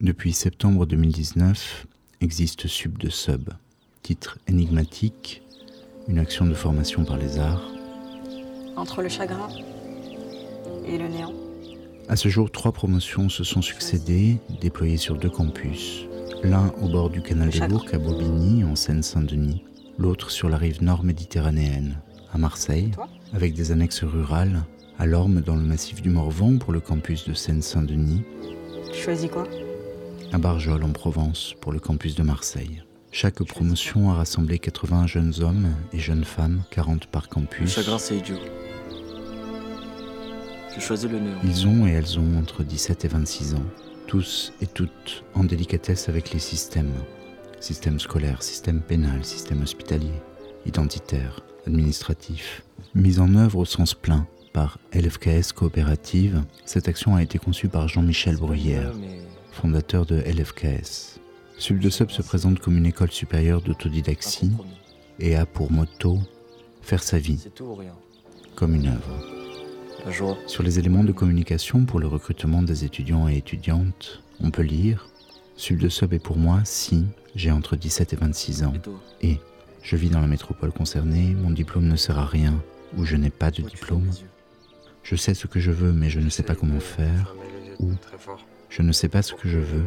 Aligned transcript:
Depuis 0.00 0.32
septembre 0.32 0.86
2019, 0.86 1.88
existe 2.20 2.68
Sub 2.68 2.98
de 2.98 3.08
Sub, 3.08 3.50
titre 4.04 4.38
énigmatique, 4.46 5.42
une 6.06 6.20
action 6.20 6.46
de 6.46 6.54
formation 6.54 7.04
par 7.04 7.16
les 7.16 7.40
arts. 7.40 7.68
Entre 8.76 9.02
le 9.02 9.08
chagrin 9.08 9.48
et 10.86 10.98
le 10.98 11.08
néant. 11.08 11.32
À 12.08 12.14
ce 12.14 12.28
jour, 12.28 12.52
trois 12.52 12.70
promotions 12.70 13.28
se 13.28 13.42
sont 13.42 13.60
succédées, 13.60 14.38
déployées 14.60 14.98
sur 14.98 15.16
deux 15.16 15.30
campus. 15.30 16.04
L'un 16.44 16.68
au 16.80 16.88
bord 16.88 17.10
du 17.10 17.20
canal 17.20 17.50
de 17.50 17.66
Bourg 17.66 17.86
à 17.92 17.98
Bobigny, 17.98 18.62
en 18.62 18.76
Seine-Saint-Denis, 18.76 19.64
l'autre 19.98 20.30
sur 20.30 20.48
la 20.48 20.58
rive 20.58 20.80
nord 20.80 21.02
méditerranéenne, 21.02 22.00
à 22.32 22.38
Marseille, 22.38 22.92
avec 23.32 23.52
des 23.52 23.72
annexes 23.72 24.04
rurales, 24.04 24.62
à 24.96 25.06
Lorme 25.06 25.40
dans 25.40 25.56
le 25.56 25.62
massif 25.62 26.02
du 26.02 26.10
Morvan 26.10 26.58
pour 26.58 26.72
le 26.72 26.78
campus 26.78 27.26
de 27.26 27.34
Seine-Saint-Denis. 27.34 28.22
Tu 28.92 29.00
choisis 29.00 29.28
quoi? 29.28 29.42
À 30.30 30.36
Barjol 30.36 30.84
en 30.84 30.90
Provence 30.90 31.54
pour 31.60 31.72
le 31.72 31.80
campus 31.80 32.14
de 32.14 32.22
Marseille. 32.22 32.82
Chaque 33.12 33.42
promotion 33.42 34.10
a 34.10 34.14
rassemblé 34.14 34.58
80 34.58 35.06
jeunes 35.06 35.32
hommes 35.40 35.74
et 35.94 35.98
jeunes 35.98 36.24
femmes, 36.24 36.64
40 36.70 37.06
par 37.06 37.30
campus. 37.30 37.60
Le 37.60 37.82
chagrin, 37.82 37.98
c'est 37.98 38.18
idiot. 38.18 38.36
Je 40.74 40.80
choisis 40.80 41.10
le 41.10 41.18
néant. 41.18 41.38
Ils 41.44 41.66
ont 41.66 41.86
et 41.86 41.92
elles 41.92 42.18
ont 42.18 42.38
entre 42.38 42.62
17 42.62 43.06
et 43.06 43.08
26 43.08 43.54
ans, 43.54 43.64
tous 44.06 44.52
et 44.60 44.66
toutes 44.66 45.24
en 45.34 45.44
délicatesse 45.44 46.10
avec 46.10 46.32
les 46.32 46.40
systèmes. 46.40 46.92
Système 47.60 47.98
scolaire, 47.98 48.42
système 48.42 48.82
pénal, 48.82 49.24
système 49.24 49.62
hospitalier, 49.62 50.12
identitaire, 50.66 51.40
administratif. 51.66 52.64
Mise 52.94 53.18
en 53.18 53.34
œuvre 53.34 53.60
au 53.60 53.64
sens 53.64 53.94
plein 53.94 54.26
par 54.52 54.78
LFKS 54.92 55.52
Coopérative, 55.54 56.42
cette 56.66 56.88
action 56.88 57.16
a 57.16 57.22
été 57.22 57.38
conçue 57.38 57.68
par 57.68 57.88
Jean-Michel 57.88 58.36
Bruyère, 58.36 58.92
fondateur 59.58 60.06
de 60.06 60.20
LFKS. 60.20 61.18
Sub 61.58 61.80
de 61.80 61.90
Sub 61.90 62.10
se 62.10 62.22
présente 62.22 62.60
comme 62.60 62.76
une 62.76 62.86
école 62.86 63.10
supérieure 63.10 63.60
d'autodidaxie 63.60 64.52
et 65.18 65.34
a 65.34 65.46
pour 65.46 65.72
motto 65.72 66.20
faire 66.80 67.02
sa 67.02 67.18
vie 67.18 67.44
comme 68.54 68.76
une 68.76 68.86
œuvre. 68.86 70.14
Sur 70.46 70.62
les 70.62 70.78
éléments 70.78 71.02
de 71.02 71.10
communication 71.10 71.84
pour 71.86 71.98
le 71.98 72.06
recrutement 72.06 72.62
des 72.62 72.84
étudiants 72.84 73.28
et 73.28 73.36
étudiantes, 73.36 74.22
on 74.40 74.52
peut 74.52 74.62
lire 74.62 75.08
Sub 75.56 75.78
de 75.78 75.88
Sub 75.88 76.12
est 76.12 76.20
pour 76.20 76.36
moi 76.36 76.60
si 76.64 77.04
j'ai 77.34 77.50
entre 77.50 77.74
17 77.74 78.12
et 78.12 78.16
26 78.16 78.62
ans 78.62 78.74
et 79.22 79.38
je 79.82 79.96
vis 79.96 80.08
dans 80.08 80.20
la 80.20 80.28
métropole 80.28 80.70
concernée, 80.70 81.34
mon 81.34 81.50
diplôme 81.50 81.88
ne 81.88 81.96
sert 81.96 82.20
à 82.20 82.26
rien 82.26 82.62
ou 82.96 83.04
je 83.04 83.16
n'ai 83.16 83.30
pas 83.30 83.50
de 83.50 83.62
diplôme. 83.62 84.08
Je 85.02 85.16
sais 85.16 85.34
ce 85.34 85.48
que 85.48 85.58
je 85.58 85.72
veux 85.72 85.92
mais 85.92 86.10
je 86.10 86.20
ne 86.20 86.30
sais 86.30 86.44
pas 86.44 86.54
comment 86.54 86.78
faire 86.78 87.34
ou 87.80 87.90
je 88.68 88.82
ne 88.82 88.92
sais 88.92 89.08
pas 89.08 89.22
ce 89.22 89.34
que 89.34 89.48
je 89.48 89.58
veux 89.58 89.84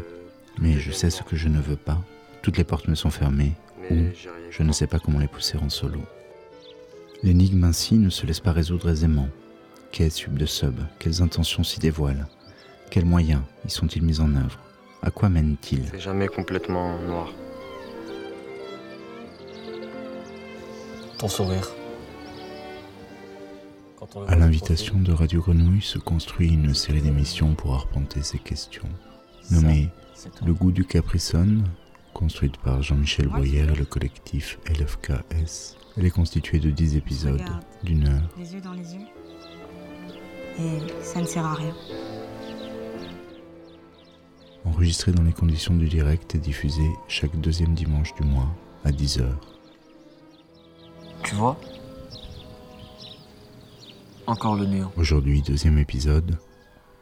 mais 0.59 0.79
je 0.79 0.91
sais 0.91 1.09
ce 1.09 1.23
que 1.23 1.35
je 1.35 1.47
ne 1.47 1.59
veux 1.59 1.75
pas. 1.75 2.01
Toutes 2.41 2.57
les 2.57 2.63
portes 2.63 2.87
me 2.87 2.95
sont 2.95 3.11
fermées 3.11 3.53
ou 3.89 3.95
je 4.49 4.63
ne 4.63 4.71
sais 4.71 4.87
pas 4.87 4.99
comment 4.99 5.19
les 5.19 5.27
pousser 5.27 5.57
en 5.57 5.69
solo. 5.69 6.01
L'énigme 7.23 7.63
ainsi 7.63 7.95
ne 7.95 8.09
se 8.09 8.25
laisse 8.25 8.39
pas 8.39 8.51
résoudre 8.51 8.89
aisément. 8.89 9.29
Qu'est 9.91 10.09
Sub 10.09 10.37
de 10.37 10.45
Sub 10.45 10.79
Quelles 10.99 11.21
intentions 11.21 11.63
s'y 11.63 11.79
dévoilent 11.79 12.27
Quels 12.89 13.05
moyens 13.05 13.41
y 13.65 13.69
sont-ils 13.69 14.01
mis 14.01 14.21
en 14.21 14.33
œuvre 14.35 14.59
À 15.01 15.11
quoi 15.11 15.29
mènent-ils? 15.29 15.87
C'est 15.91 15.99
jamais 15.99 16.27
complètement 16.27 16.97
noir. 16.99 17.31
Ton 21.19 21.27
sourire. 21.27 21.69
À 24.27 24.35
l'invitation 24.35 24.99
de 24.99 25.13
Radio 25.13 25.41
Grenouille 25.41 25.81
se 25.81 25.97
construit 25.97 26.49
une 26.49 26.73
série 26.73 27.01
d'émissions 27.01 27.55
pour 27.55 27.73
arpenter 27.73 28.21
ces 28.21 28.39
questions, 28.39 28.89
nommée 29.51 29.89
Le 30.45 30.53
goût 30.53 30.73
du 30.73 30.83
Caprisson, 30.83 31.63
construite 32.13 32.57
par 32.57 32.81
Jean-Michel 32.81 33.27
Bruyère 33.27 33.71
et 33.71 33.75
le 33.75 33.85
collectif 33.85 34.59
LFKS. 34.67 35.77
Elle 35.97 36.05
est 36.05 36.11
constituée 36.11 36.59
de 36.59 36.71
10 36.71 36.97
épisodes 36.97 37.41
d'une 37.83 38.07
heure. 38.07 38.29
Les 38.37 38.53
yeux 38.53 38.61
dans 38.61 38.73
les 38.73 38.95
yeux. 38.95 39.07
Et 40.59 41.03
ça 41.03 41.21
ne 41.21 41.25
sert 41.25 41.45
à 41.45 41.53
rien. 41.53 41.75
Enregistrée 44.65 45.13
dans 45.13 45.23
les 45.23 45.33
conditions 45.33 45.75
du 45.75 45.87
direct 45.87 46.35
et 46.35 46.39
diffusée 46.39 46.91
chaque 47.07 47.39
deuxième 47.39 47.73
dimanche 47.73 48.13
du 48.15 48.23
mois 48.23 48.49
à 48.83 48.91
10h. 48.91 49.25
Tu 51.23 51.35
vois? 51.35 51.57
Encore 54.27 54.55
le 54.55 54.65
néant. 54.65 54.91
Aujourd'hui, 54.97 55.41
deuxième 55.41 55.77
épisode, 55.77 56.37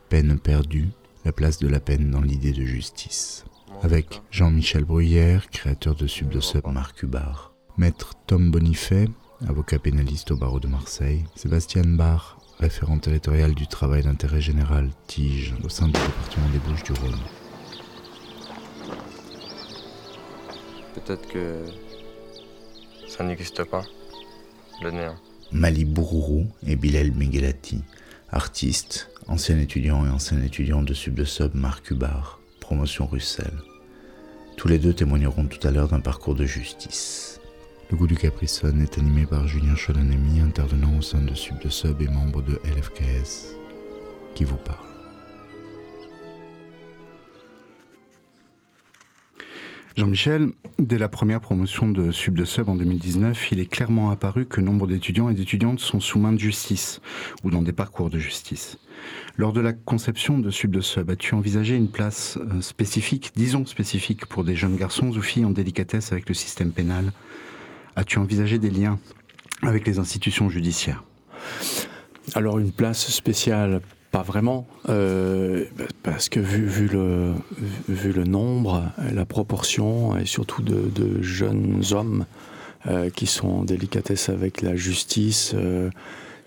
Peine 0.09 0.39
perdue, 0.39 0.89
la 1.25 1.31
place 1.31 1.59
de 1.59 1.67
la 1.67 1.79
peine 1.79 2.09
dans 2.09 2.21
l'idée 2.21 2.53
de 2.53 2.63
justice. 2.63 3.45
Avec 3.83 4.21
Jean-Michel 4.31 4.85
Bruyère, 4.85 5.49
créateur 5.49 5.95
de 5.95 6.07
Sub 6.07 6.29
de 6.29 6.39
Sub, 6.39 6.65
Marc 6.67 7.03
Hubar. 7.03 7.53
Maître 7.77 8.13
Tom 8.25 8.51
Bonifay, 8.51 9.07
avocat 9.47 9.79
pénaliste 9.79 10.31
au 10.31 10.37
barreau 10.37 10.59
de 10.59 10.67
Marseille. 10.67 11.23
Sébastien 11.35 11.83
Barr, 11.83 12.39
référent 12.59 12.97
territorial 12.97 13.53
du 13.53 13.67
travail 13.67 14.03
d'intérêt 14.03 14.41
général 14.41 14.89
Tige 15.07 15.53
au 15.63 15.69
sein 15.69 15.87
du 15.87 15.93
département 15.93 16.49
des 16.49 16.59
Bouches-du-Rhône. 16.59 17.19
Peut-être 20.95 21.27
que 21.27 21.65
ça 23.07 23.23
n'existe 23.23 23.63
pas, 23.65 23.83
le 24.81 24.91
néant. 24.91 25.15
Mali 25.51 25.83
Bourourou 25.83 26.47
et 26.67 26.75
Bilal 26.75 27.11
Meghelati, 27.11 27.81
artistes, 28.31 29.09
ancien 29.27 29.57
étudiant 29.57 30.05
et 30.05 30.09
ancien 30.09 30.41
étudiant 30.43 30.83
de 30.83 30.93
Sub 30.93 31.15
de 31.15 31.23
Sub 31.23 31.55
Marc 31.55 31.89
Hubar, 31.89 32.39
promotion 32.59 33.07
Russell. 33.07 33.53
Tous 34.57 34.67
les 34.67 34.77
deux 34.77 34.93
témoigneront 34.93 35.47
tout 35.47 35.65
à 35.67 35.71
l'heure 35.71 35.87
d'un 35.87 36.01
parcours 36.01 36.35
de 36.35 36.45
justice. 36.45 37.39
Le 37.89 37.97
goût 37.97 38.07
du 38.07 38.15
Caprisson 38.15 38.79
est 38.79 38.99
animé 38.99 39.25
par 39.25 39.47
Julien 39.47 39.75
Cholanemi, 39.75 40.41
intervenant 40.41 40.95
au 40.97 41.01
sein 41.01 41.21
de 41.21 41.33
Sub 41.33 41.59
de 41.63 41.69
Sub 41.69 41.99
et 42.01 42.07
membre 42.07 42.43
de 42.43 42.59
LFKS, 42.65 43.55
qui 44.35 44.43
vous 44.43 44.57
parle. 44.57 44.88
Jean-Michel, 49.99 50.53
dès 50.77 50.97
la 50.97 51.09
première 51.09 51.41
promotion 51.41 51.89
de 51.89 52.11
Sub 52.11 52.37
de 52.37 52.45
Sub 52.45 52.69
en 52.69 52.75
2019, 52.75 53.51
il 53.51 53.59
est 53.59 53.65
clairement 53.65 54.11
apparu 54.11 54.45
que 54.45 54.61
nombre 54.61 54.87
d'étudiants 54.87 55.27
et 55.27 55.33
d'étudiantes 55.33 55.81
sont 55.81 55.99
sous 55.99 56.19
main 56.19 56.31
de 56.31 56.39
justice 56.39 57.01
ou 57.43 57.51
dans 57.51 57.61
des 57.61 57.73
parcours 57.73 58.09
de 58.09 58.17
justice. 58.17 58.77
Lors 59.35 59.51
de 59.51 59.59
la 59.59 59.73
conception 59.73 60.39
de 60.39 60.51
Sub 60.51 60.71
de 60.71 60.79
Sub, 60.79 61.09
as-tu 61.09 61.35
envisagé 61.35 61.75
une 61.75 61.91
place 61.91 62.37
euh, 62.37 62.61
spécifique, 62.61 63.31
disons 63.35 63.65
spécifique, 63.65 64.25
pour 64.25 64.45
des 64.45 64.55
jeunes 64.55 64.77
garçons 64.77 65.09
ou 65.09 65.21
filles 65.21 65.43
en 65.43 65.51
délicatesse 65.51 66.13
avec 66.13 66.29
le 66.29 66.33
système 66.33 66.71
pénal? 66.71 67.11
As-tu 67.97 68.19
envisagé 68.19 68.57
des 68.57 68.69
liens 68.69 68.99
avec 69.63 69.85
les 69.85 69.99
institutions 69.99 70.49
judiciaires? 70.49 71.03
Alors 72.35 72.57
une 72.57 72.71
place 72.71 73.09
spéciale, 73.09 73.81
pas 74.11 74.23
vraiment, 74.23 74.67
euh, 74.89 75.65
parce 76.03 76.29
que 76.29 76.39
vu, 76.39 76.87
le, 76.87 78.23
nombre, 78.23 78.91
la 79.13 79.25
proportion, 79.25 80.17
et 80.17 80.25
surtout 80.25 80.63
de, 80.63 81.21
jeunes 81.21 81.83
hommes 81.91 82.25
euh, 82.87 83.09
qui 83.09 83.27
sont 83.27 83.49
en 83.49 83.63
délicatesse 83.63 84.29
avec 84.29 84.61
la 84.61 84.75
justice, 84.75 85.53
euh, 85.55 85.89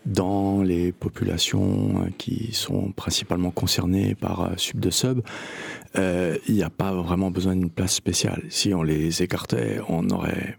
dans 0.04 0.62
les 0.62 0.90
populations 0.90 2.10
qui 2.18 2.52
sont 2.52 2.90
principalement 2.90 3.52
concernées 3.52 4.16
par 4.16 4.50
sub 4.56 4.80
de 4.80 4.90
sub, 4.90 5.20
il 5.94 6.54
n'y 6.54 6.64
a 6.64 6.70
pas 6.70 6.92
vraiment 6.92 7.30
besoin 7.30 7.54
d'une 7.54 7.70
place 7.70 7.94
spéciale. 7.94 8.42
Si 8.48 8.74
on 8.74 8.82
les 8.82 9.22
écartait, 9.22 9.78
on 9.88 10.10
aurait 10.10 10.58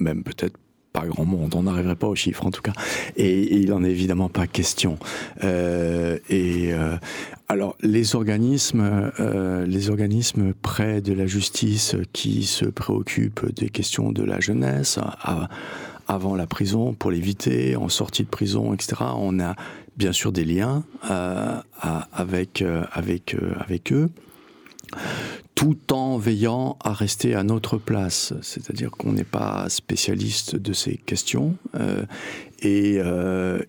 même 0.00 0.24
peut-être 0.24 0.58
pas 0.96 1.06
grand 1.06 1.26
monde, 1.26 1.54
on 1.54 1.64
n'arriverait 1.64 1.96
pas 1.96 2.06
aux 2.06 2.14
chiffres 2.14 2.46
en 2.46 2.50
tout 2.50 2.62
cas. 2.62 2.72
Et, 3.16 3.56
il 3.56 3.72
en 3.72 3.84
est 3.84 3.90
évidemment 3.90 4.30
pas 4.30 4.46
question. 4.46 4.98
Euh, 5.44 6.18
et 6.30 6.72
euh, 6.72 6.96
alors 7.48 7.76
les 7.82 8.16
organismes, 8.16 9.10
euh, 9.20 9.66
les 9.66 9.90
organismes 9.90 10.54
près 10.54 11.02
de 11.02 11.12
la 11.12 11.26
justice 11.26 11.96
qui 12.12 12.44
se 12.44 12.64
préoccupent 12.64 13.52
des 13.54 13.68
questions 13.68 14.10
de 14.10 14.24
la 14.24 14.40
jeunesse. 14.40 14.98
Avant 16.08 16.36
la 16.36 16.46
prison 16.46 16.94
pour 16.94 17.10
l'éviter, 17.10 17.74
en 17.74 17.88
sortie 17.88 18.22
de 18.22 18.28
prison, 18.28 18.72
etc. 18.72 18.94
On 19.16 19.40
a 19.40 19.56
bien 19.96 20.12
sûr 20.12 20.30
des 20.30 20.44
liens 20.44 20.84
avec, 22.12 22.62
avec, 22.92 23.36
avec 23.58 23.92
eux, 23.92 24.08
tout 25.56 25.92
en 25.92 26.16
veillant 26.18 26.76
à 26.84 26.92
rester 26.92 27.34
à 27.34 27.42
notre 27.42 27.78
place. 27.78 28.32
C'est-à-dire 28.42 28.92
qu'on 28.92 29.12
n'est 29.12 29.24
pas 29.24 29.68
spécialiste 29.68 30.54
de 30.54 30.72
ces 30.72 30.96
questions. 30.96 31.56
et, 32.60 33.00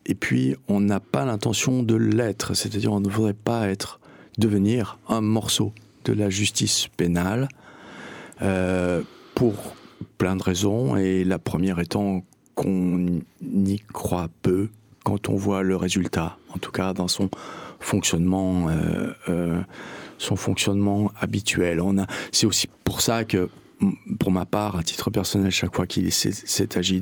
et 0.06 0.16
puis, 0.16 0.56
on 0.68 0.80
n'a 0.82 1.00
pas 1.00 1.26
l'intention 1.26 1.82
de 1.82 1.96
l'être. 1.96 2.54
C'est-à-dire, 2.54 2.94
on 2.94 3.00
ne 3.00 3.10
voudrait 3.10 3.34
pas 3.34 3.68
être, 3.70 4.00
devenir 4.38 5.00
un 5.10 5.22
morceau 5.22 5.74
de 6.06 6.14
la 6.14 6.30
justice 6.30 6.88
pénale 6.98 7.48
pour 9.34 9.76
plein 10.18 10.36
de 10.36 10.44
raisons, 10.44 10.98
et 10.98 11.24
la 11.24 11.40
première 11.40 11.80
étant 11.80 12.24
qu'on 12.56 13.22
y 13.42 13.80
croit 13.94 14.30
peu 14.42 14.70
quand 15.04 15.30
on 15.30 15.36
voit 15.36 15.64
le 15.64 15.76
résultat, 15.76 16.38
en 16.54 16.58
tout 16.58 16.72
cas 16.72 16.94
dans 16.94 17.08
son 17.08 17.30
fonctionnement, 17.80 18.68
son 20.18 20.36
fonctionnement 20.36 21.12
habituel. 21.20 21.82
On 21.82 21.98
a, 21.98 22.08
c'est 22.32 22.46
aussi 22.46 22.68
pour 22.84 23.02
ça 23.02 23.24
que 23.24 23.50
pour 24.20 24.32
ma 24.32 24.46
part, 24.46 24.76
à 24.76 24.84
titre 24.84 25.12
personnel, 25.12 25.52
chaque 25.52 25.76
fois 25.76 25.86
qu'il 25.86 26.12
s'est 26.12 26.78
agi 26.78 27.02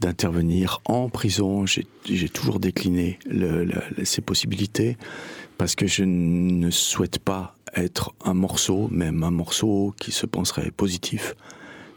d'intervenir 0.00 0.82
en 0.84 1.08
prison, 1.08 1.64
j'ai 1.66 2.28
toujours 2.28 2.60
décliné 2.60 3.18
ces 4.02 4.20
possibilités 4.20 4.98
parce 5.56 5.74
que 5.74 5.86
je 5.86 6.04
ne 6.04 6.70
souhaite 6.70 7.18
pas 7.18 7.54
être 7.74 8.12
un 8.24 8.34
morceau, 8.34 8.88
même 8.90 9.22
un 9.22 9.30
morceau 9.30 9.94
qui 9.98 10.12
se 10.12 10.26
penserait 10.26 10.70
positif 10.70 11.34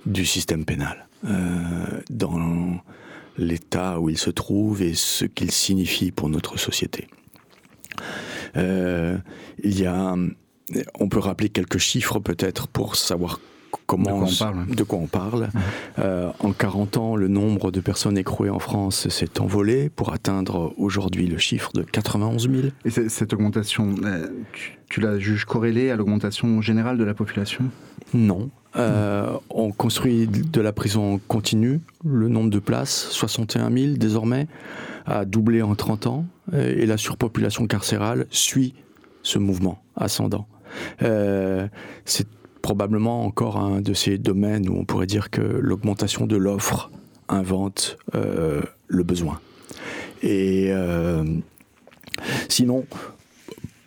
du 0.05 0.25
système 0.25 0.63
pénal 0.63 1.07
euh, 1.25 2.01
dans 2.09 2.79
l'état 3.37 3.99
où 3.99 4.09
il 4.09 4.17
se 4.17 4.29
trouve 4.29 4.81
et 4.81 4.93
ce 4.93 5.25
qu'il 5.25 5.51
signifie 5.51 6.11
pour 6.11 6.29
notre 6.29 6.57
société. 6.57 7.07
Euh, 8.55 9.17
il 9.63 9.79
y 9.79 9.85
a, 9.85 10.15
on 10.99 11.09
peut 11.09 11.19
rappeler 11.19 11.49
quelques 11.49 11.77
chiffres 11.77 12.19
peut-être 12.19 12.67
pour 12.67 12.95
savoir 12.95 13.39
comment, 13.85 14.23
de 14.23 14.83
quoi 14.83 14.99
on 14.99 15.07
parle. 15.07 15.49
Euh, 15.99 16.29
en 16.39 16.51
40 16.51 16.97
ans, 16.97 17.15
le 17.15 17.27
nombre 17.27 17.71
de 17.71 17.79
personnes 17.79 18.17
écrouées 18.17 18.49
en 18.49 18.59
France 18.59 19.07
s'est 19.09 19.39
envolé 19.39 19.89
pour 19.89 20.13
atteindre 20.13 20.73
aujourd'hui 20.77 21.27
le 21.27 21.37
chiffre 21.37 21.71
de 21.73 21.83
91 21.83 22.49
000. 22.49 22.67
Et 22.85 23.09
cette 23.09 23.33
augmentation, 23.33 23.95
euh, 24.03 24.27
tu, 24.89 25.01
la 25.01 25.19
juges 25.19 25.45
corrélée 25.45 25.89
à 25.91 25.95
l'augmentation 25.95 26.61
générale 26.61 26.97
de 26.97 27.03
la 27.03 27.13
population? 27.13 27.65
Non. 28.13 28.49
Euh, 28.75 29.31
on 29.49 29.71
construit 29.71 30.27
de 30.27 30.61
la 30.61 30.71
prison 30.71 31.19
continue. 31.27 31.79
Le 32.05 32.27
nombre 32.27 32.49
de 32.49 32.59
places, 32.59 33.07
61 33.09 33.71
000 33.71 33.93
désormais, 33.97 34.47
a 35.05 35.25
doublé 35.25 35.61
en 35.61 35.75
30 35.75 36.07
ans. 36.07 36.25
Et 36.53 36.85
la 36.85 36.97
surpopulation 36.97 37.67
carcérale 37.67 38.25
suit 38.29 38.73
ce 39.23 39.39
mouvement 39.39 39.83
ascendant. 39.95 40.47
c'est 40.99 42.27
probablement 42.67 43.23
encore 43.23 43.55
un 43.55 43.79
de 43.79 43.93
ces 43.93 44.17
domaines 44.17 44.67
où 44.67 44.77
on 44.77 44.83
pourrait 44.83 45.07
dire 45.07 45.29
que 45.29 45.39
l'augmentation 45.39 46.27
de 46.27 46.35
l'offre 46.35 46.91
invente 47.29 47.97
euh, 48.13 48.61
le 48.89 49.03
besoin. 49.03 49.39
Et 50.21 50.67
euh, 50.71 51.23
sinon, 52.49 52.85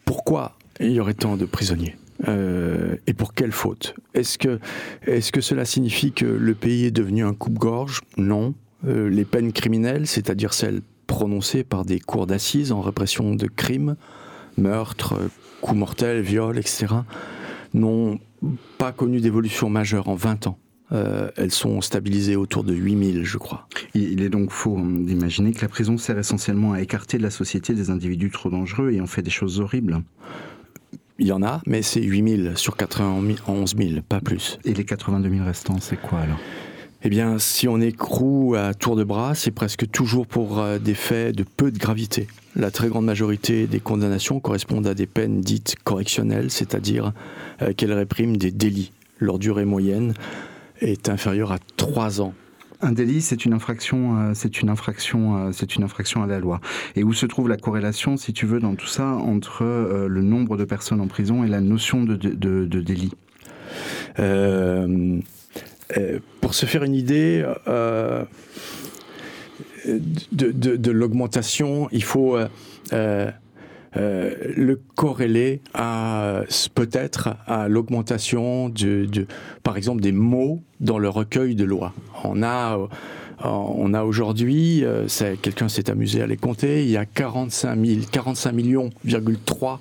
pourquoi 0.07 0.57
il 0.81 0.93
y 0.93 1.01
aurait 1.01 1.13
tant 1.13 1.37
de 1.37 1.45
prisonniers 1.45 1.95
euh, 2.27 2.97
et 3.07 3.13
pour 3.13 3.35
quelle 3.35 3.53
faute? 3.53 3.95
Est-ce 4.15 4.39
que, 4.39 4.59
est 5.07 5.31
que 5.31 5.43
cela 5.43 5.67
signifie 5.67 6.13
que 6.13 6.25
le 6.25 6.55
pays 6.55 6.87
est 6.87 6.91
devenu 6.91 7.23
un 7.23 7.35
coupe-gorge? 7.35 8.01
Non. 8.17 8.55
les 8.87 9.27
peines 9.27 9.53
criminelles, 9.53 10.07
c'est-à-dire 10.07 10.55
celles 10.55 10.81
prononcées 11.07 11.65
par 11.65 11.85
des 11.85 12.01
cours 12.01 12.27
d'assises 12.27 12.73
en 12.73 12.81
répression 12.81 13.35
de 13.35 13.47
crimes, 13.47 13.97
meurtres, 14.57 15.17
coups 15.61 15.77
mortels, 15.77 16.23
viols, 16.23 16.57
etc., 16.57 16.87
n'ont 17.75 18.19
pas 18.79 18.93
connu 18.93 19.21
d'évolution 19.21 19.71
majeure 19.71 20.09
en 20.09 20.15
20 20.15 20.47
ans. 20.47 20.59
Euh, 20.93 21.31
elles 21.37 21.53
sont 21.53 21.81
stabilisées 21.81 22.35
autour 22.35 22.65
de 22.65 22.75
8000, 22.75 23.25
je 23.25 23.39
crois. 23.39 23.69
Il 23.95 24.23
est 24.23 24.29
donc 24.29 24.51
faux 24.51 24.77
d'imaginer 24.77 25.53
que 25.53 25.63
la 25.63 25.69
prison 25.69 25.97
sert 25.99 26.19
essentiellement 26.19 26.73
à 26.73 26.81
écarter 26.81 27.17
de 27.17 27.23
la 27.23 27.31
société 27.31 27.75
des 27.75 27.91
individus 27.91 28.31
trop 28.31 28.51
dangereux 28.51 28.91
et 28.91 29.01
en 29.01 29.07
fait 29.07 29.23
des 29.23 29.31
choses 29.31 29.61
horribles. 29.61 30.03
Il 31.19 31.27
y 31.27 31.33
en 31.33 31.43
a, 31.43 31.61
mais 31.67 31.83
c'est 31.83 32.03
8000 32.03 32.55
sur 32.57 32.77
91 32.77 33.77
000, 33.77 34.01
pas 34.09 34.21
plus. 34.21 34.59
Et 34.65 34.73
les 34.73 34.85
82 34.85 35.31
000 35.31 35.45
restants, 35.45 35.79
c'est 35.79 36.01
quoi 36.01 36.21
alors? 36.21 36.39
Eh 37.03 37.09
bien, 37.09 37.39
si 37.39 37.67
on 37.67 37.81
écroue 37.81 38.55
à 38.57 38.75
tour 38.75 38.95
de 38.97 39.05
bras, 39.05 39.35
c'est 39.35 39.51
presque 39.51 39.91
toujours 39.91 40.27
pour 40.27 40.59
euh, 40.59 40.79
des 40.79 40.95
faits 40.95 41.35
de 41.35 41.45
peu 41.45 41.71
de 41.71 41.79
gravité. 41.79 42.27
La 42.57 42.71
très 42.71 42.89
grande 42.89 43.07
majorité 43.07 43.67
des 43.67 43.81
condamnations 43.81 44.39
correspondent 44.41 44.87
à 44.87 44.95
des 44.95 45.07
peines 45.07 45.41
dites 45.41 45.77
correctionnelles, 45.83 46.51
c'est-à-dire 46.51 47.13
euh, 47.63 47.73
qu'elles 47.73 47.93
répriment 47.93 48.37
des 48.37 48.51
délits. 48.51 48.93
Leur 49.19 49.39
durée 49.39 49.65
moyenne 49.65 50.15
est 50.81 51.09
inférieure 51.09 51.53
à 51.53 51.59
trois 51.77 52.21
ans. 52.21 52.35
Un 52.83 52.93
délit, 52.93 53.21
c'est 53.21 53.45
une 53.45 53.53
infraction, 53.53 54.19
euh, 54.19 54.33
c'est 54.35 54.61
une 54.61 54.69
infraction, 54.69 55.53
c'est 55.53 55.77
une 55.77 55.85
infraction 55.85 56.23
à 56.23 56.27
la 56.27 56.39
loi. 56.39 56.61
Et 56.97 57.05
où 57.05 57.13
se 57.15 57.27
trouve 57.27 57.49
la 57.49 57.57
corrélation, 57.57 58.17
si 58.17 58.33
tu 58.33 58.47
veux, 58.47 58.61
dans 58.61 58.75
tout 58.75 58.87
ça, 58.87 59.07
entre 59.07 59.65
le 60.07 60.23
nombre 60.23 60.57
de 60.57 60.65
personnes 60.65 61.01
en 61.01 61.07
prison 61.07 61.45
et 61.45 61.49
la 61.49 61.61
notion 61.61 62.05
de, 62.05 62.17
de 62.17 62.81
délit? 62.81 63.13
Euh, 64.19 65.21
pour 66.41 66.55
se 66.55 66.67
faire 66.67 66.85
une 66.85 66.95
idée 66.95 67.45
euh, 67.69 68.25
de, 70.33 70.91
l'augmentation, 70.91 71.89
il 71.93 72.03
faut 72.03 72.37
euh, 72.93 73.31
le 73.95 74.81
corréler 74.95 75.61
à 75.75 76.43
peut-être 76.75 77.37
à 77.47 77.69
l'augmentation 77.69 78.69
de, 78.69 79.27
par 79.63 79.77
exemple 79.77 80.01
des 80.01 80.13
mots 80.13 80.63
dans 80.81 80.99
le 80.99 81.09
recueil 81.09 81.55
de 81.55 81.65
loi. 81.65 81.93
On 82.25 82.43
a 82.43 82.79
on 83.43 83.95
a 83.95 84.03
aujourd'hui, 84.03 84.85
quelqu'un 85.41 85.71
s'est 85.71 85.89
amusé 85.91 86.21
à 86.21 86.27
les 86.27 86.37
compter, 86.37 86.85
il 86.85 86.91
y 86.91 86.99
a 86.99 87.07
45 87.07 87.79
45 88.13 88.53
millions, 88.53 88.91
3 89.47 89.81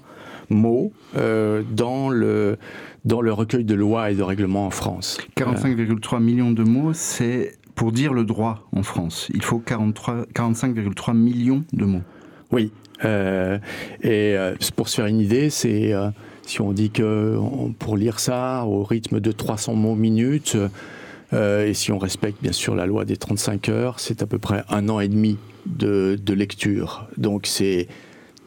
mots 0.50 0.92
dans 1.14 2.10
le 2.10 2.58
dans 3.06 3.22
le 3.22 3.32
recueil 3.32 3.64
de 3.64 3.76
lois 3.76 4.12
et 4.12 4.16
de 4.16 4.24
règlements 4.24 4.68
en 4.68 4.72
France. 4.72 5.20
45,3 5.38 6.22
millions 6.22 6.52
de 6.52 6.64
mots, 6.64 6.94
c'est 6.94 7.54
pour 7.76 7.92
dire 7.92 8.14
le 8.14 8.26
droit 8.26 8.68
en 8.76 8.84
France. 8.84 9.30
Il 9.34 9.44
faut 9.44 9.64
45,3 9.66 11.16
millions 11.16 11.64
de 11.74 11.86
mots. 11.86 12.02
Oui. 12.52 12.72
Euh, 13.06 13.58
et 14.02 14.36
euh, 14.36 14.56
pour 14.76 14.90
se 14.90 14.98
faire 14.98 15.06
une 15.06 15.22
idée, 15.22 15.50
c'est 15.50 15.94
euh, 15.94 16.10
si 16.46 16.60
on 16.60 16.74
dit 16.74 16.90
que 16.90 17.38
pour 17.80 17.96
lire 17.96 18.20
ça 18.20 18.66
au 18.66 18.84
rythme 18.84 19.20
de 19.20 19.32
300 19.32 19.76
mots 19.76 19.96
minutes, 19.96 20.58
et 21.32 21.76
si 21.76 21.92
on 21.92 22.00
respecte 22.00 22.42
bien 22.42 22.52
sûr 22.52 22.74
la 22.74 22.88
loi 22.88 23.06
des 23.06 23.16
35 23.16 23.70
heures, 23.70 24.00
c'est 24.00 24.24
à 24.24 24.26
peu 24.26 24.40
près 24.40 24.64
un 24.68 24.90
an 24.90 25.00
et 25.00 25.08
demi 25.08 25.38
de, 25.68 26.20
de 26.20 26.34
lecture. 26.34 27.08
Donc 27.18 27.46
c'est 27.46 27.88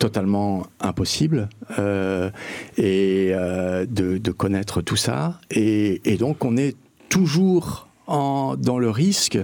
totalement 0.03 0.67
impossible 0.81 1.49
euh, 1.79 2.29
et 2.77 3.31
euh, 3.31 3.87
de, 3.89 4.33
connaître 4.33 4.83
tout 4.83 4.97
ça. 4.97 5.39
Et, 5.53 6.17
donc 6.19 6.45
on 6.45 6.57
est 6.57 6.75
toujours 7.09 7.87
dans 8.09 8.79
le 8.81 8.91
risque 8.91 9.39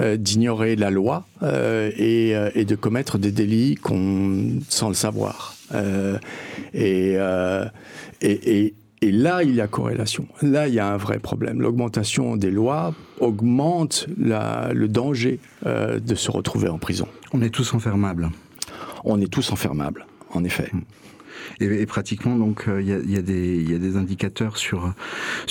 euh, 0.00 0.16
d'ignorer 0.16 0.76
la 0.76 0.90
loi 0.90 1.26
et, 1.42 2.32
de 2.32 2.74
commettre 2.74 3.18
des 3.18 3.32
délits 3.32 3.76
sans 4.70 4.88
le 4.88 4.94
savoir. 4.94 5.54
Et, 6.72 7.16
là, 9.02 9.42
il 9.42 9.54
y 9.54 9.60
a 9.60 9.66
corrélation. 9.66 10.26
Là, 10.40 10.68
il 10.68 10.74
y 10.74 10.80
a 10.80 10.88
un 10.88 10.96
vrai 10.96 11.18
problème. 11.18 11.60
L'augmentation 11.60 12.36
des 12.36 12.50
lois 12.50 12.94
augmente 13.20 14.06
le 14.16 14.86
danger 14.86 15.38
de 15.66 16.14
se 16.14 16.30
retrouver 16.30 16.68
en 16.68 16.78
prison. 16.78 17.08
On 17.34 17.42
est 17.42 17.50
tous 17.50 17.74
enfermables 17.74 18.30
on 19.08 19.20
est 19.20 19.32
tous 19.32 19.50
enfermables, 19.52 20.06
en 20.30 20.44
effet. 20.44 20.70
Et, 21.60 21.86
pratiquement, 21.86 22.36
donc, 22.36 22.66
il 22.68 22.86
y, 22.86 23.16
a, 23.16 23.22
des 23.22 23.96
indicateurs 23.96 24.56
sur, 24.56 24.92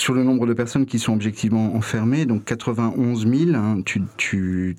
le 0.08 0.22
nombre 0.22 0.46
de 0.46 0.54
personnes 0.54 0.86
qui 0.86 0.98
sont 0.98 1.12
objectivement 1.12 1.74
enfermées. 1.74 2.24
Donc, 2.24 2.44
91 2.44 3.26
000, 3.26 3.56
hein, 3.56 3.82
tu, 3.84 4.76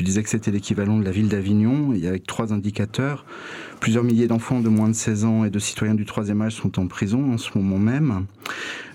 disais 0.00 0.22
que 0.22 0.28
c'était 0.28 0.50
l'équivalent 0.50 0.98
de 0.98 1.04
la 1.04 1.10
ville 1.10 1.28
d'Avignon, 1.28 1.94
y 1.94 2.06
avec 2.06 2.26
trois 2.26 2.52
indicateurs. 2.52 3.24
Plusieurs 3.80 4.04
milliers 4.04 4.26
d'enfants 4.26 4.60
de 4.60 4.68
moins 4.68 4.88
de 4.88 4.94
16 4.94 5.24
ans 5.24 5.44
et 5.44 5.50
de 5.50 5.58
citoyens 5.58 5.94
du 5.94 6.04
troisième 6.04 6.42
âge 6.42 6.54
sont 6.54 6.78
en 6.78 6.86
prison 6.86 7.32
en 7.32 7.38
ce 7.38 7.56
moment 7.56 7.78
même. 7.78 8.26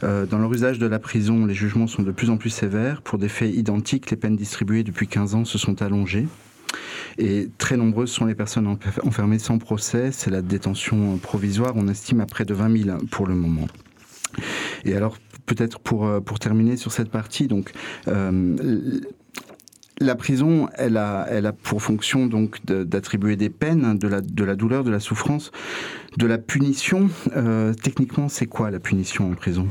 Euh, 0.04 0.26
dans 0.26 0.40
leur 0.40 0.52
usage 0.52 0.80
de 0.80 0.88
la 0.88 1.00
prison, 1.00 1.46
les 1.46 1.54
jugements 1.54 1.88
sont 1.88 2.04
de 2.04 2.12
plus 2.12 2.30
en 2.30 2.38
plus 2.38 2.50
sévères. 2.50 3.02
Pour 3.02 3.18
des 3.18 3.30
faits 3.30 3.54
identiques, 3.54 4.10
les 4.12 4.18
peines 4.18 4.36
distribuées 4.36 4.84
depuis 4.84 5.08
15 5.08 5.36
ans 5.36 5.46
se 5.46 5.58
sont 5.58 5.82
allongées. 5.82 6.28
Et 7.18 7.50
très 7.58 7.78
nombreuses 7.78 8.12
sont 8.12 8.26
les 8.26 8.36
personnes 8.36 8.78
enfermées 9.04 9.40
sans 9.40 9.58
procès. 9.58 10.12
C'est 10.12 10.30
la 10.30 10.42
détention 10.42 11.18
provisoire. 11.18 11.74
On 11.76 11.88
estime 11.88 12.22
à 12.22 12.26
près 12.26 12.46
de 12.46 12.54
20 12.54 12.84
000 12.84 12.98
pour 13.12 13.28
le 13.28 13.36
moment. 13.36 13.68
Et 14.86 14.96
alors, 14.96 15.18
peut-être 15.46 15.80
pour, 15.80 16.06
euh, 16.06 16.20
pour 16.20 16.40
terminer 16.40 16.78
sur 16.78 16.92
cette 16.92 17.10
partie, 17.10 17.48
donc, 17.48 17.72
euh, 18.08 19.02
la 20.00 20.16
prison, 20.16 20.68
elle 20.76 20.98
a, 20.98 21.28
elle 21.30 21.46
a 21.46 21.54
pour 21.54 21.82
fonction 21.82 22.26
donc 22.26 22.66
d'attribuer 22.66 23.36
des 23.36 23.50
peines, 23.50 23.98
de 23.98 24.08
la, 24.08 24.22
de 24.22 24.44
la 24.44 24.56
douleur, 24.56 24.84
de 24.84 24.90
la 24.90 25.00
souffrance, 25.00 25.52
de 26.18 26.26
la 26.26 26.40
punition. 26.40 27.10
Euh, 27.36 27.74
techniquement, 27.74 28.28
c'est 28.28 28.48
quoi 28.48 28.72
la 28.72 28.80
punition 28.80 29.32
en 29.32 29.36
prison? 29.36 29.68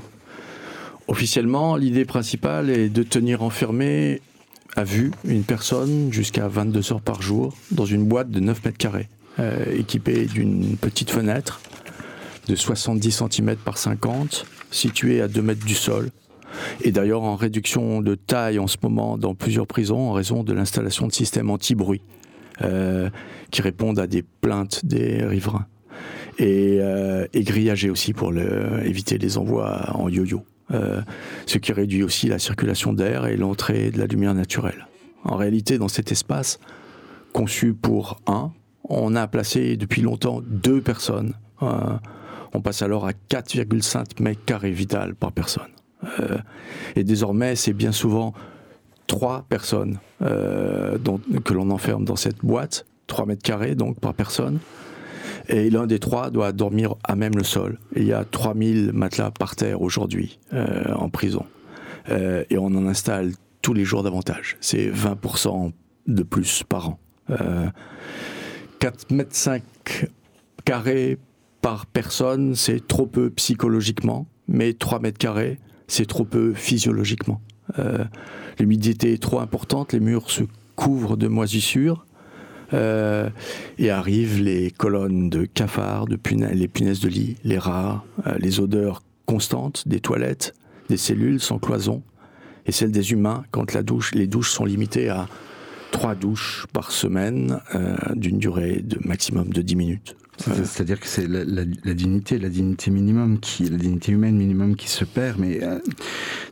Officiellement, 1.08 1.74
l'idée 1.74 2.04
principale 2.04 2.70
est 2.70 2.88
de 2.88 3.02
tenir 3.02 3.42
enfermé 3.42 4.22
a 4.76 4.84
vu 4.84 5.10
une 5.24 5.42
personne 5.42 6.12
jusqu'à 6.12 6.48
22 6.48 6.92
heures 6.92 7.00
par 7.00 7.22
jour 7.22 7.56
dans 7.70 7.84
une 7.84 8.04
boîte 8.04 8.30
de 8.30 8.40
9 8.40 8.64
mètres 8.64 8.78
carrés, 8.78 9.08
euh, 9.38 9.64
équipée 9.76 10.26
d'une 10.26 10.76
petite 10.76 11.10
fenêtre 11.10 11.60
de 12.46 12.54
70 12.54 13.22
cm 13.30 13.56
par 13.56 13.78
50, 13.78 14.46
située 14.70 15.20
à 15.20 15.28
2 15.28 15.42
mètres 15.42 15.64
du 15.64 15.74
sol, 15.74 16.10
et 16.82 16.92
d'ailleurs 16.92 17.22
en 17.22 17.36
réduction 17.36 18.00
de 18.00 18.14
taille 18.14 18.58
en 18.58 18.66
ce 18.66 18.76
moment 18.82 19.18
dans 19.18 19.34
plusieurs 19.34 19.66
prisons 19.66 20.10
en 20.10 20.12
raison 20.12 20.42
de 20.42 20.52
l'installation 20.52 21.06
de 21.06 21.12
systèmes 21.12 21.50
anti-bruit. 21.50 22.02
qui 23.50 23.62
répondent 23.62 23.98
à 23.98 24.06
des 24.06 24.22
plaintes 24.22 24.84
des 24.84 25.24
riverains. 25.24 25.66
Et, 26.38 26.78
et 27.32 27.42
grillagés 27.42 27.88
aussi 27.88 28.12
pour 28.12 28.32
éviter 28.84 29.16
les 29.16 29.38
envois 29.38 29.90
en 29.94 30.08
yo-yo. 30.08 30.44
Ce 30.70 31.58
qui 31.58 31.72
réduit 31.72 32.02
aussi 32.02 32.28
la 32.28 32.38
circulation 32.38 32.92
d'air 32.92 33.26
et 33.26 33.36
l'entrée 33.36 33.90
de 33.90 33.98
la 33.98 34.06
lumière 34.06 34.34
naturelle. 34.34 34.86
En 35.24 35.36
réalité, 35.36 35.78
dans 35.78 35.88
cet 35.88 36.12
espace, 36.12 36.58
conçu 37.32 37.74
pour 37.74 38.20
un, 38.26 38.52
on 38.84 39.14
a 39.14 39.26
placé 39.28 39.76
depuis 39.76 40.02
longtemps 40.02 40.42
deux 40.44 40.80
personnes. 40.80 41.34
Euh, 41.62 41.96
on 42.52 42.60
passe 42.60 42.82
alors 42.82 43.06
à 43.06 43.12
4,5 43.12 44.22
mètres 44.22 44.44
carrés 44.44 44.72
vital 44.72 45.14
par 45.14 45.32
personne. 45.32 45.68
Euh, 46.18 46.38
et 46.96 47.04
désormais, 47.04 47.54
c'est 47.54 47.72
bien 47.72 47.92
souvent 47.92 48.34
trois 49.06 49.44
personnes 49.48 49.98
euh, 50.22 50.98
que 51.44 51.52
l'on 51.52 51.70
enferme 51.70 52.04
dans 52.04 52.16
cette 52.16 52.44
boîte, 52.44 52.86
3 53.06 53.26
mètres 53.26 53.42
carrés 53.42 53.74
donc 53.74 54.00
par 54.00 54.14
personne. 54.14 54.58
Et 55.48 55.70
l'un 55.70 55.86
des 55.86 55.98
trois 55.98 56.30
doit 56.30 56.52
dormir 56.52 56.94
à 57.04 57.16
même 57.16 57.34
le 57.34 57.44
sol. 57.44 57.78
il 57.96 58.04
y 58.04 58.12
a 58.12 58.24
3000 58.24 58.92
matelas 58.92 59.30
par 59.30 59.56
terre 59.56 59.82
aujourd'hui 59.82 60.38
en 60.52 61.08
prison. 61.08 61.44
et 62.08 62.58
on 62.58 62.66
en 62.66 62.86
installe 62.86 63.32
tous 63.62 63.72
les 63.72 63.84
jours 63.84 64.02
davantage. 64.02 64.56
C'est 64.60 64.90
20% 64.90 65.72
de 66.06 66.22
plus 66.22 66.62
par 66.68 66.90
an. 66.90 67.00
4 68.78 69.10
mètres 69.12 69.34
5 69.34 69.62
carrés 70.64 71.18
par 71.60 71.86
personne, 71.86 72.54
c'est 72.54 72.86
trop 72.86 73.06
peu 73.06 73.30
psychologiquement, 73.30 74.26
mais 74.48 74.72
3 74.72 75.00
mètres 75.00 75.18
carrés, 75.18 75.58
c'est 75.86 76.06
trop 76.06 76.24
peu 76.24 76.54
physiologiquement. 76.54 77.40
Euh, 77.78 78.04
l'humidité 78.58 79.12
est 79.12 79.22
trop 79.22 79.40
importante, 79.40 79.92
les 79.92 80.00
murs 80.00 80.30
se 80.30 80.44
couvrent 80.76 81.16
de 81.16 81.28
moisissures, 81.28 82.06
euh, 82.72 83.28
et 83.78 83.90
arrivent 83.90 84.40
les 84.40 84.70
colonnes 84.70 85.28
de 85.28 85.44
cafards, 85.44 86.06
de 86.06 86.18
les 86.52 86.68
punaises 86.68 87.00
de 87.00 87.08
lit, 87.08 87.36
les 87.44 87.58
rats, 87.58 88.04
euh, 88.26 88.34
les 88.38 88.60
odeurs 88.60 89.02
constantes 89.26 89.86
des 89.88 90.00
toilettes, 90.00 90.54
des 90.88 90.96
cellules 90.96 91.40
sans 91.40 91.58
cloison, 91.58 92.02
et 92.66 92.72
celles 92.72 92.92
des 92.92 93.12
humains 93.12 93.44
quand 93.50 93.72
la 93.72 93.82
douche, 93.82 94.14
les 94.14 94.26
douches 94.26 94.50
sont 94.50 94.64
limitées 94.64 95.08
à 95.08 95.28
trois 95.90 96.14
douches 96.14 96.66
par 96.72 96.92
semaine 96.92 97.60
euh, 97.74 97.96
d'une 98.14 98.38
durée 98.38 98.80
de 98.82 98.98
maximum 99.04 99.48
de 99.52 99.62
10 99.62 99.76
minutes. 99.76 100.16
C'est-à-dire 100.38 100.98
que 100.98 101.06
c'est 101.06 101.26
la, 101.28 101.94
dignité, 101.94 102.38
la 102.38 102.48
dignité 102.48 102.90
minimum 102.90 103.40
qui, 103.40 103.64
la 103.64 103.76
dignité 103.76 104.12
humaine 104.12 104.36
minimum 104.36 104.74
qui 104.74 104.88
se 104.88 105.04
perd. 105.04 105.38
Mais 105.38 105.60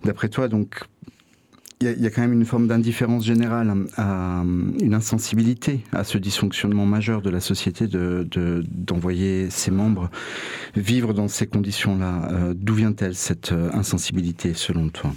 d'après 0.05 0.29
toi, 0.29 0.47
donc, 0.49 0.83
il 1.81 2.03
y, 2.03 2.07
a 2.07 2.11
quand 2.11 2.23
même 2.23 2.33
une 2.33 2.45
forme 2.45 2.67
d'indifférence 2.67 3.25
générale, 3.25 3.73
à, 3.97 4.43
une 4.81 4.95
insensibilité 4.95 5.81
à 5.93 6.03
ce 6.03 6.19
dysfonctionnement 6.19 6.87
majeur 6.87 7.23
de 7.23 7.31
la 7.31 7.41
société 7.41 7.87
d'envoyer 7.87 9.47
de, 9.47 9.51
ses 9.51 9.71
membres 9.71 10.11
vivre 10.75 11.15
dans 11.15 11.29
ces 11.29 11.47
conditions-là. 11.47 12.29
Euh, 12.33 12.55
d'où 12.57 12.75
vient-elle 12.75 13.15
cette 13.15 13.53
insensibilité 13.73 14.55
selon 14.55 14.89
toi? 14.89 15.13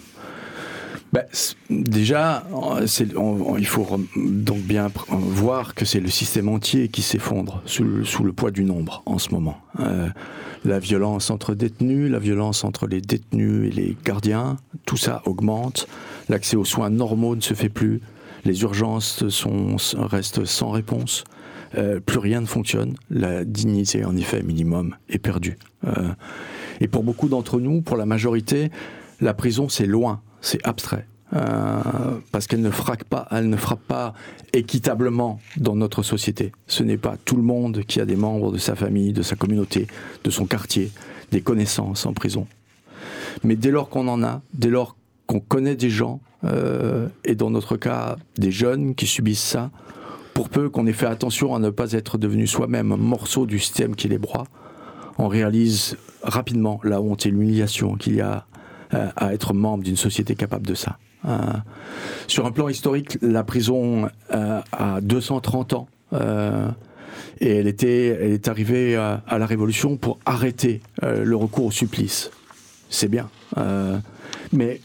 Bah, 1.12 1.24
déjà, 1.70 2.48
il 3.58 3.68
faut 3.68 4.00
donc 4.16 4.62
bien 4.62 4.90
voir 5.10 5.76
que 5.76 5.84
c'est 5.84 6.00
le 6.00 6.10
système 6.10 6.48
entier 6.48 6.88
qui 6.88 7.02
s'effondre 7.02 7.62
sous, 7.66 7.84
le 7.84 8.32
poids 8.32 8.52
du 8.52 8.64
nombre 8.64 9.04
en 9.06 9.18
ce 9.18 9.32
moment. 9.32 9.58
Euh, 9.82 10.08
la 10.64 10.80
violence 10.80 11.30
entre 11.30 11.54
détenus, 11.54 12.10
la 12.10 12.20
violence 12.20 12.64
entre 12.64 12.88
les 12.88 13.02
détenus 13.02 13.68
et 13.68 13.72
les 13.76 13.98
gardiens, 14.06 14.56
tout 14.86 14.96
ça 14.96 15.22
augmente. 15.26 15.88
L'accès 16.32 16.56
aux 16.56 16.64
soins 16.64 16.90
normaux 16.90 17.36
ne 17.36 17.42
se 17.42 17.54
fait 17.54 17.68
plus. 17.68 18.00
Les 18.46 18.62
urgences 18.62 19.22
restent 19.96 20.46
sans 20.46 20.72
réponse. 20.72 21.26
Euh, 21.78 22.00
plus 22.00 22.20
rien 22.20 22.40
ne 22.40 22.46
fonctionne. 22.46 22.96
La 23.10 23.44
dignité, 23.44 24.06
en 24.06 24.16
effet, 24.16 24.42
minimum, 24.42 24.96
est 25.10 25.20
perdue. 25.20 25.58
Euh, 25.86 26.08
et 26.80 26.88
pour 26.88 27.04
beaucoup 27.04 27.28
d'entre 27.28 27.60
nous, 27.60 27.82
pour 27.82 27.98
la 27.98 28.06
majorité, 28.06 28.72
la 29.20 29.34
prison, 29.34 29.68
c'est 29.68 29.86
loin 29.86 30.22
c'est 30.40 30.66
abstrait. 30.66 31.06
Euh, 31.34 31.82
parce 32.32 32.48
qu'elle 32.48 32.62
ne 32.62 32.72
frappe 32.72 33.04
pas, 33.04 33.28
elle 33.30 33.50
ne 33.50 33.58
frappe 33.58 33.84
pas 33.86 34.14
équitablement 34.54 35.42
dans 35.58 35.76
notre 35.76 36.02
société. 36.02 36.54
Ce 36.66 36.82
n'est 36.82 36.98
pas 36.98 37.18
tout 37.26 37.36
le 37.36 37.44
monde 37.44 37.84
qui 37.84 38.00
a 38.00 38.06
des 38.06 38.16
membres 38.16 38.54
de 38.54 38.58
sa 38.58 38.76
famille, 38.76 39.12
de 39.12 39.22
sa 39.22 39.36
communauté, 39.36 39.88
de 40.24 40.30
son 40.30 40.46
quartier, 40.46 40.92
des 41.34 41.42
connaissances 41.42 42.06
en 42.06 42.14
prison. 42.14 42.48
Mais 43.44 43.58
dès 43.58 43.72
lors 43.72 43.90
qu'on 43.90 44.08
en 44.08 44.24
a, 44.24 44.42
dès 44.54 44.70
lors 44.70 44.96
qu'on 45.32 45.40
connaît 45.40 45.78
des 45.78 45.90
gens, 45.90 46.20
euh, 46.44 47.08
et 47.24 47.36
dans 47.36 47.50
notre 47.50 47.78
cas 47.78 48.18
des 48.38 48.52
jeunes 48.52 48.96
qui 48.96 49.08
subissent 49.08 49.40
ça, 49.40 49.72
pour 50.34 50.50
peu 50.50 50.70
qu'on 50.70 50.86
ait 50.88 50.94
fait 50.94 51.06
attention 51.06 51.56
à 51.56 51.60
ne 51.60 51.70
pas 51.70 51.94
être 51.94 52.18
devenu 52.18 52.48
soi-même 52.48 52.92
un 52.92 52.98
morceau 52.98 53.46
du 53.46 53.58
système 53.58 53.96
qui 53.96 54.10
les 54.10 54.18
broie, 54.18 54.44
on 55.18 55.30
réalise 55.30 55.96
rapidement 56.22 56.82
la 56.84 57.00
honte 57.00 57.26
et 57.26 57.30
l'humiliation 57.30 57.96
qu'il 57.96 58.16
y 58.16 58.22
a 58.22 58.46
euh, 58.94 59.08
à 59.16 59.34
être 59.34 59.54
membre 59.54 59.86
d'une 59.86 59.96
société 59.96 60.36
capable 60.36 60.68
de 60.68 60.74
ça. 60.74 60.98
Euh, 61.24 61.38
sur 62.28 62.46
un 62.46 62.52
plan 62.52 62.68
historique, 62.68 63.18
la 63.22 63.46
prison 63.46 64.10
a 64.30 65.00
230 65.00 65.74
ans. 65.74 65.88
et 67.40 67.56
elle, 67.56 67.68
était, 67.68 68.08
elle 68.08 68.34
est 68.34 68.50
arrivée 68.50 68.98
à, 68.98 69.24
la 69.30 69.46
Révolution 69.46 69.96
pour 69.96 70.20
arrêter 70.26 70.82
le 71.02 71.36
recours 71.38 71.68
au 71.68 71.72
supplice. 71.72 72.32
C'est 72.90 73.08
bien. 73.08 73.30
mais 74.52 74.82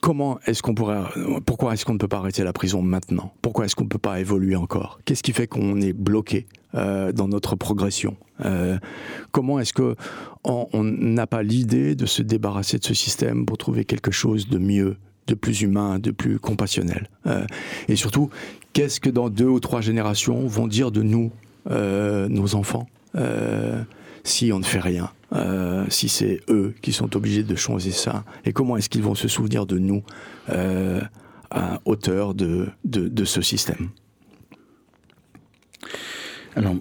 comment 0.00 0.38
est-ce 0.46 0.62
qu'on 0.62 0.74
pourrait, 0.74 1.00
pourquoi 1.44 1.74
est-ce 1.74 1.84
qu'on 1.84 1.94
ne 1.94 1.98
peut 1.98 2.08
pas 2.08 2.18
arrêter 2.18 2.44
la 2.44 2.52
prison 2.52 2.80
maintenant? 2.82 3.32
Pourquoi 3.42 3.64
est-ce 3.64 3.74
qu'on 3.74 3.84
ne 3.84 3.88
peut 3.88 3.98
pas 3.98 4.20
évoluer 4.20 4.54
encore? 4.56 5.00
Qu'est-ce 5.04 5.22
qui 5.22 5.32
fait 5.32 5.46
qu'on 5.46 5.80
est 5.80 5.92
bloqué 5.92 6.46
euh, 6.74 7.10
dans 7.12 7.28
notre 7.28 7.56
progression? 7.56 8.16
Euh, 8.44 8.78
Comment 9.32 9.58
est-ce 9.58 9.72
que 9.72 9.96
on 10.44 10.84
n'a 10.84 11.26
pas 11.26 11.42
l'idée 11.42 11.96
de 11.96 12.06
se 12.06 12.22
débarrasser 12.22 12.78
de 12.78 12.84
ce 12.84 12.94
système 12.94 13.46
pour 13.46 13.58
trouver 13.58 13.84
quelque 13.84 14.12
chose 14.12 14.48
de 14.48 14.58
mieux, 14.58 14.96
de 15.26 15.34
plus 15.34 15.62
humain, 15.62 15.98
de 15.98 16.12
plus 16.12 16.38
compassionnel? 16.38 17.10
Euh, 17.26 17.44
Et 17.88 17.96
surtout, 17.96 18.30
qu'est-ce 18.74 19.00
que 19.00 19.10
dans 19.10 19.28
deux 19.28 19.48
ou 19.48 19.58
trois 19.58 19.80
générations 19.80 20.46
vont 20.46 20.68
dire 20.68 20.92
de 20.92 21.02
nous, 21.02 21.32
nos 21.68 22.54
enfants, 22.54 22.86
si 24.26 24.52
on 24.52 24.58
ne 24.58 24.64
fait 24.64 24.80
rien 24.80 25.10
euh, 25.32 25.84
si 25.88 26.08
c'est 26.08 26.40
eux 26.48 26.74
qui 26.82 26.92
sont 26.92 27.16
obligés 27.16 27.42
de 27.42 27.56
changer 27.56 27.90
ça 27.90 28.24
Et 28.44 28.52
comment 28.52 28.76
est-ce 28.76 28.88
qu'ils 28.88 29.02
vont 29.02 29.14
se 29.14 29.28
souvenir 29.28 29.66
de 29.66 29.78
nous 29.78 30.02
euh, 30.50 31.00
à 31.50 31.80
hauteur 31.84 32.34
de, 32.34 32.68
ce 33.24 33.42
système? 33.42 33.90
Alors, 36.54 36.76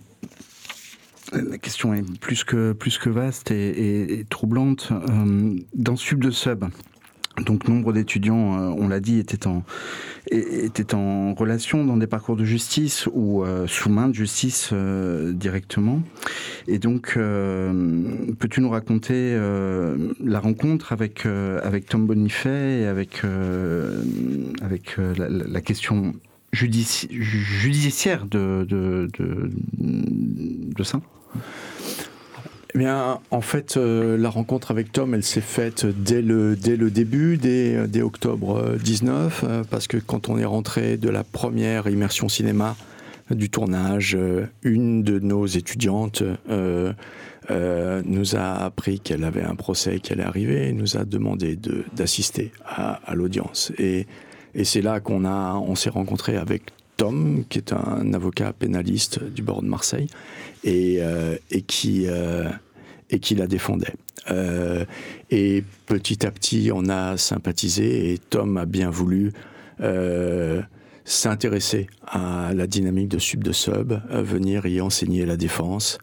la 1.33 1.57
question 1.57 1.93
est 1.93 2.19
plus 2.19 2.43
que, 2.43 2.71
plus 2.73 2.97
que 2.97 3.09
vaste 3.09 3.51
et, 3.51 4.25
troublante. 4.29 4.89
Euh, 4.91 5.55
dans 5.73 5.95
Sub 5.95 6.23
de 6.23 6.31
Sub, 6.31 6.65
donc 7.43 7.67
nombre 7.67 7.91
d'étudiants, 7.93 8.57
euh, 8.57 8.75
on 8.77 8.87
l'a 8.87 8.99
dit, 8.99 9.19
étaient 9.19 9.47
en, 9.47 11.33
relation 11.33 11.83
dans 11.83 11.97
des 11.97 12.07
parcours 12.07 12.35
de 12.35 12.45
justice 12.45 13.09
ou 13.13 13.43
euh, 13.43 13.67
sous 13.67 13.89
main 13.89 14.07
de 14.07 14.13
justice 14.13 14.69
euh, 14.71 15.33
directement. 15.33 16.01
Et 16.67 16.79
donc, 16.79 17.13
peux-tu 17.15 18.61
nous 18.61 18.69
raconter 18.69 19.37
la 20.23 20.39
rencontre 20.39 20.93
avec, 20.93 21.27
Tom 21.89 22.05
Bonifay 22.07 22.81
et 22.81 22.85
avec, 22.87 23.21
la, 25.17 25.61
question 25.61 26.13
judiciaire 26.51 28.25
de, 28.25 28.65
de, 28.67 29.09
de, 29.17 29.51
de 29.77 30.83
ça? 30.83 31.01
Eh 32.75 32.77
bien, 32.77 33.21
en 33.31 33.39
fait, 33.39 33.77
euh, 33.77 34.17
la 34.17 34.29
rencontre 34.29 34.69
avec 34.69 34.91
Tom, 34.91 35.13
elle 35.13 35.23
s'est 35.23 35.39
faite 35.39 35.85
dès 35.85 36.21
le, 36.21 36.57
dès 36.57 36.75
le 36.75 36.91
début, 36.91 37.37
dès, 37.37 37.87
dès 37.87 38.01
octobre 38.01 38.75
19, 38.83 39.45
euh, 39.47 39.63
parce 39.69 39.87
que 39.87 39.95
quand 39.95 40.27
on 40.27 40.37
est 40.37 40.43
rentré 40.43 40.97
de 40.97 41.07
la 41.07 41.23
première 41.23 41.87
immersion 41.87 42.27
cinéma 42.27 42.75
du 43.31 43.49
tournage, 43.49 44.17
euh, 44.19 44.47
une 44.63 45.03
de 45.03 45.19
nos 45.19 45.45
étudiantes 45.45 46.21
nous 47.49 48.35
a 48.35 48.65
appris 48.65 48.99
qu'elle 48.99 49.23
avait 49.23 49.43
un 49.43 49.55
procès 49.55 49.99
qui 49.99 50.11
allait 50.11 50.23
arriver 50.23 50.67
et 50.67 50.73
nous 50.73 50.97
a 50.97 51.05
demandé 51.05 51.57
d'assister 51.95 52.51
à, 52.65 52.99
à 53.09 53.15
l'audience. 53.15 53.71
Et, 53.77 54.05
et 54.53 54.65
c'est 54.65 54.81
là 54.81 54.99
qu'on 54.99 55.23
on 55.23 55.75
s'est 55.75 55.89
rencontré 55.89 56.35
avec 56.35 56.63
Tom, 56.97 57.45
qui 57.47 57.57
est 57.57 57.71
un 57.71 58.13
avocat 58.13 58.51
pénaliste 58.51 59.23
du 59.23 59.43
barreau 59.43 59.61
de 59.61 59.67
Marseille, 59.67 60.07
et, 60.63 60.99
et 61.51 61.61
qui, 61.61 62.07
et 63.15 63.19
qui 63.19 63.33
la 63.33 63.47
défendait. 63.47 63.93
Euh, 64.29 64.83
et 65.31 65.63
petit 65.85 66.25
à 66.25 66.31
petit, 66.31 66.69
on 66.73 66.89
a 66.89 67.17
sympathisé 67.17 68.11
et 68.11 68.17
Tom 68.17 68.57
a 68.57 68.65
bien 68.65 68.89
voulu 68.89 69.31
euh, 69.79 70.61
s'intéresser 71.05 71.87
à 72.05 72.51
la 72.53 72.67
dynamique 72.67 73.07
de 73.07 73.19
Sub 73.19 73.43
de 73.43 73.53
Sub, 73.53 73.93
venir 74.11 74.65
y 74.65 74.81
enseigner 74.81 75.25
la 75.25 75.37
défense 75.37 75.97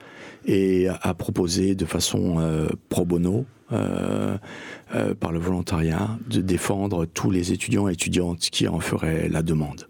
et 0.47 0.89
a 0.89 1.15
proposé 1.15 1.75
de 1.75 1.85
façon 1.85 2.37
euh, 2.39 2.69
pro 2.89 3.05
bono, 3.05 3.45
par 3.69 5.33
le 5.33 5.39
volontariat, 5.39 6.19
de 6.29 6.43
défendre 6.43 7.07
tous 7.07 7.31
les 7.31 7.53
étudiants 7.53 7.89
et 7.89 7.93
étudiantes 7.93 8.41
qui 8.41 8.69
en 8.69 8.81
feraient 8.81 9.31
la 9.31 9.43
demande. 9.43 9.89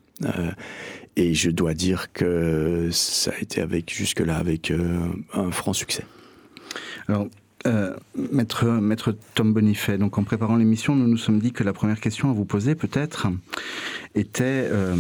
et 1.17 1.35
je 1.35 1.51
dois 1.51 1.75
dire 1.75 2.13
que 2.13 2.91
ça 2.93 3.33
a 3.33 3.41
été 3.41 3.65
jusque-là 3.89 4.37
avec 4.37 4.73
un 5.35 5.51
franc 5.51 5.73
succès. 5.73 6.05
Alors, 7.09 7.27
euh, 7.67 7.95
maître, 8.17 9.15
Tom 9.35 9.53
Bonifay, 9.53 9.97
donc 9.99 10.19
en 10.19 10.25
préparant 10.25 10.57
l'émission, 10.57 10.97
nous 10.97 11.07
nous 11.07 11.17
sommes 11.17 11.39
dit 11.39 11.53
que 11.53 11.63
la 11.63 11.73
première 11.73 12.01
question 12.01 12.31
à 12.31 12.33
vous 12.33 12.45
poser, 12.45 12.75
peut-être, 12.75 13.29
était 14.15 14.69
euh, 14.71 14.97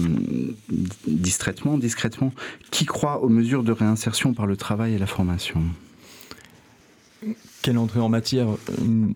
distraitement, 1.06 1.76
discrètement, 1.76 2.32
qui 2.70 2.84
croit 2.84 3.22
aux 3.22 3.28
mesures 3.28 3.64
de 3.64 3.72
réinsertion 3.72 4.32
par 4.32 4.46
le 4.46 4.56
travail 4.56 4.94
et 4.94 4.98
la 4.98 5.06
formation? 5.06 5.62
Quelle 7.62 7.78
entrée 7.78 8.00
en 8.00 8.08
matière? 8.08 8.48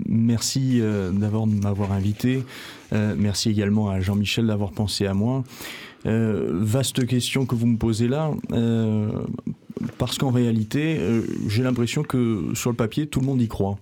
Merci 0.08 0.80
euh, 0.80 1.10
d'abord 1.10 1.46
de 1.46 1.54
m'avoir 1.54 1.92
invité. 1.92 2.44
merci 2.92 3.50
également 3.50 3.90
à 3.90 4.00
Jean-Michel 4.00 4.46
d'avoir 4.46 4.72
pensé 4.72 5.06
à 5.06 5.14
moi. 5.14 5.44
vaste 6.04 7.06
question 7.06 7.46
que 7.46 7.54
vous 7.54 7.66
me 7.66 7.76
posez 7.76 8.08
là 8.08 8.32
parce 9.98 10.18
qu'en 10.18 10.30
réalité, 10.30 10.98
euh, 10.98 11.22
j'ai 11.48 11.62
l'impression 11.62 12.02
que 12.02 12.52
sur 12.54 12.70
le 12.70 12.76
papier, 12.76 13.06
tout 13.06 13.20
le 13.20 13.26
monde 13.26 13.40
y 13.40 13.48
croit. 13.48 13.78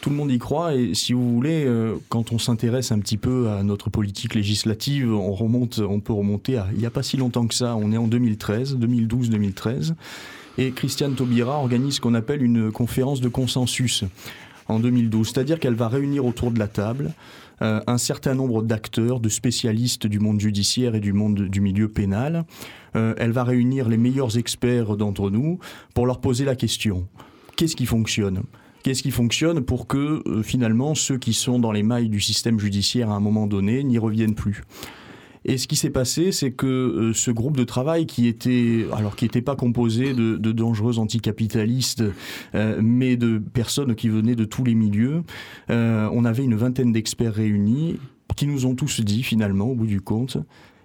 Tout 0.00 0.10
le 0.10 0.16
monde 0.16 0.32
y 0.32 0.38
croit 0.38 0.74
et 0.74 0.94
si 0.94 1.12
vous 1.12 1.32
voulez, 1.32 1.64
euh, 1.64 1.94
quand 2.08 2.32
on 2.32 2.38
s'intéresse 2.38 2.90
un 2.90 2.98
petit 2.98 3.16
peu 3.16 3.48
à 3.50 3.62
notre 3.62 3.88
politique 3.88 4.34
législative, 4.34 5.12
on 5.12 5.32
remonte, 5.32 5.78
on 5.78 6.00
peut 6.00 6.12
remonter 6.12 6.56
à 6.56 6.66
il 6.72 6.78
n'y 6.78 6.86
a 6.86 6.90
pas 6.90 7.04
si 7.04 7.16
longtemps 7.16 7.46
que 7.46 7.54
ça. 7.54 7.76
On 7.76 7.92
est 7.92 7.96
en 7.96 8.08
2013, 8.08 8.78
2012-2013, 8.78 9.94
et 10.58 10.72
Christiane 10.72 11.14
Taubira 11.14 11.58
organise 11.58 11.94
ce 11.94 12.00
qu'on 12.00 12.14
appelle 12.14 12.42
une 12.42 12.72
conférence 12.72 13.20
de 13.20 13.28
consensus 13.28 14.04
en 14.68 14.80
2012, 14.80 15.28
c'est-à-dire 15.28 15.60
qu'elle 15.60 15.74
va 15.74 15.88
réunir 15.88 16.26
autour 16.26 16.50
de 16.50 16.58
la 16.58 16.68
table 16.68 17.12
euh, 17.62 17.80
un 17.86 17.98
certain 17.98 18.34
nombre 18.34 18.62
d'acteurs, 18.62 19.20
de 19.20 19.28
spécialistes 19.28 20.06
du 20.06 20.18
monde 20.18 20.40
judiciaire 20.40 20.94
et 20.94 21.00
du 21.00 21.12
monde 21.12 21.48
du 21.48 21.60
milieu 21.60 21.88
pénal. 21.88 22.44
Euh, 22.96 23.14
elle 23.18 23.30
va 23.30 23.44
réunir 23.44 23.88
les 23.88 23.96
meilleurs 23.96 24.36
experts 24.36 24.96
d'entre 24.96 25.30
nous 25.30 25.58
pour 25.94 26.06
leur 26.06 26.20
poser 26.20 26.44
la 26.44 26.56
question. 26.56 27.06
Qu'est-ce 27.56 27.76
qui 27.76 27.86
fonctionne? 27.86 28.42
Qu'est-ce 28.82 29.02
qui 29.02 29.12
fonctionne 29.12 29.60
pour 29.60 29.86
que 29.86 30.22
euh, 30.26 30.42
finalement 30.42 30.96
ceux 30.96 31.18
qui 31.18 31.34
sont 31.34 31.60
dans 31.60 31.70
les 31.70 31.84
mailles 31.84 32.08
du 32.08 32.20
système 32.20 32.58
judiciaire 32.58 33.10
à 33.10 33.14
un 33.14 33.20
moment 33.20 33.46
donné 33.46 33.84
n'y 33.84 33.98
reviennent 33.98 34.34
plus? 34.34 34.64
Et 35.44 35.58
ce 35.58 35.66
qui 35.66 35.76
s'est 35.76 35.90
passé, 35.90 36.32
c'est 36.32 36.52
que 36.52 36.66
euh, 36.66 37.12
ce 37.12 37.30
groupe 37.30 37.56
de 37.56 37.64
travail 37.64 38.06
qui 38.06 38.28
était, 38.28 38.86
alors 38.92 39.16
qui 39.16 39.24
n'était 39.24 39.42
pas 39.42 39.56
composé 39.56 40.14
de, 40.14 40.36
dangereux 40.52 40.98
anticapitalistes, 40.98 42.04
euh, 42.54 42.80
mais 42.82 43.16
de 43.16 43.38
personnes 43.38 43.94
qui 43.94 44.08
venaient 44.08 44.36
de 44.36 44.44
tous 44.44 44.64
les 44.64 44.74
milieux, 44.74 45.22
euh, 45.70 46.08
on 46.12 46.24
avait 46.24 46.44
une 46.44 46.54
vingtaine 46.54 46.92
d'experts 46.92 47.34
réunis 47.34 47.98
qui 48.36 48.46
nous 48.46 48.66
ont 48.66 48.74
tous 48.74 49.00
dit 49.00 49.22
finalement, 49.22 49.66
au 49.66 49.74
bout 49.74 49.86
du 49.86 50.00
compte, 50.00 50.38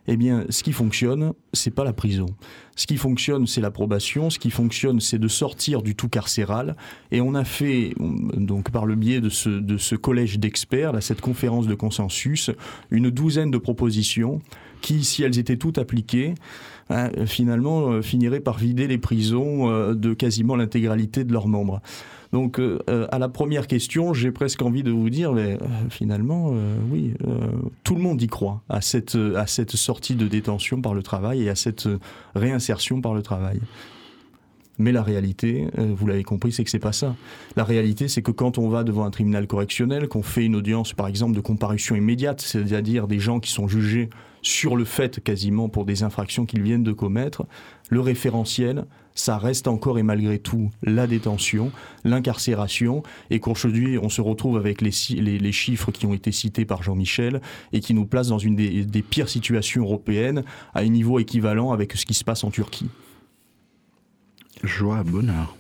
eh 0.08 0.18
bien, 0.18 0.46
ce 0.50 0.64
qui 0.64 0.72
fonctionne, 0.72 1.34
c'est 1.54 1.74
pas 1.74 1.84
la 1.84 1.94
prison. 1.94 2.28
Ce 2.78 2.86
qui 2.86 2.96
fonctionne, 2.96 3.48
c'est 3.48 3.60
l'approbation. 3.60 4.30
Ce 4.30 4.40
qui 4.40 4.52
fonctionne, 4.52 5.02
c'est 5.02 5.18
de 5.18 5.28
sortir 5.28 5.82
du 5.82 5.96
tout 5.96 6.08
carcéral. 6.08 6.78
Et 7.12 7.20
on 7.20 7.34
a 7.34 7.44
fait, 7.44 7.94
donc 8.00 8.72
par 8.72 8.86
le 8.86 8.96
biais 8.96 9.20
de 9.20 9.30
ce, 9.30 9.96
collège 9.96 10.40
d'experts, 10.40 10.94
cette 11.02 11.20
conférence 11.20 11.68
de 11.68 11.74
consensus, 11.74 12.52
une 12.92 13.10
douzaine 13.10 13.52
de 13.52 13.58
propositions 13.58 14.42
qui, 14.82 15.04
si 15.04 15.24
elles 15.24 15.40
étaient 15.40 15.58
toutes 15.58 15.80
appliquées, 15.80 16.36
hein, 16.92 17.10
finalement, 17.26 17.90
euh, 17.90 18.02
finiraient 18.04 18.40
par 18.40 18.60
vider 18.60 18.88
les 18.88 19.00
prisons 19.00 19.72
euh, 19.72 19.96
de 19.96 20.14
quasiment 20.14 20.56
l'intégralité 20.56 21.24
de 21.24 21.34
leurs 21.34 21.48
membres. 21.48 21.82
Donc, 22.34 22.60
euh, 22.60 22.80
euh, 22.90 23.08
à 23.12 23.20
la 23.20 23.30
première 23.30 23.68
question, 23.68 24.14
j'ai 24.14 24.32
presque 24.32 24.62
envie 24.62 24.84
de 24.84 24.92
vous 24.92 25.10
dire, 25.10 25.34
mais 25.34 25.54
euh, 25.62 25.68
finalement, 25.90 26.54
oui, 26.92 27.14
tout 27.84 27.96
le 27.96 28.02
monde 28.02 28.22
y 28.22 28.28
croit 28.28 28.62
à 28.70 28.82
cette, 28.82 29.18
à 29.36 29.48
cette 29.48 29.76
sortie 29.76 30.16
de 30.16 30.28
détention 30.28 30.82
par 30.82 30.94
le 30.94 31.04
travail 31.04 31.44
et 31.44 31.50
à 31.50 31.56
cette 31.56 31.88
réinsertion 32.36 33.02
par 33.02 33.14
le 33.14 33.22
travail. 33.22 33.60
Mais 34.80 34.92
la 34.92 35.02
réalité, 35.02 35.68
vous 35.76 36.06
l'avez 36.06 36.24
compris, 36.24 36.52
c'est 36.52 36.64
que 36.64 36.70
c'est 36.70 36.78
pas 36.78 36.92
ça. 36.92 37.16
La 37.56 37.64
réalité, 37.64 38.08
c'est 38.08 38.22
que 38.22 38.32
quand 38.32 38.60
on 38.60 38.70
va 38.70 38.84
devant 38.84 39.06
un 39.06 39.10
tribunal 39.10 39.48
correctionnel, 39.48 40.08
qu'on 40.08 40.22
fait 40.22 40.46
une 40.46 40.56
audience, 40.56 40.94
par 40.94 41.08
exemple, 41.08 41.36
de 41.36 41.42
comparution 41.42 41.96
immédiate, 41.96 42.42
c'est-à-dire 42.42 43.08
des 43.08 43.20
gens 43.20 43.40
qui 43.40 43.52
sont 43.52 43.68
jugés 43.68 44.10
sur 44.44 44.76
le 44.76 44.86
fait 44.86 45.20
quasiment 45.20 45.68
pour 45.68 45.86
des 45.86 46.04
infractions 46.04 46.46
qu'ils 46.46 46.62
viennent 46.62 46.84
de 46.84 46.92
commettre, 46.92 47.48
le 47.90 48.02
référentiel, 48.02 48.86
ça 49.18 49.38
reste 49.38 49.68
encore 49.68 50.00
et 50.00 50.04
malgré 50.04 50.40
tout 50.40 50.70
la 50.84 51.08
détention, 51.08 51.72
l'incarcération, 52.04 53.04
et 53.30 53.40
qu'aujourd'hui 53.40 53.98
on 53.98 54.10
se 54.10 54.22
retrouve 54.22 54.58
avec 54.58 54.82
les, 54.82 54.92
les, 55.20 55.52
chiffres 55.52 55.92
qui 55.92 56.06
ont 56.06 56.14
été 56.14 56.32
cités 56.32 56.66
par 56.66 56.84
Jean-Michel 56.84 57.42
et 57.74 57.80
qui 57.80 57.94
nous 57.94 58.06
placent 58.06 58.30
dans 58.30 58.38
une 58.38 58.56
des, 58.56 58.86
des 58.86 59.02
pires 59.02 59.30
situations 59.30 59.84
européennes 59.84 60.44
à 60.74 60.80
un 60.80 60.90
niveau 60.90 61.20
équivalent 61.20 61.72
avec 61.72 61.94
ce 61.94 62.06
qui 62.06 62.14
se 62.14 62.24
passe 62.24 62.44
en 62.44 62.52
Turquie. 62.52 62.90
Joie, 64.64 65.04
bonheur. 65.04 65.56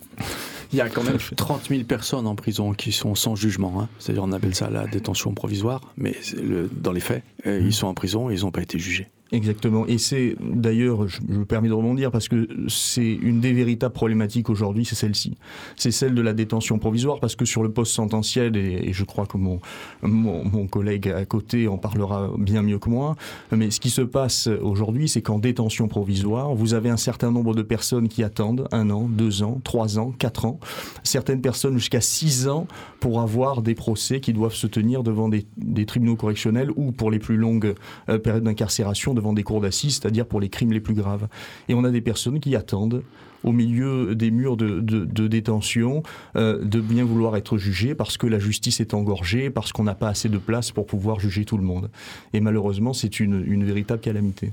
Il 0.74 0.78
y 0.78 0.82
a 0.82 0.90
quand 0.90 1.04
même 1.04 1.18
30 1.18 1.70
000 1.70 1.84
personnes 1.84 2.28
en 2.28 2.36
prison 2.36 2.74
qui 2.74 2.92
sont 2.92 3.16
sans 3.16 3.36
jugement. 3.36 3.82
Hein. 3.82 3.90
C'est-à-dire, 4.00 4.24
on 4.24 4.32
appelle 4.34 4.56
ça 4.56 4.70
la 4.70 4.86
détention 4.86 5.34
provisoire, 5.34 5.82
mais 5.96 6.16
le, 6.36 6.70
dans 6.72 6.92
les 6.92 7.00
faits, 7.00 7.24
euh, 7.46 7.62
ils 7.64 7.74
sont 7.74 7.88
en 7.88 7.94
prison 7.94 8.30
et 8.30 8.34
ils 8.34 8.42
n'ont 8.42 8.52
pas 8.52 8.62
été 8.62 8.78
jugés. 8.78 9.08
Exactement. 9.32 9.86
Et 9.88 9.98
c'est 9.98 10.36
d'ailleurs, 10.40 11.08
je, 11.08 11.22
me 11.22 11.46
permets 11.46 11.68
de 11.68 11.74
rebondir 11.74 12.12
parce 12.12 12.30
que 12.30 12.48
c'est 12.70 13.12
une 13.14 13.42
des 13.42 13.52
véritables 13.52 13.94
problématiques 13.94 14.50
aujourd'hui, 14.50 14.86
c'est 14.86 14.96
celle-ci. 14.96 15.38
C'est 15.76 15.92
celle 15.92 16.16
de 16.16 16.22
la 16.22 16.34
détention 16.34 16.80
provisoire 16.80 17.20
parce 17.20 17.36
que 17.36 17.46
sur 17.46 17.62
le 17.64 17.72
poste 17.72 17.94
sententiel, 17.94 18.56
et, 18.56 18.94
je 18.94 19.04
crois 19.04 19.26
que 19.26 19.38
mon, 19.38 19.60
mon, 20.02 20.68
collègue 20.68 21.10
à 21.10 21.26
côté 21.26 21.68
en 21.68 21.78
parlera 21.78 22.32
bien 22.38 22.62
mieux 22.62 22.80
que 22.80 22.90
moi, 22.90 23.16
mais 23.52 23.72
ce 23.72 23.80
qui 23.80 23.90
se 23.90 24.02
passe 24.02 24.48
aujourd'hui, 24.48 25.08
c'est 25.10 25.22
qu'en 25.22 25.40
détention 25.40 25.88
provisoire, 25.88 26.54
vous 26.56 26.74
avez 26.74 26.90
un 26.90 26.98
certain 26.98 27.32
nombre 27.32 27.54
de 27.54 27.62
personnes 27.62 28.08
qui 28.08 28.24
attendent 28.24 28.68
un 28.72 28.90
an, 28.90 29.08
deux 29.10 29.44
ans, 29.44 29.60
trois 29.64 30.00
ans, 30.00 30.14
quatre 30.18 30.46
ans, 30.46 30.60
certaines 31.04 31.42
personnes 31.42 31.78
jusqu'à 31.78 32.02
six 32.02 32.48
ans 32.48 32.68
pour 33.00 33.22
avoir 33.22 33.62
des 33.62 33.76
procès 33.76 34.20
qui 34.20 34.34
doivent 34.34 34.54
se 34.54 34.68
tenir 34.68 35.04
devant 35.04 35.30
des, 35.30 35.46
des 35.58 35.86
tribunaux 35.86 36.16
correctionnels 36.16 36.72
ou 36.76 36.92
pour 36.92 37.12
les 37.12 37.20
plus 37.20 37.38
longues 37.38 37.76
euh, 38.10 38.18
périodes 38.18 38.44
d'incarcération 38.44 39.14
devant 39.18 39.34
des 39.34 39.44
cours 39.44 39.60
d'assises, 39.60 39.96
c'est-à-dire 39.96 40.26
pour 40.26 40.40
les 40.40 40.50
crimes 40.50 40.72
les 40.72 40.80
plus 40.80 40.94
graves. 40.94 41.28
Et 41.68 41.74
on 41.74 41.84
a 41.84 41.92
des 41.92 42.02
personnes 42.02 42.40
qui 42.40 42.56
attendent 42.56 43.04
au 43.44 43.52
milieu 43.52 44.16
des 44.16 44.32
murs 44.32 44.58
de, 44.58 45.28
détention, 45.28 46.04
euh, 46.36 46.64
de 46.64 46.80
bien 46.80 47.06
vouloir 47.06 47.36
être 47.38 47.58
jugées 47.58 47.96
parce 47.96 48.18
que 48.18 48.28
la 48.28 48.40
justice 48.40 48.80
est 48.80 48.94
engorgée, 48.94 49.50
parce 49.50 49.72
qu'on 49.72 49.84
n'a 49.84 49.96
pas 49.96 50.10
assez 50.10 50.30
de 50.30 50.38
place 50.38 50.72
pour 50.72 50.86
pouvoir 50.86 51.20
juger 51.20 51.46
tout 51.46 51.58
le 51.58 51.64
monde. 51.64 51.90
Et 52.34 52.40
malheureusement, 52.40 52.94
c'est 52.94 53.20
une, 53.20 53.64
véritable 53.64 54.02
calamité. 54.02 54.52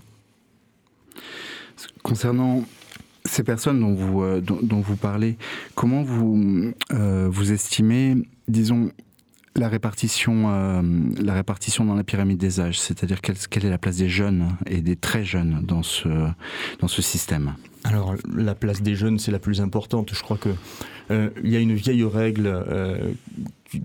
Concernant 2.03 2.65
ces 3.25 3.43
personnes 3.43 3.81
dont 3.81 3.95
vous, 3.95 4.23
euh, 4.23 4.41
dont, 4.41 4.81
vous 4.81 4.97
parlez, 4.97 5.37
comment 5.75 6.03
vous, 6.03 6.73
euh, 6.93 7.29
vous 7.31 7.53
estimez, 7.53 8.17
disons, 8.49 8.91
la 9.57 9.69
répartition, 9.69 10.51
euh, 10.51 10.83
la 11.21 11.35
répartition 11.35 11.85
dans 11.85 11.95
la 11.95 12.05
pyramide 12.05 12.39
des 12.39 12.61
âges, 12.61 12.81
c'est-à-dire 12.81 13.21
quelle, 13.21 13.37
quelle, 13.51 13.65
est 13.65 13.71
la 13.71 13.79
place 13.79 13.97
des 13.97 14.09
jeunes 14.09 14.57
et 14.67 14.81
des 14.81 14.97
très 14.97 15.25
jeunes 15.25 15.63
dans 15.63 15.83
ce, 15.83 16.09
dans 16.81 16.89
ce 16.89 17.03
système 17.03 17.55
Alors 17.85 18.15
la 18.35 18.55
place 18.55 18.81
des 18.81 18.95
jeunes, 18.95 19.19
c'est 19.19 19.31
la 19.31 19.39
plus 19.39 19.61
importante. 19.61 20.11
Je 20.15 20.23
crois 20.23 20.39
que 20.39 20.49
euh, 21.11 21.29
il 21.43 21.53
y 21.53 21.57
a 21.57 21.61
une 21.61 21.75
vieille 21.75 22.03
règle 22.03 22.47
euh, 22.47 23.13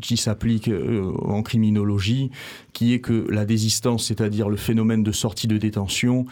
qui 0.02 0.16
s'applique 0.16 0.70
euh, 0.70 1.12
en 1.22 1.44
criminologie, 1.44 2.32
qui 2.72 2.94
est 2.94 3.00
que 3.00 3.28
la 3.30 3.46
désistance, 3.46 4.06
c'est-à-dire 4.06 4.48
le 4.48 4.56
phénomène 4.56 5.04
de 5.04 5.12
sortie 5.12 5.48
de 5.48 5.58
détention, 5.58 6.26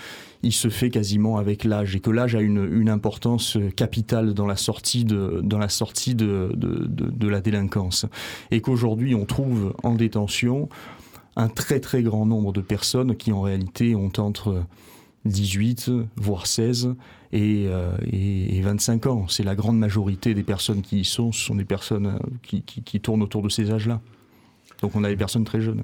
il 0.43 0.53
se 0.53 0.69
fait 0.69 0.89
quasiment 0.89 1.37
avec 1.37 1.65
l'âge 1.65 1.93
et 1.93 1.99
que 1.99 2.09
l'âge 2.09 2.35
a 2.35 2.41
une, 2.41 2.65
une, 2.71 2.89
importance 2.89 3.57
capitale 3.75 4.33
dans 4.33 4.47
la 4.47 4.55
sortie 4.55 5.03
de, 5.03 5.41
dans 5.43 5.57
la, 5.57 5.67
sortie 5.67 6.15
de, 6.15 6.51
de, 6.55 6.85
de, 6.87 7.09
de 7.09 7.27
la 7.27 7.41
délinquance. 7.41 8.05
Et 8.51 8.61
qu'aujourd'hui, 8.61 9.13
on 9.13 9.25
trouve 9.25 9.73
en 9.83 9.95
détention 9.95 10.69
un 11.35 11.49
très 11.49 11.79
très 11.81 12.01
grand 12.01 12.25
nombre 12.25 12.53
de 12.53 12.61
personnes 12.61 13.15
qui 13.17 13.31
en 13.31 13.41
réalité 13.41 13.93
ont 13.93 14.11
entre 14.17 14.63
18, 15.25 15.91
voire 16.15 16.47
16 16.47 16.95
et, 17.33 17.67
25 18.61 19.05
euh, 19.05 19.09
ans. 19.09 19.27
C'est 19.27 19.43
la 19.43 19.55
grande 19.55 19.77
majorité 19.77 20.33
des 20.33 20.43
personnes 20.43 20.81
qui 20.81 21.01
y 21.01 21.05
sont, 21.05 21.31
ce 21.31 21.45
sont 21.45 21.55
des 21.55 21.65
personnes 21.65 22.07
euh, 22.07 22.19
qui, 22.43 22.61
qui, 22.61 22.99
tournent 22.99 23.21
autour 23.21 23.41
de 23.41 23.49
ces 23.49 23.71
âges-là. 23.71 24.01
Donc 24.81 24.95
on 24.95 25.03
a 25.03 25.09
des 25.09 25.17
personnes 25.17 25.43
très 25.43 25.61
jeunes. 25.61 25.83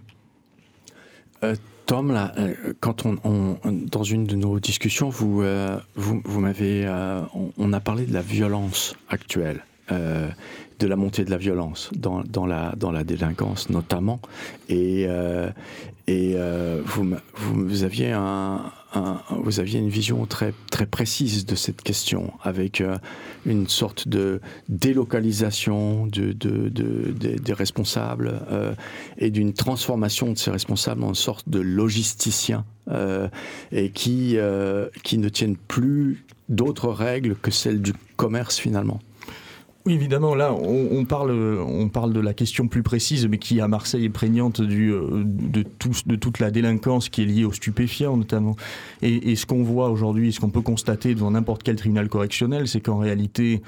Euh, 1.44 1.56
Tom, 1.86 2.14
là, 2.14 2.34
quand 2.80 3.06
on, 3.06 3.58
dans 3.66 4.04
une 4.04 4.26
de 4.26 4.38
nos 4.38 4.58
discussions, 4.62 5.10
vous, 5.10 5.44
vous, 5.96 6.22
vous 6.24 6.40
m'avez, 6.40 6.88
on, 7.58 7.74
a 7.74 7.80
parlé 7.82 8.06
de 8.06 8.14
la 8.14 8.22
violence 8.22 8.96
actuelle 9.10 9.66
de 9.90 10.88
la 10.88 10.96
montée 10.96 11.26
de 11.26 11.30
la 11.30 11.36
violence 11.36 11.90
dans, 11.94 12.24
dans, 12.24 12.46
la, 12.46 12.74
dans 12.78 12.92
la 12.92 13.04
délinquance 13.04 13.70
notamment. 13.70 14.22
Et, 14.70 15.10
et 16.08 16.38
vous, 16.86 17.16
vous, 17.36 17.84
aviez 17.84 18.14
un, 18.14 18.72
vous 19.30 19.60
aviez 19.60 19.80
une 19.80 19.90
vision 19.90 20.26
très, 20.26 20.54
très 20.72 20.86
précise 20.86 21.46
de 21.46 21.56
cette 21.56 21.82
question, 21.82 22.34
avec 22.44 22.82
euh, 22.82 22.98
une 23.46 23.68
sorte 23.68 24.08
de 24.08 24.40
délocalisation 24.70 26.06
de, 26.08 26.32
de, 26.32 26.70
des 26.70 27.54
responsables 27.54 28.42
euh, 28.52 28.74
et 29.18 29.32
d'une 29.32 29.54
transformation 29.54 30.32
de 30.32 30.38
ces 30.38 30.52
responsables 30.52 31.04
en 31.04 31.14
sorte 31.14 31.50
de 31.50 31.60
logisticiens 31.60 32.66
euh, 32.90 33.28
et 33.72 33.90
qui, 33.90 34.38
qui 35.04 35.18
ne 35.18 35.30
tiennent 35.30 35.58
plus 35.58 36.26
d'autres 36.50 36.90
règles 36.90 37.36
que 37.36 37.52
celles 37.52 37.82
du 37.82 37.94
commerce 38.16 38.58
finalement. 38.58 39.00
Oui, 39.86 39.96
évidemment, 39.96 40.34
là, 40.34 40.54
on, 40.54 41.04
parle, 41.04 41.32
on 41.32 41.90
parle 41.90 42.14
de 42.14 42.22
la 42.22 42.34
question 42.34 42.70
plus 42.70 42.84
précise, 42.84 43.28
mais 43.28 43.38
qui 43.38 43.60
à 43.60 43.68
Marseille 43.68 44.06
est 44.06 44.10
prégnante 44.10 44.62
du, 44.62 44.94
euh, 44.94 45.26
de, 45.26 45.66
de 46.06 46.16
toute 46.16 46.40
la 46.40 46.52
délinquance 46.52 47.10
qui 47.10 47.22
est 47.22 47.26
liée 47.26 47.44
aux 47.44 47.52
stupéfiants, 47.52 48.16
notamment. 48.16 48.56
Et, 49.02 49.36
ce 49.36 49.46
qu'on 49.46 49.62
voit 49.62 49.90
aujourd'hui, 49.90 50.32
ce 50.32 50.40
qu'on 50.40 50.52
peut 50.52 50.62
constater 50.62 51.14
devant 51.16 51.32
n'importe 51.32 51.64
quel 51.64 51.76
tribunal 51.76 52.08
correctionnel, 52.08 52.70
c'est 52.70 52.80
qu'en 52.80 52.98
réalité, 52.98 53.62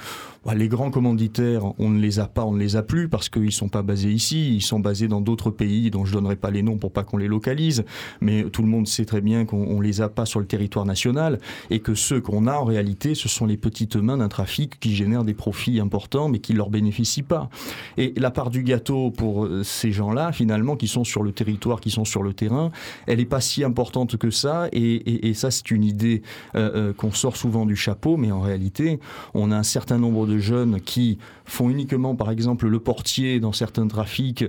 bah, 0.46 0.56
les 0.56 0.70
grands 0.70 0.90
commanditaires, 0.90 1.64
on 1.80 1.90
ne 1.90 2.00
les 2.00 2.20
a 2.20 2.28
pas, 2.28 2.46
on 2.46 2.54
ne 2.54 2.60
les 2.60 2.78
a 2.78 2.82
plus, 2.82 3.10
parce 3.10 3.28
qu'ils 3.28 3.44
ne 3.44 3.50
sont 3.50 3.68
pas 3.68 3.82
basés 3.82 4.12
ici, 4.12 4.56
ils 4.56 4.62
sont 4.62 4.80
basés 4.80 5.10
dans 5.10 5.20
d'autres 5.20 5.52
pays 5.52 5.92
dont 5.92 6.06
je 6.06 6.12
ne 6.12 6.22
donnerai 6.22 6.38
pas 6.38 6.50
les 6.50 6.64
noms 6.64 6.78
pour 6.78 6.94
pas 6.94 7.04
qu'on 7.04 7.18
les 7.18 7.28
localise, 7.28 7.84
mais 8.22 8.44
tout 8.44 8.62
le 8.62 8.70
monde 8.70 8.88
sait 8.88 9.04
très 9.04 9.20
bien 9.20 9.44
qu'on 9.44 9.80
ne 9.80 9.84
les 9.84 10.00
a 10.00 10.08
pas 10.08 10.26
sur 10.26 10.40
le 10.40 10.46
territoire 10.46 10.86
national, 10.86 11.42
et 11.72 11.80
que 11.82 11.94
ceux 11.94 12.22
qu'on 12.22 12.48
a, 12.48 12.54
en 12.54 12.64
réalité, 12.64 13.16
ce 13.16 13.28
sont 13.28 13.46
les 13.46 13.58
petites 13.58 13.98
mains 13.98 14.16
d'un 14.16 14.30
trafic 14.30 14.80
qui 14.80 14.96
génèrent 14.96 15.26
des 15.26 15.34
profits 15.34 15.82
importants 15.82 16.05
mais 16.30 16.40
qui 16.40 16.54
ne 16.54 16.58
leur 16.58 16.70
bénéficient 16.70 17.24
pas. 17.24 17.50
Et 17.98 18.14
la 18.18 18.32
part 18.32 18.50
du 18.50 18.64
gâteau 18.64 19.12
pour 19.12 19.46
euh, 19.46 19.64
ces 19.64 19.92
gens-là, 19.92 20.32
finalement, 20.32 20.76
qui 20.76 20.88
sont 20.88 21.04
sur 21.04 21.24
le 21.24 21.32
territoire, 21.32 21.80
qui 21.80 21.90
sont 21.90 22.06
sur 22.06 22.24
le 22.24 22.34
terrain, 22.34 22.72
elle 23.08 23.20
n'est 23.20 23.26
pas 23.26 23.42
si 23.42 23.64
importante 23.64 24.18
que 24.18 24.30
ça. 24.30 24.68
Et, 24.72 25.34
ça, 25.34 25.52
c'est 25.52 25.72
une 25.72 25.84
idée 25.84 26.22
euh, 26.56 26.72
euh, 26.76 26.94
qu'on 26.94 27.12
sort 27.12 27.36
souvent 27.36 27.66
du 27.66 27.76
chapeau, 27.76 28.18
mais 28.18 28.32
en 28.32 28.42
réalité, 28.42 29.00
on 29.34 29.52
a 29.52 29.58
un 29.58 29.64
certain 29.64 29.98
nombre 29.98 30.28
de 30.28 30.38
jeunes 30.38 30.80
qui 30.80 31.18
font 31.46 31.70
uniquement, 31.70 32.16
par 32.16 32.32
exemple, 32.32 32.68
le 32.68 32.80
portier 32.80 33.40
dans 33.40 33.54
certains 33.54 33.88
trafics 33.88 34.46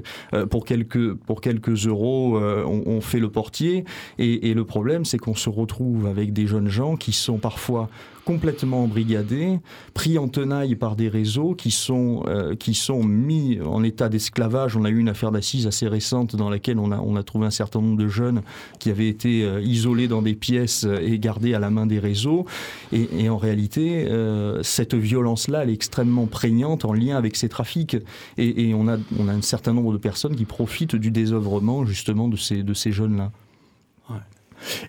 pour 0.51 0.65
quelques 0.65 1.15
pour 1.15 1.41
quelques 1.41 1.87
euros, 1.87 2.39
on, 2.39 3.01
fait 3.01 3.21
le 3.21 3.31
portier. 3.31 3.85
Et, 4.19 4.55
le 4.55 4.65
problème, 4.65 5.05
c'est 5.05 5.19
qu'on 5.19 5.35
se 5.35 5.49
retrouve 5.49 6.07
avec 6.07 6.33
des 6.33 6.47
jeunes 6.47 6.69
gens 6.69 6.97
qui 6.97 7.13
sont 7.13 7.39
parfois 7.39 7.89
complètement 8.27 8.83
embrigadés, 8.83 9.61
pris 9.95 10.19
en 10.19 10.27
tenaille 10.27 10.75
par 10.75 10.97
des 10.97 11.09
réseaux 11.09 11.55
qui 11.55 11.71
sont, 11.71 12.25
euh, 12.27 12.57
qui 12.57 12.75
sont 12.75 13.05
mis 13.05 13.61
en 13.65 13.85
état 13.85 14.09
d'esclavage. 14.09 14.77
On 14.77 14.85
a 14.85 14.91
eu 14.91 14.99
une 14.99 15.09
affaire 15.09 15.31
d'assises 15.31 15.69
assez 15.69 15.87
récente 15.87 16.35
dans 16.35 16.51
laquelle 16.51 16.81
on 16.81 16.91
a, 16.91 16.99
on 16.99 17.15
a 17.15 17.23
trouvé 17.23 17.47
un 17.47 17.53
certain 17.53 17.81
nombre 17.81 17.97
de 17.97 18.09
jeunes 18.09 18.43
qui 18.81 18.91
avaient 18.91 19.09
été 19.09 19.45
euh, 19.45 19.61
isolés 19.63 20.09
dans 20.09 20.23
des 20.23 20.35
pièces 20.35 20.85
et 21.01 21.21
gardés 21.21 21.55
à 21.55 21.61
la 21.61 21.71
main 21.71 21.87
des 21.87 22.01
réseaux. 22.01 22.47
Et, 22.93 23.29
en 23.29 23.37
réalité, 23.37 24.07
euh, 24.09 24.61
cette 24.65 24.95
violence-là, 24.95 25.63
elle 25.63 25.71
est 25.71 25.75
extrêmement 25.75 26.27
prégnante 26.27 26.85
en 26.87 26.93
lien 26.93 27.17
avec 27.17 27.37
ces 27.37 27.49
trafics. 27.49 27.97
Et, 28.39 28.73
on, 28.75 28.89
a, 28.89 28.97
on 29.19 29.29
a 29.29 29.33
un 29.33 29.43
certain 29.43 29.73
nombre 29.73 29.93
de 29.93 29.99
personnes 29.99 30.37
qui 30.37 30.45
profitent 30.45 30.97
du 30.97 31.11
désœuvrement 31.11 31.85
justement 31.85 32.29
de 32.29 32.37
ces, 32.37 32.63
de 32.63 32.75
ces 32.75 32.93
jeunes-là. 32.93 33.33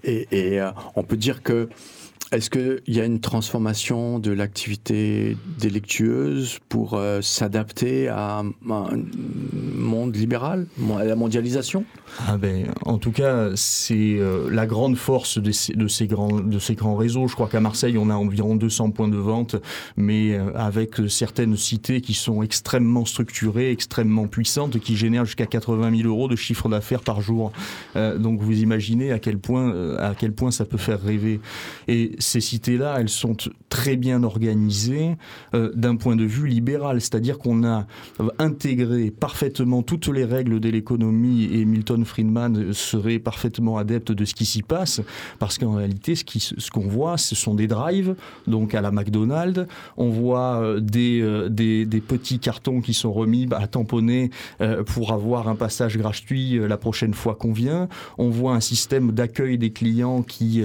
Et, 0.04 0.28
et 0.32 0.66
on 0.96 1.04
peut 1.04 1.18
dire 1.18 1.44
que 1.44 1.70
est-ce 2.32 2.50
qu'il 2.50 2.82
y 2.94 3.00
a 3.00 3.06
une 3.06 3.22
transformation 3.22 4.20
de 4.20 4.32
l'activité 4.32 5.38
délictueuse 5.60 6.60
pour 6.68 6.96
euh, 6.96 7.22
s'adapter 7.22 8.10
à 8.10 8.40
un 8.40 8.52
monde 8.64 10.16
libéral, 10.16 10.68
à 10.98 11.06
la 11.06 11.16
mondialisation? 11.16 11.86
Ah 12.28 12.38
ben, 12.38 12.68
En 12.86 12.98
tout 12.98 13.12
cas, 13.12 13.52
c'est 13.56 14.18
euh, 14.20 14.50
la 14.52 14.66
grande 14.66 14.98
force 14.98 15.38
de 15.38 15.52
ces, 15.52 16.08
grands, 16.08 16.96
réseaux. 16.96 17.28
Je 17.30 17.34
crois 17.34 17.48
qu'à 17.48 17.62
Marseille, 17.62 17.98
on 17.98 18.10
a 18.10 18.16
environ 18.16 18.56
200 18.56 18.92
points 18.92 19.08
de 19.08 19.18
vente, 19.18 19.56
mais 19.96 20.34
euh, 20.34 20.52
avec 20.56 20.96
certaines 21.08 21.56
cités 21.56 22.02
qui 22.02 22.14
sont 22.14 22.44
extrêmement 22.44 23.06
structurées, 23.06 23.72
extrêmement 23.72 24.28
puissantes, 24.28 24.80
qui 24.80 24.98
génèrent 24.98 25.26
jusqu'à 25.26 25.46
80 25.46 25.96
000 25.96 26.10
euros 26.10 26.28
de 26.28 26.36
chiffre 26.36 26.68
d'affaires 26.68 27.02
par 27.02 27.22
jour. 27.22 27.54
donc 27.96 28.42
vous 28.42 28.60
imaginez 28.60 29.12
à 29.12 29.20
quel, 29.20 29.38
point, 29.38 29.72
ça 30.52 30.66
peut 30.66 30.78
faire 30.78 31.02
rêver. 31.02 31.40
Ces 32.20 32.42
cités-là, 32.42 32.98
elles 33.00 33.10
sont 33.10 33.36
très 33.70 33.96
bien 33.96 34.24
organisées 34.24 35.16
euh, 35.54 35.72
d'un 35.76 35.96
point 35.96 36.16
de 36.16 36.24
vue 36.24 36.48
libéral, 36.48 37.02
c'est-à-dire 37.02 37.38
qu'on 37.38 37.64
a 37.64 37.86
intégré 38.40 39.12
parfaitement 39.12 39.84
toutes 39.84 40.08
les 40.08 40.26
règles 40.26 40.60
de 40.60 40.70
l'économie 40.70 41.50
et 41.52 41.66
Milton 41.66 42.06
Friedman 42.06 42.74
serait 42.74 43.20
parfaitement 43.20 43.78
adepte 43.78 44.12
de 44.12 44.26
ce 44.26 44.34
qui 44.34 44.46
s'y 44.46 44.64
passe, 44.64 45.02
parce 45.40 45.58
qu'en 45.58 45.74
réalité, 45.74 46.16
ce 46.16 46.72
qu'on 46.72 46.88
voit, 46.88 47.18
ce 47.18 47.36
sont 47.36 47.56
des 47.56 47.68
drives, 47.68 48.16
donc 48.48 48.74
à 48.74 48.82
la 48.82 48.92
McDonald's, 48.92 49.66
on 49.98 50.10
voit 50.10 50.62
euh, 50.62 50.80
des, 50.80 51.22
euh, 51.22 51.50
des, 51.50 51.86
petits 52.08 52.40
cartons 52.40 52.80
qui 52.80 52.94
sont 52.94 53.12
remis 53.12 53.48
à 53.52 53.68
tamponner 53.68 54.30
pour 54.86 55.12
avoir 55.12 55.50
un 55.50 55.56
passage 55.56 55.98
gratuit 55.98 56.58
la 56.60 56.78
prochaine 56.78 57.14
fois 57.14 57.36
qu'on 57.36 57.52
vient, 57.52 57.90
on 58.18 58.30
voit 58.30 58.54
un 58.54 58.60
système 58.62 59.12
d'accueil 59.12 59.58
des 59.58 59.72
clients 59.72 60.22
qui 60.22 60.64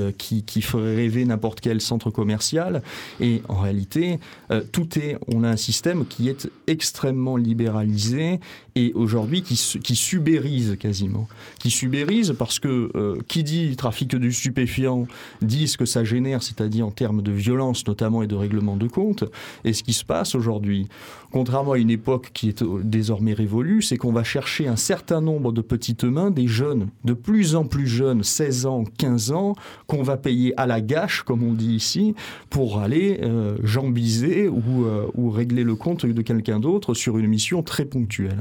ferait 0.60 0.94
rêver 0.94 1.24
n'importe 1.24 1.41
n'importe 1.42 1.60
quel 1.60 1.80
centre 1.80 2.10
commercial. 2.10 2.82
Et 3.20 3.42
en 3.48 3.60
réalité, 3.60 4.20
euh, 4.52 4.62
tout 4.70 4.96
est, 4.96 5.18
on 5.26 5.42
a 5.42 5.48
un 5.48 5.56
système 5.56 6.06
qui 6.06 6.28
est 6.28 6.48
extrêmement 6.68 7.36
libéralisé 7.36 8.38
et 8.76 8.92
aujourd'hui 8.94 9.42
qui, 9.42 9.56
qui 9.82 9.96
subérise 9.96 10.76
quasiment. 10.78 11.26
Qui 11.58 11.70
subérise 11.70 12.32
parce 12.38 12.60
que 12.60 12.90
euh, 12.94 13.18
qui 13.26 13.42
dit 13.42 13.74
trafic 13.74 14.08
de 14.08 14.30
stupéfiants 14.30 15.08
dit 15.40 15.66
ce 15.66 15.76
que 15.76 15.84
ça 15.84 16.04
génère, 16.04 16.44
c'est-à-dire 16.44 16.86
en 16.86 16.92
termes 16.92 17.22
de 17.22 17.32
violence 17.32 17.84
notamment 17.88 18.22
et 18.22 18.28
de 18.28 18.36
règlement 18.36 18.76
de 18.76 18.86
compte. 18.86 19.24
Et 19.64 19.72
ce 19.72 19.82
qui 19.82 19.94
se 19.94 20.04
passe 20.04 20.36
aujourd'hui, 20.36 20.86
contrairement 21.32 21.72
à 21.72 21.78
une 21.78 21.90
époque 21.90 22.30
qui 22.32 22.48
est 22.48 22.62
euh, 22.62 22.80
désormais 22.84 23.32
révolue, 23.32 23.82
c'est 23.82 23.96
qu'on 23.96 24.12
va 24.12 24.22
chercher 24.22 24.68
un 24.68 24.76
certain 24.76 25.20
nombre 25.20 25.52
de 25.52 25.60
petites 25.60 26.04
mains, 26.04 26.30
des 26.30 26.46
jeunes, 26.46 26.88
de 27.04 27.12
plus 27.14 27.56
en 27.56 27.64
plus 27.64 27.86
jeunes, 27.86 28.22
16 28.22 28.66
ans, 28.66 28.84
15 28.98 29.32
ans, 29.32 29.54
qu'on 29.86 30.02
va 30.02 30.16
payer 30.16 30.54
à 30.58 30.66
la 30.66 30.80
gâche, 30.80 31.22
comme 31.22 31.42
on 31.42 31.54
dit 31.54 31.74
ici, 31.74 32.14
pour 32.50 32.78
aller 32.78 33.20
euh, 33.22 33.56
jambiser 33.62 34.48
ou, 34.48 34.86
ou 35.14 35.30
régler 35.30 35.64
le 35.64 35.74
compte 35.74 36.06
de 36.06 36.22
quelqu'un 36.22 36.60
d'autre 36.60 36.94
sur 36.94 37.18
une 37.18 37.26
mission 37.26 37.62
très 37.62 37.84
ponctuelle. 37.84 38.40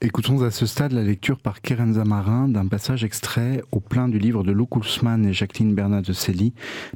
Écoutons 0.00 0.42
à 0.44 0.52
ce 0.52 0.64
stade 0.64 0.92
la 0.92 1.02
lecture 1.02 1.40
par 1.40 1.60
Kerenza 1.60 2.04
Marin 2.04 2.48
d'un 2.48 2.68
passage 2.68 3.02
extrait 3.02 3.64
au 3.72 3.80
plein 3.80 4.08
du 4.08 4.20
livre 4.20 4.44
de 4.44 4.52
Lou 4.52 4.64
Koulsman 4.64 5.26
et 5.26 5.32
Jacqueline 5.32 5.74
Bernat 5.74 6.02
de 6.02 6.12
Célie, 6.12 6.52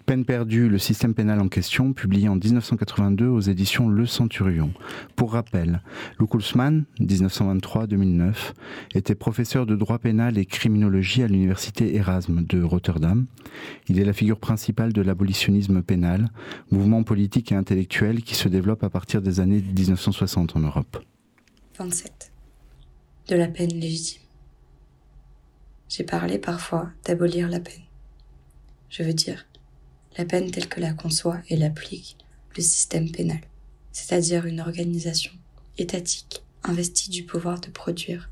Peine 0.06 0.24
perdue, 0.24 0.68
le 0.68 0.78
système 0.78 1.12
pénal 1.12 1.40
en 1.40 1.48
question, 1.48 1.94
publié 1.94 2.28
en 2.28 2.36
1982 2.36 3.26
aux 3.26 3.40
éditions 3.40 3.88
Le 3.88 4.06
Centurion. 4.06 4.72
Pour 5.16 5.32
rappel, 5.32 5.82
Lou 6.20 6.28
Koulsman, 6.28 6.84
1923-2009, 7.00 8.34
était 8.94 9.16
professeur 9.16 9.66
de 9.66 9.74
droit 9.74 9.98
pénal 9.98 10.38
et 10.38 10.46
criminologie 10.46 11.24
à 11.24 11.26
l'université 11.26 11.96
Erasme 11.96 12.44
de 12.44 12.62
Rotterdam. 12.62 13.26
Il 13.88 13.98
est 13.98 14.04
la 14.04 14.12
figure 14.12 14.38
principale 14.38 14.92
de 14.92 15.02
l'abolitionnisme 15.02 15.82
pénal, 15.82 16.28
mouvement 16.70 17.02
politique 17.02 17.50
et 17.50 17.56
intellectuel 17.56 18.22
qui 18.22 18.36
se 18.36 18.48
développe 18.48 18.84
à 18.84 18.90
partir 18.90 19.22
des 19.22 19.40
années 19.40 19.60
1960 19.60 20.54
en 20.54 20.60
Europe. 20.60 21.04
27 21.80 22.31
de 23.28 23.36
la 23.36 23.46
peine 23.46 23.78
légitime. 23.78 24.22
J'ai 25.88 26.02
parlé 26.02 26.38
parfois 26.38 26.90
d'abolir 27.04 27.48
la 27.48 27.60
peine. 27.60 27.84
Je 28.90 29.02
veux 29.04 29.14
dire, 29.14 29.46
la 30.18 30.24
peine 30.24 30.50
telle 30.50 30.68
que 30.68 30.80
la 30.80 30.92
conçoit 30.92 31.40
et 31.48 31.56
l'applique 31.56 32.16
le 32.56 32.62
système 32.62 33.10
pénal, 33.10 33.40
c'est-à-dire 33.92 34.44
une 34.44 34.60
organisation 34.60 35.32
étatique 35.78 36.42
investie 36.64 37.10
du 37.10 37.24
pouvoir 37.24 37.60
de 37.60 37.70
produire 37.70 38.30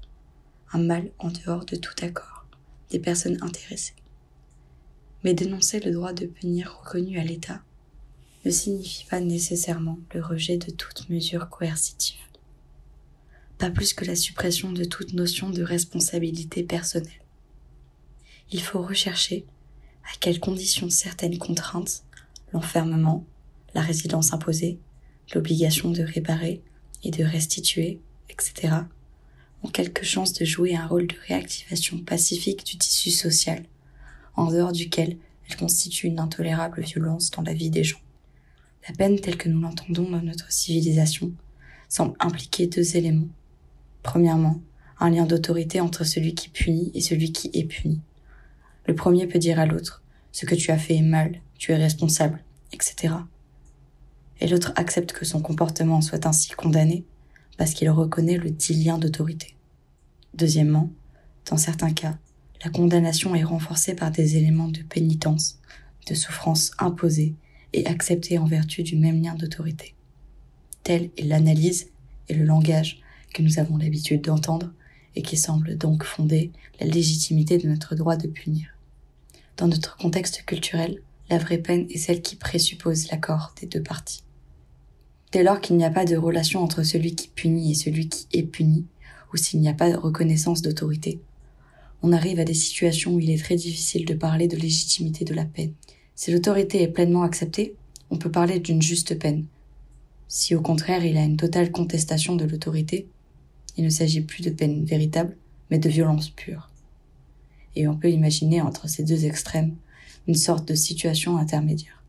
un 0.72 0.79
mal 0.79 1.11
en 1.18 1.31
dehors 1.31 1.64
de 1.64 1.76
tout 1.76 1.94
accord 2.03 2.46
des 2.90 2.98
personnes 2.98 3.38
intéressées. 3.42 3.94
Mais 5.24 5.35
dénoncer 5.35 5.81
le 5.81 5.92
droit 5.92 6.12
de 6.12 6.26
punir 6.26 6.81
reconnu 6.81 7.18
à 7.18 7.24
l'État 7.24 7.62
ne 8.44 8.50
signifie 8.50 9.07
pas 9.07 9.20
nécessairement 9.20 9.98
le 10.14 10.22
rejet 10.22 10.57
de 10.57 10.70
toute 10.70 11.09
mesure 11.09 11.48
coercitive 11.48 12.30
pas 13.61 13.70
plus 13.70 13.92
que 13.92 14.07
la 14.07 14.16
suppression 14.16 14.73
de 14.73 14.85
toute 14.85 15.12
notion 15.12 15.51
de 15.51 15.62
responsabilité 15.62 16.62
personnelle. 16.62 17.12
Il 18.51 18.62
faut 18.62 18.83
rechercher 18.83 19.44
à 20.03 20.16
quelles 20.18 20.40
conditions 20.40 20.88
certaines 20.88 21.38
contraintes, 21.38 22.03
l'enfermement, 22.53 23.27
la 23.75 23.83
résidence 23.83 24.33
imposée, 24.33 24.79
l'obligation 25.35 25.90
de 25.90 26.03
réparer 26.03 26.62
et 27.05 27.11
de 27.11 27.23
restituer, 27.23 28.01
etc., 28.31 28.75
ont 29.62 29.68
quelque 29.68 30.07
chance 30.07 30.33
de 30.33 30.46
jouer 30.46 30.75
un 30.75 30.87
rôle 30.87 31.07
de 31.07 31.16
réactivation 31.29 31.99
pacifique 31.99 32.64
du 32.64 32.79
tissu 32.79 33.11
social, 33.11 33.64
en 34.37 34.51
dehors 34.51 34.73
duquel 34.73 35.18
elles 35.46 35.57
constituent 35.57 36.07
une 36.07 36.18
intolérable 36.18 36.81
violence 36.81 37.31
dans 37.31 37.42
la 37.42 37.53
vie 37.53 37.70
des 37.70 37.85
gens. 37.85 38.01
La 38.88 38.94
peine 38.94 39.20
telle 39.20 39.37
que 39.37 39.51
nous 39.51 39.61
l'entendons 39.61 40.09
dans 40.09 40.23
notre 40.23 40.51
civilisation 40.51 41.33
semble 41.90 42.16
impliquer 42.20 42.66
deux 42.66 42.96
éléments. 42.96 43.29
Premièrement, 44.03 44.61
un 44.99 45.11
lien 45.11 45.27
d'autorité 45.27 45.81
entre 45.81 46.05
celui 46.05 46.35
qui 46.35 46.49
punit 46.49 46.91
et 46.95 47.01
celui 47.01 47.33
qui 47.33 47.51
est 47.55 47.65
puni. 47.65 48.01
Le 48.87 48.95
premier 48.95 49.27
peut 49.27 49.39
dire 49.39 49.59
à 49.59 49.67
l'autre, 49.67 50.03
ce 50.33 50.47
que 50.47 50.55
tu 50.55 50.71
as 50.71 50.79
fait 50.79 50.97
est 50.97 51.03
mal, 51.03 51.41
tu 51.59 51.73
es 51.73 51.77
responsable, 51.77 52.43
etc. 52.73 53.15
Et 54.41 54.47
l'autre 54.47 54.73
accepte 54.77 55.13
que 55.13 55.25
son 55.25 55.43
comportement 55.43 56.01
soit 56.01 56.27
ainsi 56.27 56.51
condamné 56.51 57.05
parce 57.59 57.75
qu'il 57.75 57.91
reconnaît 57.91 58.39
le 58.39 58.51
dit 58.51 58.75
lien 58.75 58.99
d'autorité. 58.99 59.55
Deuxièmement, 60.35 60.91
dans 61.51 61.57
certains 61.57 61.93
cas, 61.93 62.17
la 62.65 62.71
condamnation 62.71 63.35
est 63.35 63.45
renforcée 63.45 63.95
par 63.95 64.11
des 64.11 64.37
éléments 64.37 64.69
de 64.69 64.83
pénitence, 64.83 65.59
de 66.07 66.15
souffrance 66.15 66.73
imposée 66.79 67.35
et 67.73 67.87
acceptée 67.87 68.39
en 68.39 68.47
vertu 68.47 68.83
du 68.83 68.97
même 68.97 69.23
lien 69.23 69.35
d'autorité. 69.35 69.95
Telle 70.83 71.11
est 71.17 71.25
l'analyse 71.25 71.91
et 72.29 72.35
le 72.35 72.45
langage 72.45 73.01
que 73.35 73.43
nous 73.43 73.59
avons 73.59 73.77
l'habitude 73.77 74.23
d'entendre 74.23 74.73
et 75.16 75.23
qui 75.23 75.37
semble 75.37 75.77
donc 75.77 76.05
fonder 76.05 76.51
la 76.81 76.87
légitimité 76.87 77.59
de 77.59 77.69
notre 77.69 77.95
droit 77.95 78.16
de 78.16 78.29
punir. 78.29 78.69
Dans 79.57 79.69
notre 79.69 79.97
contexte 79.97 80.45
culturel, 80.45 81.03
la 81.29 81.38
vraie 81.38 81.59
peine 81.59 81.87
est 81.90 81.99
celle 81.99 82.23
qui 82.23 82.37
présuppose 82.37 83.11
l'accord 83.11 83.55
des 83.61 83.66
deux 83.66 83.83
parties. 83.83 84.23
Dès 85.33 85.43
lors 85.43 85.61
qu'il 85.61 85.77
n'y 85.77 85.85
a 85.85 85.90
pas 85.90 86.05
de 86.05 86.16
relation 86.16 86.62
entre 86.62 86.83
celui 86.83 87.14
qui 87.14 87.29
punit 87.29 87.71
et 87.71 87.75
celui 87.75 88.09
qui 88.09 88.27
est 88.33 88.43
puni, 88.43 88.87
ou 89.33 89.37
s'il 89.37 89.61
n'y 89.61 89.69
a 89.69 89.75
pas 89.75 89.90
de 89.90 89.97
reconnaissance 89.97 90.62
d'autorité, 90.62 91.21
on 92.03 92.12
arrive 92.12 92.40
à 92.40 92.45
des 92.45 92.55
situations 92.55 93.14
où 93.14 93.21
il 93.21 93.31
est 93.31 93.43
très 93.43 93.57
difficile 93.57 94.07
de 94.07 94.14
parler 94.14 94.49
de 94.49 94.57
légitimité 94.57 95.25
de 95.25 95.35
la 95.35 95.45
peine. 95.45 95.73
Si 96.14 96.33
l'autorité 96.33 96.83
est 96.83 96.88
pleinement 96.88 97.23
acceptée, 97.23 97.75
on 98.11 98.16
peut 98.16 98.31
parler 98.31 98.59
d'une 98.59 98.83
juste 98.83 99.19
peine. 99.19 99.45
Si 100.27 100.55
au 100.55 100.61
contraire 100.61 101.05
il 101.05 101.16
a 101.16 101.23
une 101.23 101.37
totale 101.37 101.71
contestation 101.71 102.35
de 102.35 102.45
l'autorité, 102.45 103.07
il 103.81 103.85
ne 103.85 103.90
s'agit 103.90 104.21
plus 104.21 104.43
de 104.43 104.51
peine 104.51 104.85
véritable, 104.85 105.35
mais 105.71 105.79
de 105.79 105.88
violence 105.88 106.29
pure. 106.29 106.69
Et 107.77 107.88
on 107.88 107.97
peut 107.97 108.11
imaginer 108.11 108.61
entre 108.61 108.90
ces 108.90 109.05
deux 109.05 109.25
extrêmes 109.25 109.75
une 110.29 110.35
sorte 110.35 110.69
de 110.69 110.75
situation 110.75 111.38
intermédiaire. 111.38 112.05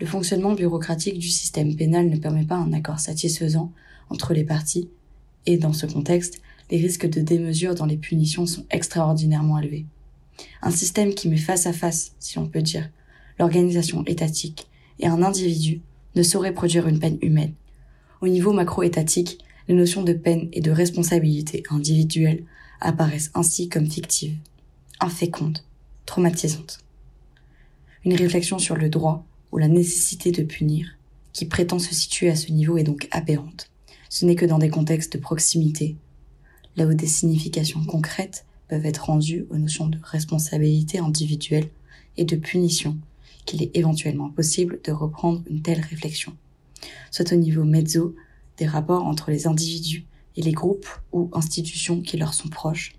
Le 0.00 0.04
fonctionnement 0.04 0.52
bureaucratique 0.52 1.18
du 1.18 1.30
système 1.30 1.74
pénal 1.76 2.10
ne 2.10 2.18
permet 2.18 2.44
pas 2.44 2.56
un 2.56 2.74
accord 2.74 3.00
satisfaisant 3.00 3.72
entre 4.10 4.34
les 4.34 4.44
parties, 4.44 4.90
et 5.46 5.56
dans 5.56 5.72
ce 5.72 5.86
contexte, 5.86 6.42
les 6.70 6.76
risques 6.76 7.08
de 7.08 7.22
démesure 7.22 7.74
dans 7.74 7.86
les 7.86 7.96
punitions 7.96 8.44
sont 8.44 8.66
extraordinairement 8.70 9.58
élevés. 9.58 9.86
Un 10.60 10.72
système 10.72 11.14
qui 11.14 11.30
met 11.30 11.38
face 11.38 11.66
à 11.66 11.72
face, 11.72 12.12
si 12.18 12.38
on 12.38 12.48
peut 12.48 12.60
dire, 12.60 12.90
l'organisation 13.38 14.04
étatique 14.04 14.66
et 14.98 15.06
un 15.06 15.22
individu 15.22 15.80
ne 16.16 16.22
saurait 16.22 16.52
produire 16.52 16.86
une 16.86 16.98
peine 16.98 17.18
humaine. 17.22 17.54
Au 18.20 18.28
niveau 18.28 18.52
macro-étatique, 18.52 19.38
les 19.68 19.74
notions 19.74 20.02
de 20.02 20.12
peine 20.12 20.48
et 20.52 20.60
de 20.60 20.70
responsabilité 20.70 21.62
individuelle 21.70 22.44
apparaissent 22.80 23.30
ainsi 23.34 23.68
comme 23.68 23.90
fictives, 23.90 24.36
infécondes, 25.00 25.58
traumatisantes. 26.06 26.80
Une 28.04 28.14
réflexion 28.14 28.58
sur 28.58 28.76
le 28.76 28.88
droit 28.88 29.24
ou 29.52 29.58
la 29.58 29.68
nécessité 29.68 30.32
de 30.32 30.42
punir, 30.42 30.98
qui 31.32 31.46
prétend 31.46 31.78
se 31.78 31.94
situer 31.94 32.28
à 32.28 32.36
ce 32.36 32.52
niveau, 32.52 32.76
est 32.76 32.84
donc 32.84 33.08
aberrante. 33.10 33.70
Ce 34.10 34.24
n'est 34.24 34.34
que 34.34 34.46
dans 34.46 34.58
des 34.58 34.68
contextes 34.68 35.14
de 35.14 35.22
proximité, 35.22 35.96
là 36.76 36.86
où 36.86 36.94
des 36.94 37.06
significations 37.06 37.84
concrètes 37.84 38.44
peuvent 38.68 38.86
être 38.86 39.06
rendues 39.06 39.46
aux 39.50 39.56
notions 39.56 39.86
de 39.86 39.98
responsabilité 40.02 40.98
individuelle 40.98 41.68
et 42.16 42.24
de 42.24 42.36
punition, 42.36 42.98
qu'il 43.46 43.62
est 43.62 43.76
éventuellement 43.76 44.30
possible 44.30 44.80
de 44.84 44.92
reprendre 44.92 45.42
une 45.48 45.62
telle 45.62 45.80
réflexion, 45.80 46.34
soit 47.10 47.32
au 47.32 47.36
niveau 47.36 47.64
mezzo 47.64 48.14
des 48.58 48.66
rapports 48.66 49.06
entre 49.06 49.30
les 49.30 49.46
individus 49.46 50.04
et 50.36 50.42
les 50.42 50.52
groupes 50.52 50.88
ou 51.12 51.30
institutions 51.32 52.00
qui 52.00 52.16
leur 52.16 52.34
sont 52.34 52.48
proches, 52.48 52.92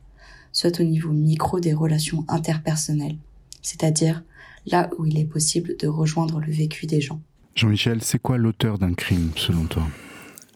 soit 0.52 0.80
au 0.80 0.84
niveau 0.84 1.12
micro 1.12 1.60
des 1.60 1.74
relations 1.74 2.26
interpersonnelles, 2.28 3.18
c'est-à-dire 3.62 4.24
là 4.66 4.90
où 4.98 5.06
il 5.06 5.18
est 5.20 5.26
possible 5.26 5.76
de 5.78 5.88
rejoindre 5.88 6.40
le 6.40 6.52
vécu 6.52 6.86
des 6.86 7.02
gens. 7.02 7.22
Jean-Michel, 7.56 8.02
c'est 8.02 8.20
quoi 8.20 8.38
l'auteur 8.38 8.78
d'un 8.78 8.94
crime 8.94 9.32
selon 9.36 9.66
toi? 9.66 9.84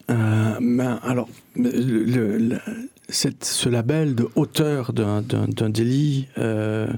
Euh, 0.09 0.57
ben, 0.59 0.99
alors, 1.03 1.29
le, 1.55 2.57
cette, 3.09 3.43
ce 3.43 3.69
label 3.69 4.15
de 4.15 4.27
auteur 4.35 4.93
d'un 4.93 5.69
délit 5.69 6.27
euh, 6.37 6.91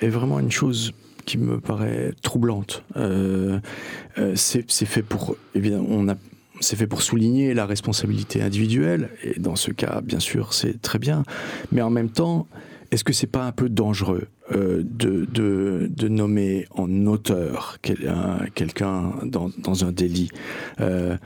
est 0.00 0.08
vraiment 0.08 0.38
une 0.38 0.50
chose 0.50 0.92
qui 1.24 1.38
me 1.38 1.60
paraît 1.60 2.12
troublante. 2.22 2.82
Euh, 2.96 3.60
euh, 4.18 4.34
c'est 4.36 4.64
fait 4.68 5.02
pour, 5.02 5.36
évidemment, 5.54 5.86
on 5.88 6.08
a, 6.08 6.16
c'est 6.60 6.76
fait 6.76 6.86
pour 6.86 7.02
souligner 7.02 7.54
la 7.54 7.66
responsabilité 7.66 8.42
individuelle, 8.42 9.10
et 9.24 9.38
dans 9.40 9.56
ce 9.56 9.70
cas, 9.70 10.00
bien 10.02 10.20
sûr, 10.20 10.52
c'est 10.52 10.80
très 10.80 10.98
bien. 10.98 11.24
Mais 11.72 11.82
en 11.82 11.90
même 11.90 12.10
temps, 12.10 12.46
est-ce 12.90 13.04
que 13.04 13.12
c'est 13.12 13.26
pas 13.26 13.44
un 13.44 13.52
peu 13.52 13.68
dangereux 13.68 14.26
euh, 14.52 14.82
de, 14.84 15.26
de, 15.26 15.88
de, 15.88 16.08
nommer 16.08 16.66
en 16.70 17.06
auteur 17.06 17.78
quelqu'un 17.82 19.12
dans, 19.22 19.50
dans, 19.58 19.84
un 19.84 19.92
délit 19.92 20.30
euh, 20.80 21.16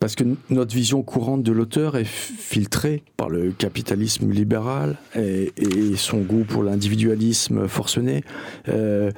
Parce 0.00 0.16
que 0.16 0.24
notre 0.50 0.74
vision 0.74 1.02
courante 1.02 1.44
de 1.44 1.52
l'auteur 1.52 1.96
est 1.96 2.04
filtrée 2.04 3.04
par 3.16 3.28
le 3.28 3.52
capitalisme 3.52 4.30
libéral 4.30 4.96
et, 5.14 5.52
son 5.96 6.18
goût 6.18 6.44
pour 6.44 6.64
l'individualisme 6.64 7.68
forcené. 7.68 8.24
Euh, 8.68 9.12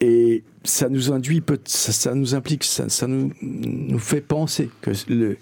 et 0.00 0.44
ça 0.64 0.88
nous 0.88 1.12
induit, 1.12 1.42
ça, 1.64 1.92
ça 1.92 2.14
nous 2.14 2.34
implique, 2.34 2.64
ça, 2.64 2.88
ça, 2.88 3.06
nous, 3.06 3.30
nous 3.42 3.98
fait 3.98 4.22
penser 4.22 4.70
que 4.80 4.92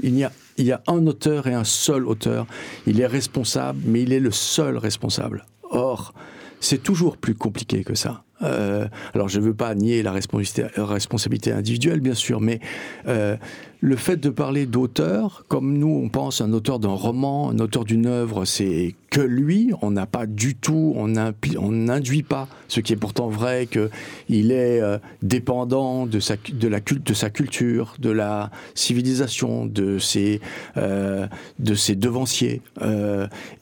il 0.03 0.17
y 0.17 0.25
a 0.25 0.33
il 0.59 0.67
y 0.67 0.73
a 0.73 0.83
un 0.89 1.07
auteur 1.07 1.47
et 1.47 1.55
un 1.55 1.65
seul 1.65 2.07
auteur. 2.07 2.47
Il 2.87 3.01
est 3.01 3.07
responsable, 3.07 3.81
mais 3.87 4.03
il 4.03 4.13
est 4.13 4.21
le 4.21 4.31
seul 4.31 4.77
responsable. 4.77 5.47
Or, 5.71 6.13
c'est 6.61 6.83
toujours 6.83 7.17
plus 7.17 7.35
compliqué 7.35 7.85
que 7.85 7.95
ça. 7.95 8.25
Euh, 8.43 8.87
alors, 9.15 9.29
je 9.29 9.39
ne 9.41 9.45
veux 9.45 9.55
pas 9.55 9.75
nier 9.75 10.03
la 10.03 10.13
responsabilité, 10.13 11.53
individuelle, 11.53 12.01
bien 12.01 12.15
sûr, 12.15 12.41
mais 12.41 12.61
euh, 13.07 13.37
le 13.81 13.97
fait 13.97 14.19
de 14.19 14.31
parler 14.31 14.67
d'auteur, 14.67 15.45
comme 15.49 15.79
nous, 15.79 16.01
on 16.05 16.09
pense 16.09 16.41
un 16.41 16.53
auteur 16.53 16.79
d'un 16.79 16.89
roman, 16.89 17.51
un 17.51 17.59
auteur 17.59 17.85
d'une 17.85 18.07
œuvre, 18.07 18.45
c'est 18.45 18.95
que 19.11 19.21
lui, 19.21 19.73
on 19.83 19.91
n'a 19.91 20.07
pas 20.07 20.27
du 20.27 20.55
tout, 20.55 20.95
on 20.97 21.09
n'induit 21.09 22.23
pas, 22.23 22.47
ce 22.69 22.81
qui 22.81 22.93
est 22.93 22.97
pourtant 22.97 23.29
vrai, 23.29 23.67
qu'il 23.67 24.53
est 24.53 24.81
euh, 24.81 24.99
dépendant 25.23 26.07
de, 26.07 26.21
sa, 26.21 26.37
la 26.63 26.81
de 26.81 27.15
sa 27.15 27.31
culture, 27.31 27.97
de 27.99 28.11
la 28.11 28.51
civilisation, 28.75 29.67
de 29.67 29.99
ses, 29.99 30.41
de 30.77 31.75
ses 31.75 31.97
devanciers 31.97 32.63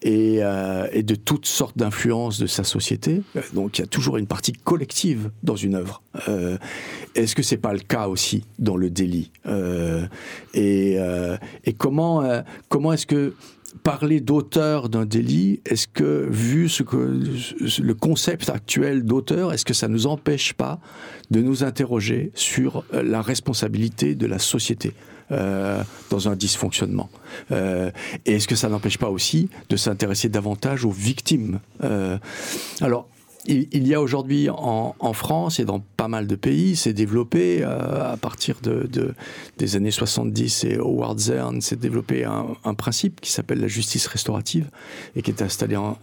et, 0.02 0.40
et, 0.92 1.02
de 1.02 1.14
toutes 1.14 1.46
sortes 1.46 1.78
d'influences 1.78 2.38
de 2.38 2.46
sa 2.46 2.64
société. 2.64 3.22
Donc 3.54 3.78
il 3.78 3.82
y 3.82 3.84
a 3.84 3.88
toujours 3.88 4.16
une 4.16 4.26
partie 4.26 4.52
collective 4.68 5.30
dans 5.42 5.56
une 5.56 5.74
œuvre. 5.74 6.02
Est-ce 7.14 7.34
que 7.34 7.42
c'est 7.42 7.56
pas 7.56 7.72
le 7.72 7.78
cas 7.78 8.06
aussi 8.08 8.44
dans 8.58 8.76
le 8.76 8.90
délit? 8.90 9.30
Et, 10.54 10.98
et, 11.64 11.72
comment, 11.72 12.42
comment 12.68 12.92
est-ce 12.92 13.06
que 13.06 13.34
parler 13.82 14.20
d'auteur 14.20 14.88
d'un 14.88 15.06
délit, 15.06 15.60
est-ce 15.66 15.86
que, 15.86 16.26
vu 16.30 16.68
ce 16.68 16.82
que, 16.82 16.96
le 17.80 17.94
concept 17.94 18.48
actuel 18.48 19.04
d'auteur, 19.04 19.52
est-ce 19.52 19.64
que 19.64 19.74
ça 19.74 19.88
ne 19.88 19.94
nous 19.94 20.06
empêche 20.06 20.52
pas 20.52 20.78
de 21.30 21.40
nous 21.40 21.64
interroger 21.64 22.30
sur 22.34 22.84
euh, 22.92 23.02
la 23.02 23.22
responsabilité 23.22 24.14
de 24.14 24.26
la 24.26 24.38
société 24.38 24.92
euh, 25.30 25.82
dans 26.10 26.28
un 26.28 26.36
dysfonctionnement? 26.36 27.10
Euh, 27.52 27.90
Et 28.26 28.36
est-ce 28.36 28.48
que 28.48 28.56
ça 28.56 28.68
n'empêche 28.68 28.98
pas 28.98 29.10
aussi 29.10 29.48
de 29.68 29.76
s'intéresser 29.76 30.28
davantage 30.28 30.84
aux 30.84 30.90
victimes? 30.90 31.60
Alors, 32.80 33.08
il, 33.48 33.88
y 33.88 33.94
a 33.94 34.00
aujourd'hui 34.00 34.48
en, 34.50 35.12
France 35.14 35.58
et 35.58 35.64
dans 35.64 35.80
pas 35.80 36.08
mal 36.08 36.26
de 36.26 36.36
pays, 36.36 36.76
c'est 36.76 36.92
développé 36.92 37.60
euh, 37.62 38.12
à 38.12 38.16
partir 38.16 38.60
de, 38.62 38.88
des 39.56 39.76
années 39.76 39.90
70 39.90 40.64
et 40.64 40.76
Howard 40.76 41.18
Zern 41.18 41.60
s'est 41.60 41.76
développé 41.76 42.24
un, 42.24 42.74
principe 42.74 43.20
qui 43.20 43.32
s'appelle 43.32 43.60
la 43.60 43.68
justice 43.68 44.06
restaurative 44.06 44.70
et 45.16 45.22
qui 45.22 45.30
est 45.30 45.42
installé 45.42 45.76
en, 45.76 45.94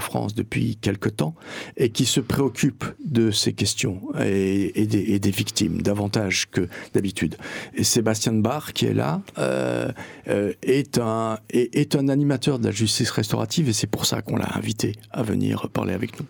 France 0.00 0.34
depuis 0.34 0.76
quelque 0.76 1.08
temps 1.08 1.34
et 1.76 1.90
qui 1.90 2.04
se 2.04 2.20
préoccupe 2.20 2.84
de 3.04 3.30
ces 3.30 3.52
questions 3.52 4.00
et, 4.20 4.86
des, 4.86 5.30
victimes 5.30 5.80
davantage 5.80 6.50
que 6.50 6.68
d'habitude. 6.92 7.36
Et 7.74 7.84
Sébastien 7.84 8.32
Barr, 8.34 8.72
qui 8.72 8.86
est 8.86 8.94
là, 8.94 9.22
euh, 9.38 9.90
euh, 10.28 10.52
est 10.62 10.98
un 10.98 11.38
animateur 12.08 12.58
de 12.58 12.64
la 12.66 12.70
justice 12.72 13.10
restaurative 13.10 13.68
et 13.68 13.72
c'est 13.72 13.86
pour 13.86 14.06
ça 14.06 14.20
qu'on 14.22 14.36
l'a 14.36 14.56
invité 14.56 14.96
à 15.10 15.22
venir 15.22 15.68
parler 15.70 15.94
avec 15.94 16.18
nous. 16.20 16.26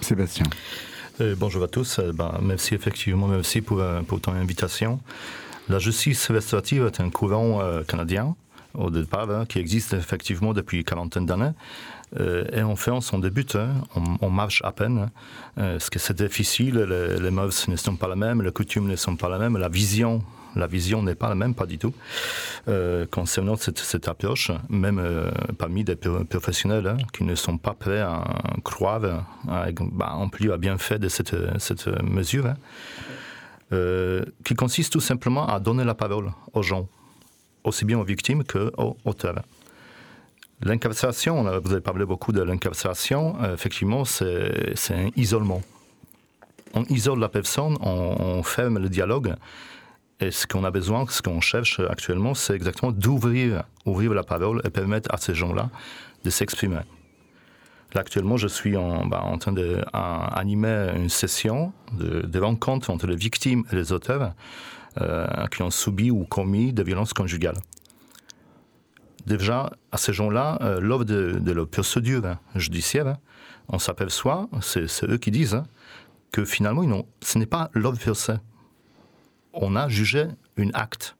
Sébastien. 0.00 0.46
Euh, 1.20 1.34
bonjour 1.36 1.62
à 1.64 1.68
tous. 1.68 1.98
Euh, 1.98 2.12
ben, 2.12 2.38
merci 2.42 2.74
effectivement, 2.74 3.26
merci 3.26 3.60
pour, 3.60 3.80
euh, 3.80 4.02
pour 4.02 4.20
ton 4.20 4.32
invitation. 4.32 5.00
La 5.68 5.78
justice 5.78 6.30
restaurative 6.30 6.86
est 6.86 7.00
un 7.00 7.10
courant 7.10 7.60
canadien 7.86 8.34
au 8.72 8.88
départ, 8.90 9.30
hein, 9.30 9.44
qui 9.46 9.58
existe 9.58 9.92
effectivement 9.92 10.54
depuis 10.54 10.78
une 10.78 10.84
quarantaine 10.84 11.26
d'années. 11.26 11.52
et 12.18 12.62
en 12.62 12.74
France, 12.74 13.12
on 13.12 13.18
débute, 13.18 13.54
hein, 13.56 13.74
on, 14.22 14.30
marche 14.30 14.62
à 14.64 14.72
peine, 14.72 14.98
hein. 14.98 15.10
parce 15.56 15.90
que 15.90 15.98
c'est 15.98 16.16
difficile, 16.16 16.78
les, 16.78 17.20
les 17.20 17.30
mœurs 17.30 17.68
ne 17.68 17.76
sont 17.76 17.96
pas 17.96 18.08
les 18.08 18.16
mêmes, 18.16 18.40
les 18.40 18.50
coutumes 18.50 18.88
ne 18.88 18.96
sont 18.96 19.16
pas 19.16 19.28
les 19.28 19.38
mêmes, 19.38 19.58
la 19.58 19.68
vision 19.68 20.22
la 20.56 20.66
vision 20.66 21.02
n'est 21.02 21.14
pas 21.14 21.28
la 21.28 21.34
même, 21.34 21.54
pas 21.54 21.66
du 21.66 21.78
tout, 21.78 21.94
euh, 22.68 23.06
concernant 23.10 23.56
cette, 23.56 24.08
approche, 24.08 24.50
même 24.68 24.98
euh, 24.98 25.30
parmi 25.58 25.84
des 25.84 25.96
professionnels 25.96 26.86
hein, 26.86 26.96
qui 27.12 27.24
ne 27.24 27.34
sont 27.34 27.58
pas 27.58 27.74
prêts 27.74 28.00
à 28.00 28.24
croire 28.64 29.00
bah, 29.44 30.12
en 30.14 30.28
plus 30.28 30.52
à 30.52 30.56
bien 30.56 30.78
fait 30.78 30.98
de 30.98 31.08
cette, 31.08 31.34
cette 31.58 31.86
mesure, 32.02 32.46
hein, 32.46 32.56
euh, 33.72 34.24
qui 34.44 34.54
consiste 34.54 34.92
tout 34.92 35.00
simplement 35.00 35.46
à 35.46 35.60
donner 35.60 35.84
la 35.84 35.94
parole 35.94 36.30
aux 36.52 36.62
gens, 36.62 36.88
aussi 37.64 37.84
bien 37.84 37.98
aux 37.98 38.04
victimes 38.04 38.44
qu'aux 38.44 38.96
auteurs. 39.04 39.42
L'incarcération, 40.60 41.44
vous 41.60 41.72
avez 41.72 41.80
parlé 41.80 42.04
beaucoup 42.04 42.32
de 42.32 42.42
l'incarcération, 42.42 43.36
effectivement, 43.52 44.04
c'est 44.04 44.74
un 44.90 45.10
isolement 45.14 45.62
on 46.74 46.84
isole 46.84 47.18
la 47.18 47.28
personne, 47.28 47.76
on, 47.80 48.42
ferme 48.42 48.78
le 48.78 48.88
dialogue. 48.88 49.34
Et 50.20 50.32
ce 50.32 50.46
qu'on 50.46 50.64
a 50.64 50.70
besoin, 50.70 51.06
ce 51.08 51.22
qu'on 51.22 51.40
cherche 51.40 51.78
actuellement, 51.80 52.34
c'est 52.34 52.54
exactement 52.54 52.90
d'ouvrir 52.90 53.64
ouvrir 53.86 54.14
la 54.14 54.22
parole 54.22 54.60
et 54.64 54.70
permettre 54.70 55.12
à 55.12 55.16
ces 55.16 55.34
gens-là 55.34 55.70
de 56.24 56.30
s'exprimer. 56.30 56.80
Là, 57.94 58.02
actuellement, 58.02 58.36
je 58.36 58.48
suis 58.48 58.76
en, 58.76 59.06
bah, 59.06 59.24
train 59.40 59.52
d'animer 59.52 60.92
une 60.94 61.08
session 61.08 61.72
de, 61.92 62.20
de, 62.20 62.38
rencontre 62.40 62.90
entre 62.90 63.06
les 63.06 63.16
victimes 63.16 63.64
et 63.72 63.76
les 63.76 63.92
auteurs 63.92 64.34
euh, 65.00 65.46
qui 65.46 65.62
ont 65.62 65.70
subi 65.70 66.10
ou 66.10 66.24
commis 66.24 66.72
des 66.72 66.82
violences 66.82 67.14
conjugales. 67.14 67.56
Déjà, 69.26 69.70
à 69.90 69.96
ces 69.96 70.12
gens-là, 70.12 70.58
euh, 70.62 71.04
de, 71.04 71.38
de, 71.38 71.52
leur 71.52 71.68
procédure 71.68 72.36
judiciaire, 72.54 73.16
on 73.68 73.78
s'aperçoit, 73.78 74.48
c'est 74.60 75.04
eux 75.04 75.18
qui 75.18 75.30
disent, 75.30 75.54
hein, 75.54 75.64
que 76.30 76.44
finalement, 76.44 77.06
ce 77.22 77.38
n'est 77.38 77.46
pas 77.46 77.70
l'homme 77.72 77.96
On 79.60 79.76
a 79.76 79.88
jugé 79.88 80.26
un 80.56 80.70
acte. 80.72 81.16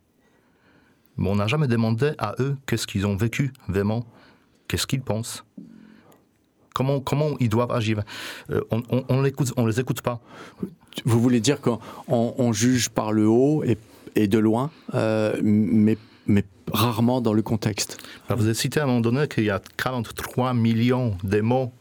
Mais 1.16 1.28
on 1.28 1.36
n'a 1.36 1.48
jamais 1.48 1.66
demandé 1.66 2.12
à 2.18 2.34
eux 2.38 2.56
qu'est-ce 2.66 2.86
qu'ils 2.86 3.06
ont 3.06 3.16
vécu 3.16 3.52
vraiment, 3.68 4.04
qu'est-ce 4.68 4.86
qu'ils 4.86 5.02
pensent, 5.02 5.44
comment, 6.74 7.00
comment 7.00 7.30
ils 7.40 7.48
doivent 7.48 7.72
agir. 7.72 8.02
Euh, 8.50 8.60
on 8.70 8.78
ne 8.78 9.32
on, 9.56 9.66
les 9.66 9.80
écoute 9.80 10.00
pas. 10.00 10.20
Vous 11.04 11.20
voulez 11.20 11.40
dire 11.40 11.60
qu'on 11.60 11.80
on 12.08 12.52
juge 12.52 12.88
par 12.88 13.12
le 13.12 13.26
haut 13.26 13.64
et, 13.64 13.76
et 14.14 14.28
de 14.28 14.38
loin, 14.38 14.70
euh, 14.94 15.36
mais, 15.42 15.98
mais 16.26 16.44
rarement 16.72 17.20
dans 17.20 17.32
le 17.32 17.42
contexte. 17.42 17.98
vous 18.28 18.44
avez 18.44 18.54
cité 18.54 18.78
à 18.78 18.84
un 18.84 18.86
moment 18.86 19.00
donné 19.00 19.26
qu'il 19.26 19.44
y 19.44 19.50
a 19.50 19.60
43 19.76 20.54
millions 20.54 21.16
de 21.24 21.40
mots 21.40 21.72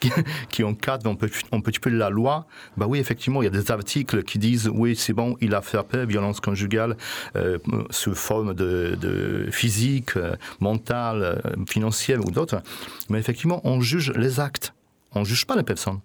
qui 0.48 0.64
encadrent 0.64 1.10
un, 1.10 1.14
peu, 1.14 1.28
un 1.52 1.60
petit 1.60 1.80
peu 1.80 1.90
la 1.90 2.10
loi, 2.10 2.46
bah 2.76 2.86
oui, 2.88 2.98
effectivement, 2.98 3.42
il 3.42 3.46
y 3.46 3.48
a 3.48 3.50
des 3.50 3.70
articles 3.70 4.22
qui 4.22 4.38
disent 4.38 4.70
oui, 4.72 4.96
c'est 4.96 5.12
bon, 5.12 5.36
il 5.40 5.54
a 5.54 5.60
frappé, 5.60 6.06
violence 6.06 6.40
conjugale 6.40 6.96
euh, 7.36 7.58
sous 7.90 8.14
forme 8.14 8.54
de, 8.54 8.96
de 9.00 9.48
physique, 9.50 10.16
euh, 10.16 10.36
mentale, 10.60 11.22
euh, 11.22 11.64
financière 11.68 12.24
ou 12.24 12.30
d'autres. 12.30 12.62
Mais 13.08 13.18
effectivement, 13.18 13.60
on 13.64 13.80
juge 13.80 14.12
les 14.12 14.40
actes. 14.40 14.72
On 15.14 15.20
ne 15.20 15.24
juge 15.24 15.46
pas 15.46 15.56
les 15.56 15.62
personnes. 15.62 16.00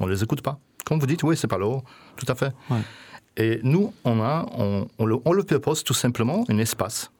On 0.00 0.06
ne 0.06 0.12
les 0.12 0.22
écoute 0.22 0.42
pas. 0.42 0.58
Comme 0.84 0.98
vous 0.98 1.06
dites, 1.06 1.22
oui, 1.22 1.36
c'est 1.36 1.48
pas 1.48 1.58
l'eau. 1.58 1.82
Tout 2.16 2.26
à 2.28 2.34
fait. 2.34 2.52
Et 3.36 3.60
nous, 3.62 3.92
on, 4.04 4.20
a, 4.20 4.46
on, 4.52 4.88
on, 4.98 5.06
le, 5.06 5.16
on 5.24 5.32
le 5.32 5.44
propose 5.44 5.84
tout 5.84 5.94
simplement 5.94 6.44
un 6.48 6.58
espace. 6.58 7.10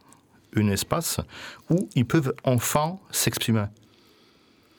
Un 0.56 0.68
espace 0.68 1.20
où 1.70 1.88
ils 1.94 2.06
peuvent 2.06 2.34
enfin 2.44 2.98
s'exprimer 3.10 3.66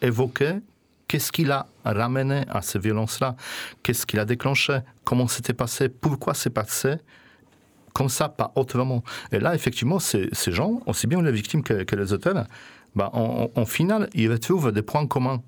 évoquer 0.02 0.60
Qu'est-ce 1.10 1.32
qui 1.32 1.44
l'a 1.44 1.66
ramené 1.84 2.44
à 2.50 2.62
ces 2.62 2.78
violences-là 2.78 3.36
Qu'est-ce 3.82 4.06
qui 4.06 4.16
l'a 4.16 4.26
déclenché? 4.26 4.78
Comment 5.04 5.28
c'était 5.28 5.54
passé? 5.54 5.90
Pourquoi 5.90 6.36
c'est 6.36 6.52
passé 6.52 6.98
comme 7.94 8.10
ça, 8.10 8.30
pas 8.30 8.52
autrement? 8.56 9.04
Et 9.32 9.40
là, 9.40 9.56
effectivement, 9.56 9.98
ces, 9.98 10.30
gens, 10.48 10.82
aussi 10.86 11.08
bien 11.08 11.20
les 11.24 11.32
victimes 11.32 11.64
que, 11.64 11.96
les 11.96 12.14
auteurs, 12.14 12.46
bah, 12.96 13.10
en, 13.14 13.50
ils 14.14 14.32
retrouvent 14.32 14.72
des 14.72 14.84
points 14.84 15.08
communs. 15.08 15.42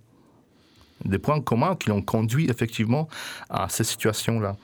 Des 1.06 1.19
points 1.19 1.39
communs 1.41 1.76
qui 1.76 1.91
ont 1.91 2.02
conduit 2.02 2.50
effectivement 2.50 3.08
à 3.47 3.69
ces 3.69 3.84
situations-là. 3.84 4.56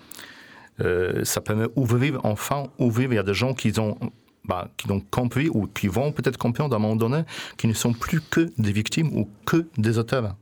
Euh, 0.81 1.23
ça 1.23 1.41
permet 1.41 1.67
d'ouvrir, 1.67 2.21
enfin, 2.23 2.69
ouvrir. 2.79 3.13
Il 3.13 3.15
y 3.15 3.19
a 3.19 3.23
des 3.23 3.36
gens 3.36 3.53
qui 3.53 3.71
ont, 3.79 3.99
bah, 4.45 4.67
qui 4.77 4.89
ont 4.91 5.03
compris 5.12 5.47
ou 5.47 5.67
qui 5.67 5.88
vont 5.88 6.12
peut-être 6.12 6.38
comprendre 6.38 6.73
à 6.73 6.77
un 6.77 6.81
moment 6.81 6.95
donné 6.95 7.21
qui 7.55 7.67
ne 7.67 7.73
sont 7.73 7.93
plus 7.93 8.19
que 8.19 8.51
des 8.57 8.71
victimes 8.71 9.15
ou 9.15 9.29
que 9.45 9.67
des 9.77 9.99
auteurs. 9.99 10.36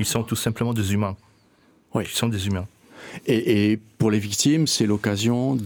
Ils 0.00 0.06
sont 0.06 0.22
tout 0.22 0.34
simplement 0.34 0.72
des 0.72 0.94
humains. 0.94 1.14
Oui. 1.94 2.04
Ils 2.06 2.16
sont 2.16 2.28
des 2.28 2.46
humains. 2.46 2.66
Et, 3.26 3.78
pour 3.98 4.10
les 4.10 4.18
victimes, 4.18 4.66
c'est 4.66 4.86
l'occasion 4.86 5.56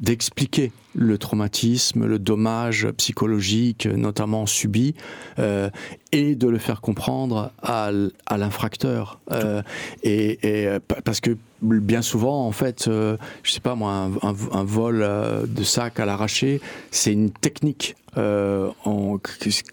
d'expliquer 0.00 0.72
le 0.94 1.18
traumatisme, 1.18 2.06
le 2.06 2.18
dommage 2.18 2.88
psychologique, 2.92 3.86
notamment 3.86 4.46
subi, 4.46 4.94
euh, 5.38 5.70
et 6.12 6.34
de 6.36 6.48
le 6.48 6.58
faire 6.58 6.80
comprendre 6.80 7.50
à, 7.62 7.90
l'infracteur. 8.36 9.20
Euh, 9.32 9.62
et, 10.02 10.38
euh, 10.44 10.78
parce 11.04 11.20
que 11.20 11.36
bien 11.62 12.02
souvent, 12.02 12.46
en 12.46 12.52
fait, 12.52 12.84
je 12.86 13.16
sais 13.50 13.60
pas 13.60 13.74
moi, 13.74 14.10
un 14.22 14.64
vol 14.64 15.06
de 15.46 15.64
sac 15.64 15.98
à 15.98 16.06
l'arraché, 16.06 16.60
c'est 16.90 17.12
une 17.12 17.30
technique 17.30 17.96
euh, 18.16 18.70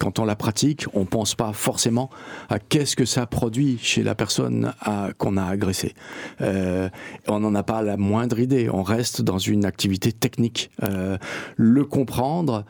quand 0.00 0.18
on 0.18 0.24
la 0.24 0.36
pratique, 0.36 0.86
on 0.94 1.04
pense 1.04 1.34
pas 1.34 1.52
forcément 1.52 2.10
à 2.48 2.58
qu'est-ce 2.58 2.96
que 2.96 3.04
ça 3.04 3.26
produit 3.26 3.78
chez 3.80 4.02
la 4.02 4.14
personne 4.14 4.72
qu'on 5.18 5.36
a 5.36 5.44
agressée. 5.44 5.94
Euh, 6.40 6.88
on 7.28 7.40
n'en 7.40 7.54
a 7.54 7.62
pas 7.62 7.82
la 7.82 7.96
moindre 7.96 8.40
idée. 8.40 8.68
On 8.72 8.82
reste 8.82 9.22
dans 9.22 9.38
une 9.38 9.64
activité 9.64 10.12
technique. 10.12 10.70
Euh, 10.82 11.11
le 11.56 11.84
comprendre 11.84 12.64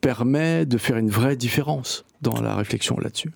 permet 0.00 0.66
de 0.66 0.78
faire 0.78 0.96
une 0.96 1.10
vraie 1.10 1.36
différence 1.36 2.04
dans 2.20 2.40
la 2.40 2.56
réflexion 2.56 2.98
là-dessus. 2.98 3.32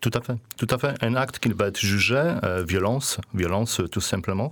Tout 0.00 0.10
à 0.14 0.20
fait, 0.22 0.36
tout 0.56 0.66
à 0.70 0.78
fait. 0.78 0.94
Un 1.04 1.14
acte 1.14 1.38
qui 1.38 1.50
va 1.50 1.66
être 1.66 1.78
jugé, 1.78 2.34
violence, 2.66 3.20
violence 3.34 3.82
tout 3.92 4.00
simplement, 4.00 4.50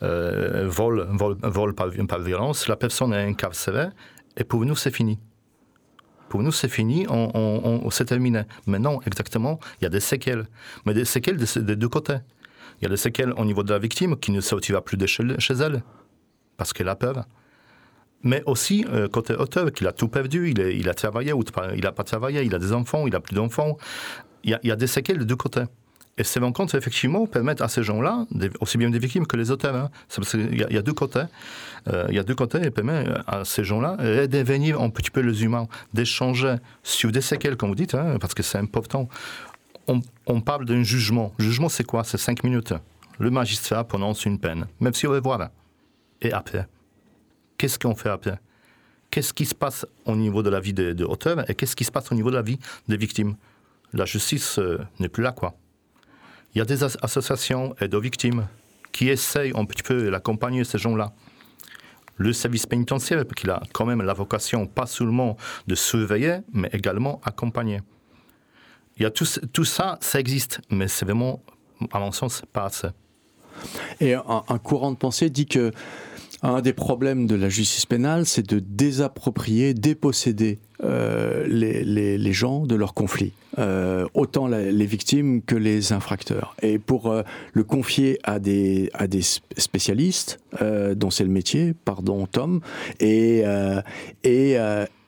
vol, 0.00 1.06
vol, 1.10 1.36
vol 1.42 1.74
par, 1.74 1.88
violence, 2.20 2.66
la 2.66 2.76
personne 2.76 3.12
est 3.12 3.24
incarcérée, 3.24 3.88
et 4.36 4.44
pour 4.44 4.64
nous 4.64 4.74
c'est 4.74 4.94
fini. 4.94 5.18
Pour 6.28 6.42
nous, 6.42 6.52
c'est 6.52 6.68
fini, 6.68 7.06
on, 7.08 7.30
on, 7.34 7.88
terminé. 8.04 8.42
Mais 8.66 8.78
non, 8.78 9.00
exactement, 9.06 9.58
il 9.80 9.84
y 9.84 9.86
a 9.86 9.90
des 9.90 10.00
séquelles. 10.00 10.46
Mais 10.84 10.94
des 10.94 11.04
séquelles 11.04 11.38
des 11.38 11.76
deux 11.76 11.88
côtés. 11.88 12.18
Il 12.80 12.84
y 12.84 12.86
a 12.86 12.90
des 12.90 12.96
séquelles 12.96 13.32
au 13.32 13.44
niveau 13.44 13.62
de 13.62 13.72
la 13.72 13.78
victime 13.78 14.16
qui 14.16 14.30
ne 14.30 14.40
sortira 14.40 14.82
plus 14.82 14.96
de 14.96 15.06
chez, 15.06 15.24
elle, 15.60 15.82
parce 16.56 16.72
qu'elle 16.72 16.88
a 16.88 16.96
peur. 16.96 17.24
Mais 18.22 18.42
aussi, 18.46 18.84
euh, 18.90 19.08
côté 19.08 19.34
auteur, 19.34 19.72
qu'il 19.72 19.86
a 19.86 19.92
tout 19.92 20.08
perdu, 20.08 20.50
il, 20.50 20.88
a 20.88 20.94
travaillé 20.94 21.32
ou 21.32 21.44
il 21.74 21.82
n'a 21.82 21.92
pas 21.92 22.04
travaillé, 22.04 22.42
il 22.42 22.54
a 22.54 22.58
des 22.58 22.72
enfants, 22.72 23.06
il 23.06 23.12
n'a 23.12 23.20
plus 23.20 23.34
d'enfants. 23.34 23.78
Il 24.44 24.50
y, 24.50 24.54
a, 24.54 24.60
y, 24.64 24.70
a, 24.70 24.76
des 24.76 24.86
séquelles 24.86 25.18
de 25.18 25.24
deux 25.24 25.36
côtés. 25.36 25.64
Et 26.16 26.24
ces 26.24 26.40
rencontres, 26.40 26.74
effectivement, 26.74 27.26
permettent 27.26 27.60
à 27.60 27.68
ces 27.68 27.84
gens-là, 27.84 28.26
aussi 28.60 28.76
bien 28.76 28.90
des 28.90 28.98
victimes 28.98 29.24
que 29.24 29.36
les 29.36 29.52
auteurs, 29.52 29.76
hein, 29.76 29.90
il, 30.34 30.66
y 30.68 30.76
a, 30.76 30.82
deux 30.82 30.92
côtés, 30.92 31.22
euh, 31.86 32.06
il 32.08 32.16
y 32.16 32.18
a 32.18 32.24
deux 32.24 32.34
côtés, 32.34 32.60
et 32.60 32.70
permet 32.72 33.04
à 33.28 33.44
ces 33.44 33.62
gens-là 33.62 33.96
de 33.96 34.26
devenir 34.26 34.80
un 34.80 34.90
petit 34.90 35.12
peu 35.12 35.20
les 35.20 35.44
humains, 35.44 35.68
d'échanger 35.94 36.56
sur 36.82 37.12
des 37.12 37.20
séquelles, 37.20 37.56
comme 37.56 37.68
vous 37.68 37.76
dites, 37.76 37.94
hein, 37.94 38.16
parce 38.20 38.34
que 38.34 38.42
c'est 38.42 38.58
important. 38.58 39.08
On, 40.26 40.40
parle 40.40 40.66
d'un 40.66 40.82
jugement. 40.82 41.32
Le 41.38 41.44
jugement, 41.44 41.70
c'est 41.70 41.84
quoi? 41.84 42.04
C'est 42.04 42.18
cinq 42.18 42.42
minutes. 42.44 42.74
Le 43.18 43.30
magistrat 43.30 43.84
prononce 43.84 44.26
une 44.26 44.38
peine, 44.38 44.66
même 44.80 44.92
si 44.92 45.06
on 45.06 45.12
veut 45.12 45.20
voir. 45.20 45.48
Et 46.20 46.32
après 46.32 46.66
Qu'est-ce 47.58 47.78
qu'on 47.78 47.94
fait 47.94 48.08
après? 48.08 48.38
Qu'est-ce 49.10 49.34
qui 49.34 49.46
se 49.46 49.54
passe 49.54 49.86
au 50.04 50.14
niveau 50.14 50.42
de 50.42 50.50
la 50.50 50.60
vie 50.60 50.72
des 50.72 50.94
de 50.94 51.04
auteurs 51.04 51.48
et 51.50 51.54
qu'est-ce 51.54 51.74
qui 51.76 51.84
se 51.84 51.90
passe 51.90 52.10
au 52.12 52.14
niveau 52.14 52.30
de 52.30 52.36
la 52.36 52.42
vie 52.42 52.58
des 52.86 52.96
victimes? 52.96 53.36
La 53.92 54.04
justice 54.04 54.58
euh, 54.58 54.78
n'est 55.00 55.08
plus 55.08 55.22
là, 55.22 55.32
quoi. 55.32 55.54
Il 56.54 56.58
y 56.58 56.60
a 56.60 56.64
des 56.64 56.84
associations 56.84 57.74
et 57.80 57.88
de 57.88 57.98
victimes 57.98 58.46
qui 58.92 59.08
essayent 59.08 59.52
un 59.54 59.64
petit 59.64 59.82
peu 59.82 60.10
d'accompagner 60.10 60.64
ces 60.64 60.78
gens-là. 60.78 61.12
Le 62.16 62.32
service 62.32 62.66
pénitentiaire, 62.66 63.24
qui 63.26 63.48
a 63.48 63.62
quand 63.72 63.86
même 63.86 64.02
la 64.02 64.12
vocation 64.12 64.66
pas 64.66 64.86
seulement 64.86 65.36
de 65.66 65.74
surveiller, 65.74 66.38
mais 66.52 66.68
également 66.72 67.20
accompagner. 67.24 67.80
Il 68.96 69.04
y 69.04 69.06
a 69.06 69.10
tout 69.10 69.64
ça, 69.64 69.98
ça 70.00 70.18
existe, 70.18 70.60
mais 70.70 70.88
c'est 70.88 71.04
vraiment, 71.04 71.40
à 71.92 72.00
mon 72.00 72.10
sens, 72.10 72.42
pas 72.52 72.64
assez. 72.64 72.88
Et 74.00 74.14
un, 74.14 74.58
courant 74.58 74.90
de 74.90 74.96
pensée 74.96 75.30
dit 75.30 75.46
que 75.46 75.72
un 76.42 76.60
des 76.60 76.72
problèmes 76.72 77.26
de 77.26 77.34
la 77.34 77.48
justice 77.48 77.86
pénale, 77.86 78.26
c'est 78.26 78.48
de 78.48 78.58
désapproprier, 78.58 79.74
déposséder 79.74 80.60
les, 80.80 81.82
les, 82.18 82.32
gens 82.32 82.66
de 82.66 82.76
leur 82.76 82.94
conflit. 83.58 84.08
autant 84.14 84.46
les 84.46 84.86
victimes 84.86 85.42
que 85.42 85.54
les 85.54 85.92
infracteurs. 85.92 86.54
Et 86.62 86.78
pour 86.78 87.12
le 87.52 87.64
confier 87.64 88.18
à 88.24 88.38
des, 88.38 88.90
à 88.94 89.06
des 89.06 89.22
spécialistes, 89.22 90.40
dont 90.60 91.10
c'est 91.10 91.24
le 91.24 91.30
métier, 91.30 91.74
pardon 91.84 92.26
Tom, 92.26 92.60
et, 93.00 93.44
et, 94.24 94.56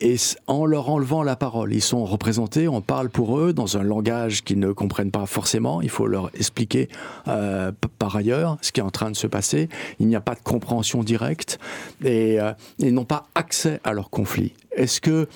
et 0.01 0.17
en 0.47 0.65
leur 0.67 0.89
enlevant 0.89 1.23
la 1.23 1.37
parole. 1.37 1.73
Ils 1.75 1.83
sont 1.83 2.05
représentés, 2.05 2.69
on 2.69 2.81
parle 2.81 3.11
pour 3.11 3.39
eux 3.39 3.53
dans 3.53 3.77
un 3.77 3.83
langage 3.83 4.43
qu'ils 4.43 4.59
ne 4.59 4.73
comprennent 4.73 5.11
pas 5.11 5.27
forcément. 5.27 5.83
Il 5.83 5.91
faut 5.91 6.07
leur 6.07 6.31
expliquer 6.35 6.89
euh, 7.29 7.73
par 7.99 8.17
ailleurs 8.17 8.57
ce 8.63 8.73
qui 8.73 8.81
est 8.81 8.85
en 8.85 8.91
train 8.91 9.11
de 9.11 9.17
se 9.17 9.27
passer. 9.27 9.69
Il 9.99 10.09
n'y 10.09 10.17
a 10.17 10.21
pas 10.21 10.35
de 10.35 10.41
compréhension 10.41 11.03
directe 11.03 11.59
et 12.05 12.41
euh, 12.41 12.53
ils 12.79 12.95
n'ont 12.95 13.05
pas 13.05 13.27
accès 13.35 13.81
à 13.85 13.93
leur 13.93 14.11
conflit. 14.11 14.55
Est-ce 14.75 15.01
que 15.01 15.29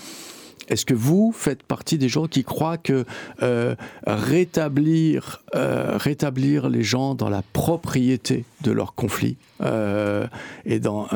est-ce 0.68 0.86
que 0.86 0.94
vous 0.94 1.32
faites 1.32 1.62
partie 1.62 1.98
des 1.98 2.08
gens 2.08 2.26
qui 2.26 2.44
croient 2.44 2.78
que 2.78 3.04
euh, 3.42 3.74
rétablir, 4.06 5.42
rétablir 5.52 6.68
les 6.68 6.82
gens 6.82 7.14
dans 7.14 7.28
la 7.28 7.42
propriété 7.52 8.44
de 8.62 8.72
leur 8.72 8.94
conflit 8.94 9.36
dans, 9.60 11.08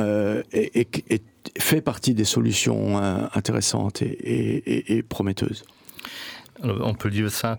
et, 0.53 0.81
et, 0.81 1.23
fait 1.59 1.81
partie 1.81 2.15
des 2.15 2.25
solutions 2.25 2.99
euh, 2.99 3.27
intéressantes 3.35 4.03
et, 4.03 5.05
prometteuses? 5.09 5.65
on 6.63 6.95
peut 6.95 7.11
dire 7.11 7.31
ça. 7.31 7.59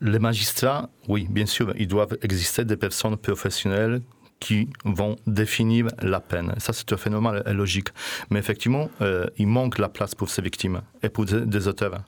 Les 0.00 0.18
magistrats, 0.18 0.88
oui, 1.08 1.26
bien 1.28 1.44
sûr, 1.44 1.74
il 1.76 1.88
doivent 1.88 2.16
exister 2.22 2.64
des 2.64 2.76
personnes 2.76 3.16
professionnelles 3.16 4.00
qui 4.40 4.68
vont 4.84 5.16
définir 5.26 5.88
la 6.00 6.20
peine. 6.20 6.54
Ça, 6.58 6.72
c'est 6.72 6.92
un 6.92 6.96
phénomène 6.96 7.42
logique. 7.46 7.88
Mais 8.30 8.38
effectivement, 8.38 8.90
euh, 9.00 9.26
il 9.36 9.48
manque 9.48 9.78
la 9.78 9.88
place 9.88 10.14
pour 10.14 10.30
ces 10.30 10.42
victimes 10.42 10.80
et 11.02 11.08
pour 11.08 11.24
des 11.24 11.68
auteurs 11.68 12.04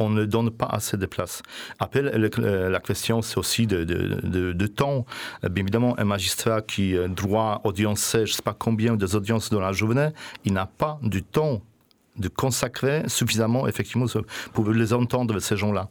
on 0.00 0.08
ne 0.08 0.24
donne 0.24 0.50
pas 0.50 0.66
assez 0.66 0.96
de 0.96 1.06
place. 1.06 1.42
Après, 1.78 2.02
la 2.02 2.80
question, 2.80 3.22
c'est 3.22 3.38
aussi 3.38 3.66
de, 3.66 4.66
temps. 4.66 5.04
Bien 5.42 5.62
évidemment, 5.62 5.94
un 5.98 6.04
magistrat 6.04 6.62
qui 6.62 6.96
euh, 6.96 7.08
doit 7.08 7.60
audiencer, 7.64 8.26
je 8.26 8.32
ne 8.32 8.36
sais 8.36 8.42
pas 8.42 8.54
combien 8.58 8.96
des 8.96 9.14
audiences 9.14 9.50
dans 9.50 9.60
la 9.60 9.72
journée, 9.72 10.08
il 10.44 10.52
n'a 10.52 10.66
pas 10.66 10.98
du 11.02 11.22
temps 11.22 11.60
de 12.16 12.28
consacrer 12.28 13.02
suffisamment, 13.08 13.66
effectivement, 13.66 14.06
pour 14.52 14.70
les 14.70 14.92
entendre, 14.92 15.38
ces 15.38 15.56
gens-là. 15.56 15.88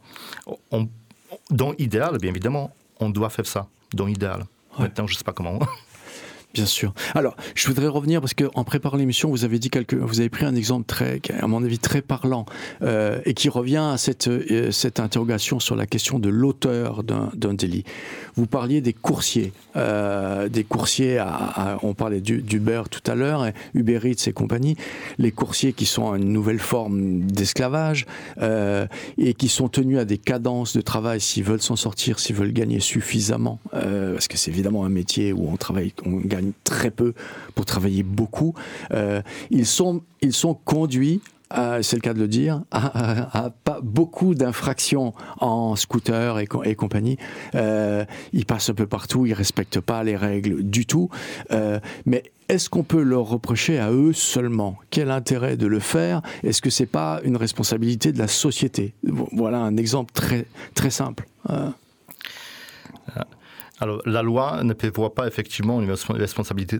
Dans 1.50 1.72
l'idéal, 1.78 2.18
bien 2.18 2.30
évidemment, 2.30 2.74
on 2.98 3.10
doit 3.10 3.30
faire 3.30 3.46
ça. 3.46 3.68
Dans 3.94 4.06
l'idéal. 4.06 4.44
Maintenant, 4.78 5.06
je 5.06 5.14
ne 5.14 5.18
sais 5.18 5.24
pas 5.24 5.32
comment. 5.32 5.58
Bien 6.52 6.66
sûr. 6.66 6.92
Alors, 7.14 7.36
je 7.54 7.68
voudrais 7.68 7.86
revenir 7.86 8.20
parce 8.20 8.34
qu'en 8.34 8.64
préparant 8.64 8.96
l'émission, 8.96 9.30
vous 9.30 9.44
avez 9.44 9.60
dit 9.60 9.70
quelque, 9.70 9.94
vous 9.94 10.18
avez 10.18 10.28
pris 10.28 10.44
un 10.44 10.56
exemple 10.56 10.84
très, 10.84 11.20
à 11.38 11.46
mon 11.46 11.62
avis, 11.62 11.78
très 11.78 12.02
parlant 12.02 12.44
euh, 12.82 13.20
et 13.24 13.34
qui 13.34 13.48
revient 13.48 13.76
à 13.92 13.96
cette, 13.98 14.26
euh, 14.26 14.72
cette 14.72 14.98
interrogation 14.98 15.60
sur 15.60 15.76
la 15.76 15.86
question 15.86 16.18
de 16.18 16.28
l'auteur 16.28 17.04
d'un 17.04 17.54
délit. 17.54 17.84
Vous 18.34 18.46
parliez 18.46 18.80
des 18.80 18.92
coursiers, 18.92 19.52
euh, 19.76 20.48
des 20.48 20.64
coursiers. 20.64 21.22
On 21.82 21.94
parlait 21.94 22.20
d'Uber 22.20 22.82
tout 22.90 23.08
à 23.08 23.14
l'heure, 23.14 23.46
Uber 23.74 24.00
Eats 24.02 24.26
et 24.26 24.32
compagnie. 24.32 24.76
Les 25.18 25.30
coursiers 25.30 25.72
qui 25.72 25.86
sont 25.86 26.16
une 26.16 26.32
nouvelle 26.32 26.58
forme 26.58 27.20
d'esclavage 27.20 28.06
et 29.18 29.34
qui 29.34 29.48
sont 29.48 29.68
tenus 29.68 29.98
à 29.98 30.04
des 30.04 30.18
cadences 30.18 30.76
de 30.76 30.80
travail 30.80 31.20
s'ils 31.20 31.44
veulent 31.44 31.62
s'en 31.62 31.76
sortir, 31.76 32.18
s'ils 32.18 32.34
veulent 32.34 32.52
gagner 32.52 32.80
suffisamment, 32.80 33.60
parce 33.70 34.26
que 34.26 34.36
c'est 34.36 34.50
évidemment 34.50 34.84
un 34.84 34.88
métier 34.88 35.32
où 35.32 35.48
on 35.48 35.56
travaille, 35.56 35.92
on 36.04 36.16
gagne 36.16 36.39
très 36.64 36.90
peu 36.90 37.14
pour 37.54 37.64
travailler 37.64 38.02
beaucoup. 38.02 38.54
Euh, 38.92 39.22
ils, 39.50 39.66
sont, 39.66 40.02
ils 40.20 40.32
sont 40.32 40.54
conduits 40.54 41.20
c'est 41.82 41.96
le 41.96 42.00
cas 42.00 42.14
de 42.14 42.20
le 42.20 42.28
dire, 42.28 42.62
à, 42.70 43.50
pas 43.64 43.80
beaucoup 43.82 44.34
d'infractions 44.34 45.14
en 45.38 45.76
scooter 45.76 46.38
et, 46.38 46.74
compagnie. 46.74 47.18
Euh, 47.54 48.04
ils 48.32 48.46
passent 48.46 48.70
un 48.70 48.74
peu 48.74 48.86
partout, 48.86 49.26
ils 49.26 49.34
respectent 49.34 49.80
pas 49.80 50.04
les 50.04 50.16
règles 50.16 50.62
du 50.62 50.86
tout. 50.86 51.10
Euh, 51.50 51.80
mais 52.06 52.22
est-ce 52.48 52.70
qu'on 52.70 52.82
peut 52.82 53.02
leur 53.02 53.28
reprocher 53.28 53.78
à 53.78 53.90
eux 53.90 54.12
seulement? 54.12 54.76
Quel 54.90 55.10
intérêt 55.10 55.56
de 55.56 55.66
le 55.66 55.80
faire? 55.80 56.22
Est-ce 56.44 56.62
que 56.62 56.70
c'est 56.70 56.86
pas 56.86 57.20
une 57.24 57.36
responsabilité 57.36 58.12
de 58.12 58.18
la 58.18 58.28
société? 58.28 58.94
Voilà 59.32 59.58
un 59.58 59.76
exemple 59.76 60.12
très 60.12 60.46
très 60.74 60.90
simple. 60.90 61.26
Alors, 63.80 64.02
la 64.04 64.22
loi 64.22 64.62
ne 64.62 64.74
prévoit 64.74 65.14
pas 65.14 65.26
effectivement 65.26 65.80
une 65.80 65.90
responsabilité, 65.90 66.78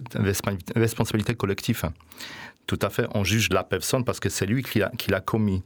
collective. 1.34 1.82
Tout 2.66 2.78
à 2.82 2.90
fait, 2.90 3.06
on 3.14 3.24
juge 3.24 3.48
la 3.50 3.64
personne 3.64 4.04
parce 4.04 4.20
que 4.20 4.28
c'est 4.28 4.46
lui 4.46 4.62
qui 4.62 5.10
l'a 5.10 5.20
commis. 5.20 5.62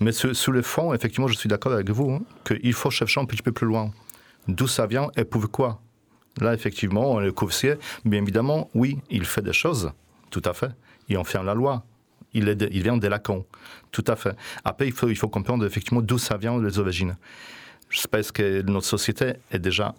Mais 0.00 0.12
sous, 0.12 0.52
le 0.52 0.62
fond, 0.62 0.92
effectivement, 0.92 1.28
je 1.28 1.34
suis 1.34 1.48
d'accord 1.48 1.72
avec 1.72 1.90
vous 1.90 2.10
hein, 2.10 2.22
qu'il 2.44 2.72
faut 2.72 2.90
chercher 2.90 3.20
un 3.20 3.24
petit 3.24 3.42
peu 3.42 3.52
plus 3.52 3.66
loin. 3.66 3.92
D'où 4.48 4.66
ça 4.66 4.86
vient 4.86 5.10
et 5.16 5.24
pourquoi 5.24 5.80
Là, 6.40 6.52
effectivement, 6.52 7.20
le 7.20 7.30
coursier, 7.30 7.76
bien 8.04 8.20
évidemment, 8.20 8.68
oui, 8.74 8.98
il 9.08 9.24
fait 9.24 9.42
des 9.42 9.52
choses, 9.52 9.92
tout 10.30 10.42
à 10.44 10.52
fait. 10.52 10.70
Il 11.08 11.16
enferme 11.16 11.46
la 11.46 11.54
loi. 11.54 11.84
Il, 12.32 12.52
vient 12.82 12.96
des 12.96 13.08
lacons, 13.08 13.46
tout 13.92 14.02
à 14.08 14.16
fait. 14.16 14.34
Après, 14.64 14.88
il 14.88 14.92
faut, 14.92 15.08
il 15.08 15.14
faut 15.14 15.28
comprendre 15.28 15.64
effectivement 15.64 16.02
d'où 16.02 16.18
ça 16.18 16.36
vient 16.36 16.60
les 16.60 16.80
origines. 16.80 17.16
Je 17.88 18.04
pense 18.08 18.32
que 18.32 18.62
notre 18.62 18.86
société 18.86 19.34
est 19.52 19.60
déjà 19.60 19.94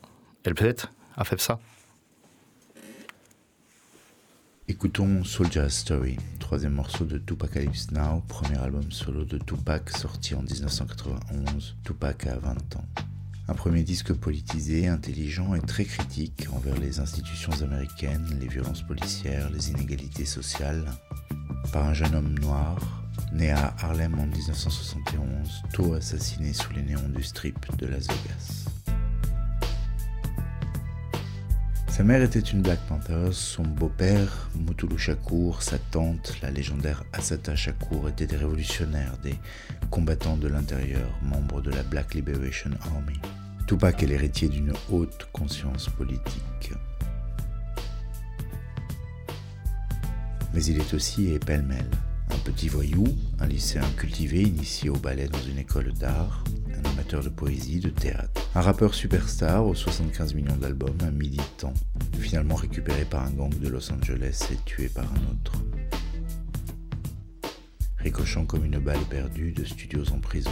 peut-être 0.54 0.91
a 1.18 1.24
fait 1.24 1.39
ça. 1.39 1.60
Écoutons 4.68 5.24
Soldier 5.24 5.70
Story, 5.70 6.18
troisième 6.39 6.74
morceau 6.74 7.06
de 7.06 7.20
Tupacalypse 7.20 7.91
Now, 7.91 8.24
premier 8.28 8.58
album 8.58 8.91
solo 8.91 9.24
de 9.24 9.38
Tupac 9.38 9.89
sorti 9.91 10.34
en 10.34 10.41
1991. 10.41 11.76
Tupac 11.84 12.26
a 12.26 12.38
20 12.38 12.76
ans. 12.78 12.86
Un 13.48 13.54
premier 13.54 13.84
disque 13.84 14.12
politisé, 14.14 14.88
intelligent 14.88 15.54
et 15.54 15.62
très 15.62 15.86
critique 15.86 16.48
envers 16.52 16.78
les 16.80 17.00
institutions 17.00 17.52
américaines, 17.62 18.38
les 18.39 18.48
violences 18.48 18.82
policières, 18.82 19.52
les 19.52 19.70
inégalités 19.70 20.26
sociales. 20.26 20.86
Par 21.72 21.86
un 21.86 21.93
jeune 21.93 22.16
homme 22.16 22.39
noir, 22.39 23.04
né 23.34 23.52
à 23.52 23.76
Harlem 23.80 24.18
en 24.20 24.26
1971, 24.26 25.62
tôt 25.74 25.93
assassiné 25.93 26.54
sous 26.54 26.74
les 26.74 26.82
néons 26.82 27.10
du 27.10 27.22
strip 27.22 27.76
de 27.78 27.86
Las 27.86 28.08
Vegas. 28.08 28.74
Sa 31.96 32.04
mère 32.04 32.22
était 32.22 32.41
une 32.41 32.62
Black 32.62 32.82
Panther, 32.89 33.30
son 33.32 33.64
beau-père, 33.64 34.50
Mutulu 34.54 34.98
Shakur, 34.98 35.64
sa 35.64 35.78
tante, 35.78 36.36
la 36.41 36.52
légendaire 36.52 37.06
Asata 37.14 37.56
Shakur, 37.56 38.10
étaient 38.10 38.28
des 38.28 38.36
révolutionnaires, 38.36 39.18
des 39.24 39.36
combattants 39.91 40.36
de 40.36 40.50
l'intérieur, 40.50 41.08
membres 41.22 41.62
de 41.62 41.72
la 41.72 41.84
Black 41.84 42.14
Liberation 42.14 42.72
Army. 42.82 43.18
Tupac 43.66 44.04
est 44.04 44.08
l'héritier 44.08 44.50
d'une 44.50 44.74
haute 44.91 45.30
conscience 45.32 45.88
politique. 45.88 46.74
Mais 50.54 50.66
il 50.66 50.78
est 50.78 50.93
aussi, 50.93 51.32
et 51.32 51.39
pêle-mêle, 51.39 51.91
un 52.30 52.39
petit 52.39 52.68
voyou, 52.68 53.06
un 53.39 53.48
lycéen 53.48 53.88
cultivé 53.96 54.41
initié 54.41 54.89
au 54.89 54.98
ballet 54.98 55.30
dans 55.30 55.43
une 55.43 55.60
école 55.60 55.93
d'art, 55.93 56.43
amateur 56.88 57.23
de 57.23 57.29
poésie, 57.29 57.79
de 57.79 57.89
théâtre. 57.89 58.49
Un 58.55 58.61
rappeur 58.61 58.93
superstar 58.93 59.65
aux 59.65 59.75
75 59.75 60.33
millions 60.33 60.55
d'albums, 60.55 60.97
un 61.01 61.11
militant, 61.11 61.73
finalement 62.19 62.55
récupéré 62.55 63.05
par 63.05 63.25
un 63.25 63.31
gang 63.31 63.53
de 63.57 63.67
Los 63.67 63.91
Angeles 63.91 64.47
et 64.51 64.57
tué 64.65 64.89
par 64.89 65.05
un 65.05 65.31
autre. 65.31 65.53
Ricochant 67.97 68.45
comme 68.45 68.65
une 68.65 68.79
balle 68.79 69.03
perdue 69.09 69.51
de 69.51 69.65
studios 69.65 70.11
en 70.13 70.19
prison, 70.19 70.51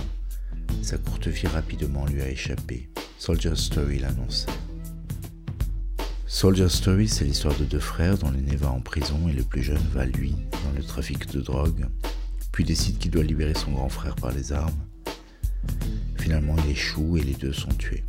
sa 0.81 0.97
courte 0.97 1.27
vie 1.27 1.47
rapidement 1.47 2.05
lui 2.05 2.21
a 2.21 2.29
échappé. 2.29 2.89
Soldier 3.17 3.55
Story 3.55 3.99
l'annonçait. 3.99 4.51
Soldier 6.27 6.67
Story, 6.67 7.07
c'est 7.07 7.25
l'histoire 7.25 7.55
de 7.57 7.63
deux 7.63 7.79
frères 7.79 8.17
dont 8.17 8.31
l'aîné 8.31 8.55
va 8.55 8.71
en 8.71 8.81
prison 8.81 9.29
et 9.29 9.34
le 9.34 9.43
plus 9.43 9.61
jeune 9.61 9.86
va, 9.93 10.05
lui, 10.05 10.36
dans 10.51 10.75
le 10.75 10.84
trafic 10.84 11.31
de 11.31 11.41
drogue, 11.41 11.86
puis 12.51 12.63
décide 12.63 12.97
qu'il 12.97 13.11
doit 13.11 13.23
libérer 13.23 13.53
son 13.53 13.71
grand 13.71 13.88
frère 13.88 14.15
par 14.15 14.31
les 14.31 14.51
armes, 14.51 14.84
Finalement, 16.18 16.55
il 16.66 16.72
échoue 16.72 17.18
et 17.18 17.24
les 17.24 17.34
deux 17.34 17.53
sont 17.53 17.74
tués. 17.74 18.03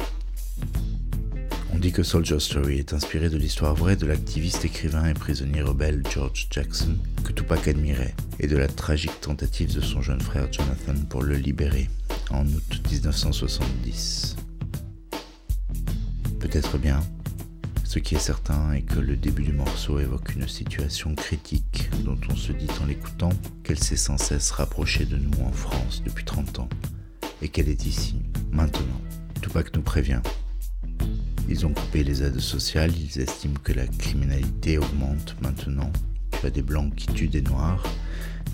On 1.74 1.78
dit 1.78 1.90
que 1.90 2.04
Soldier 2.04 2.38
Story 2.38 2.78
est 2.78 2.92
inspiré 2.92 3.28
de 3.28 3.36
l'histoire 3.36 3.74
vraie 3.74 3.96
de 3.96 4.06
l'activiste, 4.06 4.64
écrivain 4.64 5.06
et 5.06 5.14
prisonnier 5.14 5.60
rebelle 5.60 6.04
George 6.08 6.46
Jackson, 6.48 6.96
que 7.24 7.32
Tupac 7.32 7.66
admirait, 7.66 8.14
et 8.38 8.46
de 8.46 8.56
la 8.56 8.68
tragique 8.68 9.20
tentative 9.20 9.74
de 9.74 9.80
son 9.80 10.00
jeune 10.00 10.20
frère 10.20 10.52
Jonathan 10.52 10.94
pour 11.10 11.22
le 11.22 11.34
libérer 11.34 11.90
en 12.30 12.46
août 12.46 12.80
1970. 12.90 14.36
Peut-être 16.38 16.78
bien. 16.78 17.00
Ce 17.82 17.98
qui 17.98 18.14
est 18.14 18.20
certain 18.20 18.72
est 18.72 18.82
que 18.82 19.00
le 19.00 19.16
début 19.16 19.42
du 19.42 19.52
morceau 19.52 19.98
évoque 19.98 20.36
une 20.36 20.46
situation 20.46 21.16
critique 21.16 21.90
dont 22.04 22.18
on 22.30 22.36
se 22.36 22.52
dit 22.52 22.70
en 22.82 22.86
l'écoutant 22.86 23.30
qu'elle 23.64 23.78
s'est 23.78 23.96
sans 23.96 24.18
cesse 24.18 24.52
rapprochée 24.52 25.06
de 25.06 25.16
nous 25.16 25.42
en 25.42 25.52
France 25.52 26.02
depuis 26.04 26.24
30 26.24 26.60
ans 26.60 26.68
et 27.44 27.48
qu'elle 27.48 27.68
est 27.68 27.84
ici, 27.84 28.16
maintenant. 28.52 29.00
Tupac 29.42 29.76
nous 29.76 29.82
prévient. 29.82 30.22
Ils 31.46 31.66
ont 31.66 31.74
coupé 31.74 32.02
les 32.02 32.22
aides 32.22 32.40
sociales, 32.40 32.90
ils 32.96 33.20
estiment 33.20 33.58
que 33.62 33.74
la 33.74 33.86
criminalité 33.86 34.78
augmente 34.78 35.36
maintenant. 35.42 35.92
Tu 36.40 36.46
as 36.46 36.50
des 36.50 36.62
blancs 36.62 36.94
qui 36.94 37.06
tuent 37.08 37.28
des 37.28 37.42
noirs, 37.42 37.82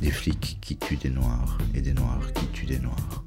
Des 0.02 0.10
flics 0.10 0.58
qui 0.60 0.76
tuent 0.76 0.96
des 0.96 1.10
noirs 1.10 1.58
et 1.74 1.82
des 1.82 1.92
noirs 1.92 2.32
qui 2.32 2.46
tuent 2.46 2.66
des 2.66 2.80
noirs. 2.80 3.24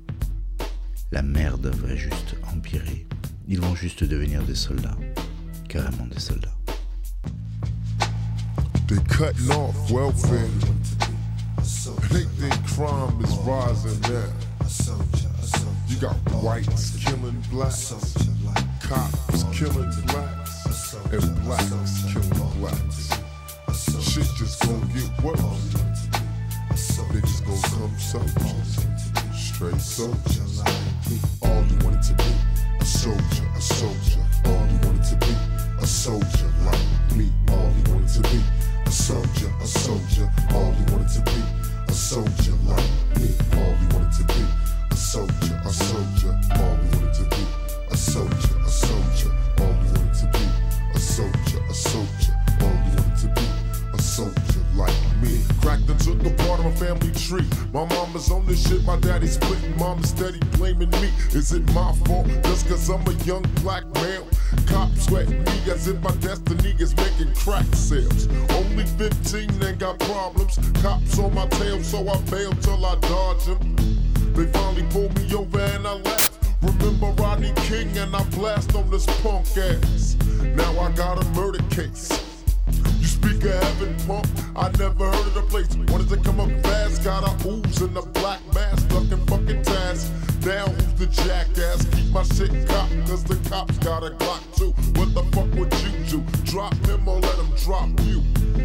La 1.12 1.22
merde 1.22 1.68
va 1.68 1.96
juste 1.96 2.36
empirer. 2.54 3.06
Ils 3.48 3.62
vont 3.62 3.76
juste 3.76 4.04
devenir 4.04 4.44
des 4.44 4.56
soldats. 4.56 4.98
Carrément 5.70 6.08
des 6.08 6.20
soldats. 6.20 6.58
They 8.88 8.98
cutting 9.08 9.52
off 9.52 9.90
welfare. 9.90 10.50
Crime 12.66 13.22
is 13.24 13.38
rising. 13.46 15.23
Got 16.04 16.20
whites 16.44 16.98
killing 16.98 17.42
blacks, 17.50 17.94
cops 18.82 19.44
killing 19.54 19.90
blacks, 20.08 20.96
and 21.14 21.44
blacks 21.46 22.04
killing 22.12 22.52
blacks. 22.60 23.10
Shit 24.02 24.28
just 24.36 24.60
gonna 24.64 24.86
get 24.88 25.24
worse. 25.24 25.40
Niggas 27.08 27.40
gonna 27.46 27.88
come 27.88 27.96
soldiers, 27.98 28.84
straight 29.34 29.80
soldiers. 29.80 30.62
All 31.42 31.64
you 31.72 31.78
wanted 31.86 32.04
to 32.04 32.14
be, 32.16 32.32
a 32.82 32.84
soldier, 32.84 33.48
a 33.56 33.62
soldier. 33.62 34.26
All 34.44 34.68
you 34.68 34.80
wanted 34.84 35.06
to 35.06 35.16
be, 35.26 35.34
a 35.80 35.88
soldier 35.88 36.52
like 36.66 37.16
me. 37.16 37.32
All 37.48 37.72
you 37.78 37.94
wanted 37.94 38.10
to 38.10 38.22
be, 38.24 38.44
a 38.86 38.92
soldier, 38.92 39.50
a 39.62 39.66
soldier. 39.66 40.30
All 40.52 40.76
you 40.78 40.86
wanted 40.92 41.08
to 41.16 41.22
be, 41.32 41.42
a 41.88 41.94
soldier 41.94 42.56
like 42.66 42.92
me. 43.22 43.30
All 43.54 43.72
you 43.80 43.88
wanted 43.96 44.12
to 44.20 44.24
be, 44.34 44.44
a 44.94 44.96
soldier, 44.96 45.60
a 45.66 45.70
soldier. 45.70 46.40
All 46.52 46.78
you 46.78 47.00
wanted 47.00 47.14
to 47.16 47.24
be, 47.36 47.44
a 47.90 47.98
soldier, 47.98 48.56
a 48.64 48.70
soldier. 48.70 49.32
All 49.60 49.66
you 49.66 49.90
wanted 49.90 50.14
to 50.22 50.30
be, 50.38 50.46
a 50.94 51.00
soldier, 51.00 51.60
a 51.68 51.74
soldier. 51.74 52.36
All 52.62 52.70
you 52.70 52.94
wanted 53.02 53.18
to 53.22 53.28
be, 53.34 53.48
a 53.92 54.00
soldier 54.00 54.62
like 54.76 54.94
me. 55.20 55.42
Cracked 55.62 55.90
and 55.90 56.00
took 56.00 56.24
apart 56.24 56.60
of 56.60 56.66
my 56.66 56.76
family 56.76 57.12
tree. 57.14 57.48
My 57.74 57.86
mama's 57.86 58.30
on 58.30 58.46
this 58.46 58.70
shit, 58.70 58.84
my 58.84 59.00
daddy's 59.00 59.34
splitting. 59.34 59.76
Mama 59.78 60.06
steady 60.06 60.40
blaming 60.58 60.92
me. 61.02 61.10
Is 61.32 61.52
it 61.54 61.66
my 61.74 61.92
fault 62.06 62.28
just 62.44 62.68
cause 62.68 62.88
I'm 62.88 63.02
a 63.08 63.14
young 63.24 63.42
black 63.64 63.86
male? 63.96 64.28
Cops 64.68 65.06
sweating 65.06 65.44
me 65.44 65.72
as 65.72 65.88
if 65.88 66.00
my 66.02 66.16
destiny 66.18 66.76
is 66.78 66.96
making 66.98 67.34
crack 67.34 67.66
sales. 67.74 68.28
Only 68.52 68.86
15 68.86 69.64
ain't 69.64 69.80
got 69.80 69.98
problems. 70.02 70.60
Cops 70.84 71.18
on 71.18 71.34
my 71.34 71.48
tail, 71.48 71.82
so 71.82 72.08
I 72.08 72.22
bail 72.30 72.52
till 72.62 72.86
I 72.86 72.96
dodge 73.00 73.46
them. 73.46 74.03
They 74.34 74.48
finally 74.48 74.84
pulled 74.90 75.16
me 75.20 75.34
over 75.36 75.60
and 75.60 75.86
I 75.86 75.94
laughed. 75.94 76.40
Remember 76.62 77.12
Rodney 77.22 77.54
King 77.68 77.96
and 77.98 78.16
I 78.16 78.24
blast 78.32 78.76
on 78.76 78.90
this 78.90 79.06
punk 79.22 79.46
ass. 79.58 80.16
Now 80.42 80.80
I 80.80 80.92
got 80.92 81.24
a 81.24 81.30
murder 81.30 81.64
case. 81.70 82.10
You 83.00 83.06
speak 83.06 83.44
of 83.44 83.52
heaven, 83.52 83.96
pump. 84.08 84.28
I 84.56 84.72
never 84.80 85.06
heard 85.06 85.28
of 85.28 85.34
the 85.36 85.42
place. 85.44 85.76
Wanted 85.92 86.10
to 86.10 86.18
come 86.18 86.40
up 86.40 86.50
fast, 86.64 87.04
got 87.04 87.24
a 87.24 87.48
ooze 87.48 87.82
in 87.82 87.94
the 87.94 88.02
black 88.02 88.42
mask, 88.56 88.90
stuck 88.90 89.12
in 89.12 89.26
fucking 89.28 89.62
task. 89.62 90.12
Now 90.46 90.66
who's 90.66 90.94
the 90.94 91.08
jackass? 91.08 91.86
Keep 91.94 92.12
my 92.12 92.24
shit 92.24 92.68
cocked, 92.68 93.08
cause 93.08 93.24
the 93.24 93.36
cops 93.50 93.78
got 93.80 94.04
a 94.04 94.10
Glock 94.12 94.44
too. 94.58 94.72
What 95.00 95.14
the 95.14 95.24
fuck 95.32 95.54
would 95.56 95.74
you 95.84 95.92
do? 96.10 96.24
Drop 96.44 96.76
him 96.88 97.08
or 97.08 97.20
let 97.20 97.36
him 97.36 97.52
drop 97.58 97.90
you? 98.02 98.24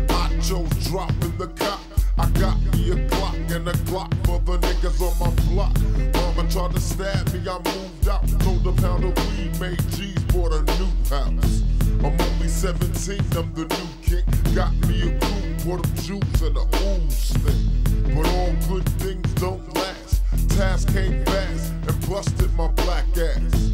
I 0.09 0.29
chose 0.41 0.71
dropping 0.89 1.37
the 1.37 1.49
cop. 1.49 1.88
I 2.19 2.29
got 2.31 2.61
me 2.75 2.91
a 2.91 2.97
Glock 3.09 3.55
and 3.55 3.69
a 3.69 3.73
Glock 3.87 4.13
for 4.27 4.41
the 4.41 4.59
niggas 4.59 5.01
on 5.01 5.15
my 5.21 5.31
block. 5.53 5.77
Mama 6.15 6.51
tried 6.51 6.75
to 6.75 6.81
stab 6.81 7.33
me, 7.33 7.49
I 7.49 7.59
moved 7.59 8.09
out. 8.09 8.29
Sold 8.43 8.67
a 8.67 8.73
pound 8.73 9.05
of 9.05 9.39
weed, 9.39 9.61
made 9.61 9.81
G's, 9.93 10.19
bought 10.25 10.53
a 10.53 10.63
new 10.63 10.91
house. 11.09 11.63
I'm 12.01 12.21
only 12.21 12.49
17, 12.49 13.21
I'm 13.37 13.55
the 13.55 13.67
new 13.67 13.89
kid. 14.03 14.25
Got 14.55 14.73
me 14.89 15.03
a 15.03 15.21
crew, 15.21 15.59
for 15.59 15.79
them 15.79 15.95
juice 15.97 16.43
and 16.43 16.57
the 16.57 16.67
ooze 16.83 17.31
thing. 17.45 18.15
But 18.17 18.27
all 18.35 18.53
good 18.69 18.89
things 18.99 19.35
don't 19.35 19.75
last. 19.77 20.23
Task 20.51 20.93
came 20.93 21.25
fast 21.25 21.73
and 21.87 22.09
busted 22.09 22.53
my 22.55 22.67
black 22.69 23.07
ass. 23.17 23.71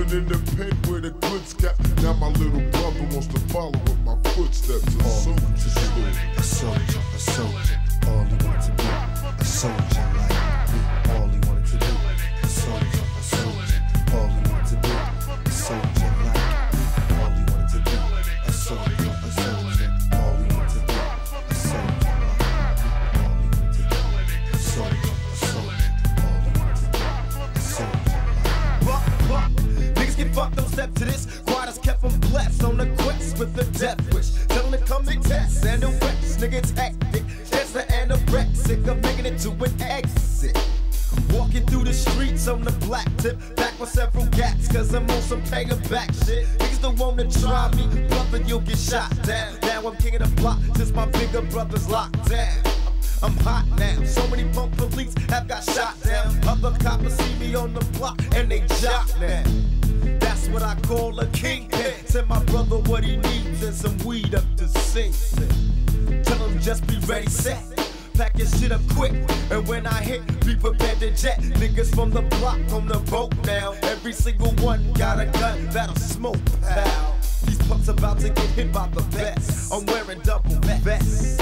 Cooling 0.00 0.16
in 0.16 0.28
the 0.28 0.38
pen 0.56 0.72
where 0.90 1.00
the 1.00 1.10
goods 1.10 1.52
kept. 1.52 1.78
Now 2.02 2.14
my 2.14 2.28
little 2.28 2.60
brother 2.70 3.02
wants 3.12 3.26
to 3.26 3.40
follow 3.52 3.72
in 3.72 4.04
my 4.04 4.16
footsteps. 4.30 4.94
A 4.94 5.04
soldier, 5.04 5.44
a 6.36 6.42
soldier, 6.42 7.00
a 7.14 7.18
soldier. 7.18 7.80
All 8.06 8.24
he 8.24 8.46
wanted 8.46 8.62
to 8.62 8.72
be, 8.76 8.88
a 9.40 9.44
soldier 9.44 10.09
Niggas 30.30 30.34
fucked, 30.34 30.56
don't 30.56 30.68
step 30.68 30.94
to 30.94 31.04
this. 31.04 31.40
Quad 31.46 31.82
kept 31.82 32.02
them 32.02 32.18
blessed 32.30 32.64
on 32.64 32.76
the 32.76 32.86
quest 33.02 33.38
with 33.38 33.54
the 33.54 33.64
death 33.78 34.14
wish. 34.14 34.30
Tell 34.48 34.62
them 34.68 34.80
to 34.80 34.86
come 34.86 35.08
and 35.08 35.22
test 35.22 35.64
and 35.64 35.82
the 35.82 35.88
rest. 35.88 36.40
Nigga, 36.40 36.54
it's 36.54 36.70
hectic. 36.70 37.22
It's 37.26 37.72
the 37.72 37.80
anorexic. 37.80 38.88
I'm 38.88 39.00
making 39.00 39.26
it 39.26 39.38
to 39.40 39.50
an 39.50 39.82
exit. 39.82 40.56
Walking 41.32 41.66
through 41.66 41.84
the 41.84 41.92
streets 41.92 42.46
on 42.48 42.62
the 42.62 42.72
black 42.86 43.08
tip, 43.18 43.36
back 43.56 43.78
with 43.80 43.88
several 43.88 44.26
gats, 44.26 44.68
cause 44.68 44.94
I'm 44.94 45.08
on 45.10 45.22
some 45.22 45.42
paying 45.42 45.68
back 45.88 46.12
shit. 46.24 46.46
Niggas 46.58 46.82
don't 46.82 46.98
wanna 46.98 47.28
try 47.30 47.70
me, 47.74 48.06
brother, 48.08 48.38
you'll 48.42 48.60
get 48.60 48.78
shot 48.78 49.10
down. 49.24 49.58
Now 49.62 49.88
I'm 49.88 49.96
king 49.96 50.14
of 50.16 50.22
the 50.22 50.40
block, 50.40 50.58
since 50.76 50.92
my 50.92 51.06
bigger 51.06 51.42
brother's 51.42 51.88
locked 51.88 52.28
down. 52.28 52.58
I'm 53.22 53.36
hot 53.38 53.66
now. 53.76 54.02
So 54.04 54.26
many 54.28 54.44
punk 54.52 54.76
police 54.76 55.14
have 55.28 55.46
got 55.46 55.62
shot 55.64 56.00
down. 56.02 56.38
Other 56.48 56.76
coppers 56.78 57.14
see 57.14 57.34
me 57.38 57.54
on 57.54 57.74
the 57.74 57.84
block 57.98 58.18
and 58.34 58.50
they 58.50 58.60
jock 58.80 59.08
now. 59.20 59.59
Call 60.90 61.20
a 61.20 61.26
kingpin. 61.26 61.94
Send 62.04 62.26
my 62.26 62.42
brother 62.46 62.78
what 62.78 63.04
he 63.04 63.16
needs 63.16 63.62
and 63.62 63.72
some 63.72 63.96
weed 63.98 64.34
up 64.34 64.42
to 64.56 64.66
sink. 64.66 65.14
Tell 66.24 66.36
him 66.38 66.58
just 66.58 66.84
be 66.88 66.98
ready, 67.06 67.28
set. 67.28 67.62
Pack 68.14 68.36
your 68.36 68.48
shit 68.48 68.72
up 68.72 68.80
quick, 68.96 69.12
and 69.52 69.68
when 69.68 69.86
I 69.86 70.02
hit, 70.02 70.20
be 70.44 70.56
prepared 70.56 70.98
to 70.98 71.12
jet. 71.12 71.38
Niggas 71.38 71.94
from 71.94 72.10
the 72.10 72.22
block 72.22 72.58
on 72.72 72.88
the 72.88 72.98
boat 73.08 73.32
now. 73.46 73.74
Every 73.82 74.12
single 74.12 74.50
one 74.54 74.92
got 74.94 75.20
a 75.20 75.26
gun 75.26 75.68
that'll 75.68 75.94
smoke, 75.94 76.44
pal. 76.60 77.14
These 77.46 77.62
punks 77.68 77.86
about 77.86 78.18
to 78.18 78.30
get 78.30 78.50
hit 78.58 78.72
by 78.72 78.88
the 78.88 79.02
best. 79.16 79.72
I'm 79.72 79.86
wearing 79.86 80.18
double 80.22 80.56
vests. 80.82 81.38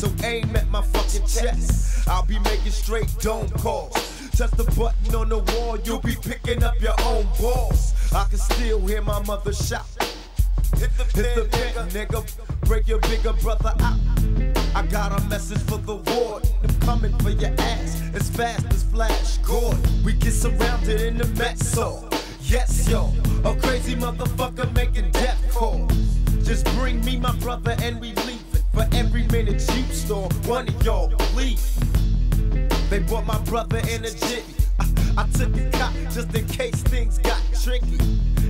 So 0.00 0.06
aim 0.22 0.54
at 0.54 0.68
my 0.70 0.82
fucking 0.82 1.26
chest. 1.26 2.06
I'll 2.06 2.26
be 2.26 2.38
making 2.38 2.70
straight 2.70 3.12
dome 3.18 3.48
calls. 3.58 3.92
Just 4.36 4.56
the 4.56 4.64
button 4.78 5.16
on 5.16 5.30
the 5.30 5.38
wall, 5.38 5.80
you'll 5.80 5.98
be 5.98 6.14
picking 6.22 6.62
up 6.62 6.80
your 6.80 6.94
own 7.02 7.26
balls. 7.40 7.93
I 8.14 8.24
can 8.28 8.38
still 8.38 8.78
hear 8.86 9.02
my 9.02 9.20
mother 9.24 9.52
shout. 9.52 9.86
Hit 10.76 10.90
the 10.96 11.04
pin, 11.12 11.88
nigga. 11.88 12.24
Break 12.60 12.86
your 12.86 13.00
bigger 13.00 13.32
brother 13.32 13.74
out. 13.80 13.98
I 14.76 14.86
got 14.86 15.20
a 15.20 15.24
message 15.24 15.58
for 15.62 15.78
the 15.78 15.96
ward. 15.96 16.48
I'm 16.62 16.80
coming 16.80 17.18
for 17.18 17.30
your 17.30 17.50
ass 17.58 18.02
as 18.14 18.30
fast 18.30 18.66
as 18.66 18.84
Flash 18.84 19.38
Gordon. 19.38 19.82
We 20.04 20.12
get 20.12 20.32
surrounded 20.32 21.00
in 21.00 21.18
the 21.18 21.26
mess 21.38 21.74
hall. 21.74 22.08
Yes, 22.42 22.88
yo, 22.88 23.12
a 23.44 23.56
crazy 23.56 23.96
motherfucker 23.96 24.72
making 24.74 25.10
death 25.10 25.52
calls. 25.52 25.92
Just 26.44 26.66
bring 26.76 27.04
me 27.04 27.16
my 27.16 27.34
brother 27.38 27.74
and 27.82 28.00
we 28.00 28.12
leave 28.12 28.44
it. 28.54 28.62
For 28.72 28.86
every 28.92 29.24
minute 29.24 29.54
you 29.74 29.82
store, 29.92 30.28
one 30.46 30.68
of 30.68 30.82
y'all 30.84 31.08
bleed. 31.32 31.58
They 32.90 33.00
brought 33.00 33.26
my 33.26 33.40
brother 33.40 33.78
in 33.78 34.04
a 34.04 34.08
jitty. 34.08 34.53
I, 35.16 35.28
took 35.28 35.56
a 35.56 35.70
cop 35.70 35.92
just 36.10 36.34
in 36.34 36.46
case 36.46 36.82
things 36.82 37.18
got 37.18 37.40
tricky. 37.62 37.98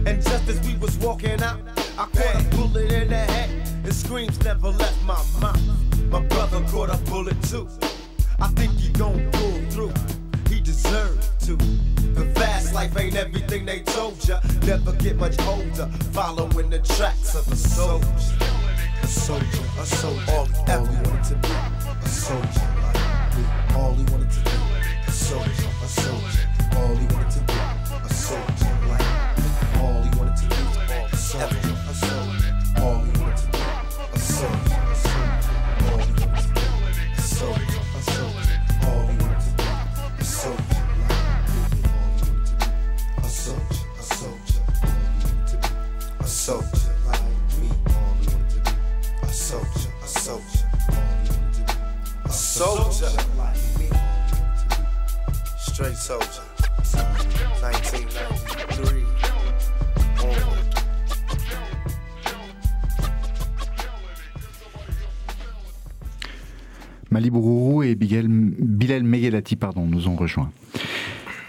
And 0.06 0.22
just 0.22 0.48
as 0.48 0.66
we 0.66 0.76
was 0.76 0.96
walking 0.98 1.42
out, 1.42 1.60
I 1.98 2.06
caught 2.06 2.40
a 2.40 2.56
bullet 2.56 2.90
in 2.90 3.08
the 3.08 3.16
head. 3.16 3.50
And 3.84 3.94
screams 3.94 4.42
never 4.44 4.68
left 4.68 5.02
my 5.04 5.22
mouth. 5.40 5.60
My 6.10 6.20
brother 6.20 6.64
caught 6.70 6.88
a 6.88 6.96
bullet 7.10 7.40
too. 7.42 7.68
I 8.40 8.48
think 8.48 8.72
he 8.72 8.90
gon' 8.90 9.30
pull 9.32 9.60
through. 9.70 9.92
He 10.48 10.60
deserved 10.60 11.28
to. 11.46 11.56
The 12.14 12.32
fast 12.34 12.72
life 12.72 12.98
ain't 12.98 13.16
everything 13.16 13.66
they 13.66 13.80
told 13.80 14.26
ya. 14.26 14.40
Never 14.64 14.92
get 14.92 15.16
much 15.16 15.38
older. 15.40 15.86
Following 16.12 16.70
the 16.70 16.78
tracks 16.78 17.34
of 17.34 17.46
a 17.52 17.56
soldier. 17.56 18.06
A 19.02 19.06
soldier, 19.06 19.44
a 19.78 19.84
soldier. 19.84 20.32
All 20.32 20.46
he 20.46 20.62
ever 20.68 20.84
wanted 20.84 21.24
to 21.24 21.34
be, 21.36 21.48
a 22.02 22.08
soldier 22.08 22.68
like 22.82 23.36
me. 23.36 23.44
All 23.76 23.92
he 23.92 24.04
wanted 24.04 24.30
to 24.30 24.40
be, 24.44 24.50
a 25.06 25.10
soldier, 25.10 25.68
a 25.82 25.88
soldier. 25.88 26.53
soul, 31.34 31.50
a 31.50 32.80
all 32.80 33.02
we 33.02 33.10
want 33.20 33.36
to 33.36 33.46
be, 33.48 33.58
a 33.58 34.18
a 34.18 34.52
all 35.84 35.98
we 35.98 36.12
want 36.22 36.38
to 36.38 36.48
be, 36.54 36.60
a 37.10 37.22
a 37.22 38.06
all 38.86 39.02
we 39.06 39.14
want 39.18 39.42
to 39.42 39.50
be, 39.56 39.64
a 40.18 40.24
a 40.24 40.24
a. 40.24 40.64
A 49.16 49.28
soldier, 49.28 49.90
a 50.02 50.08
soldier, 50.08 50.70
a 52.24 52.30
soldier, 52.30 53.12
straight 55.58 55.96
soldier. 55.96 56.43
Bilal, 68.04 68.28
Bilal 69.02 69.42
pardon, 69.58 69.86
nous 69.86 70.08
ont 70.08 70.16
rejoints. 70.16 70.50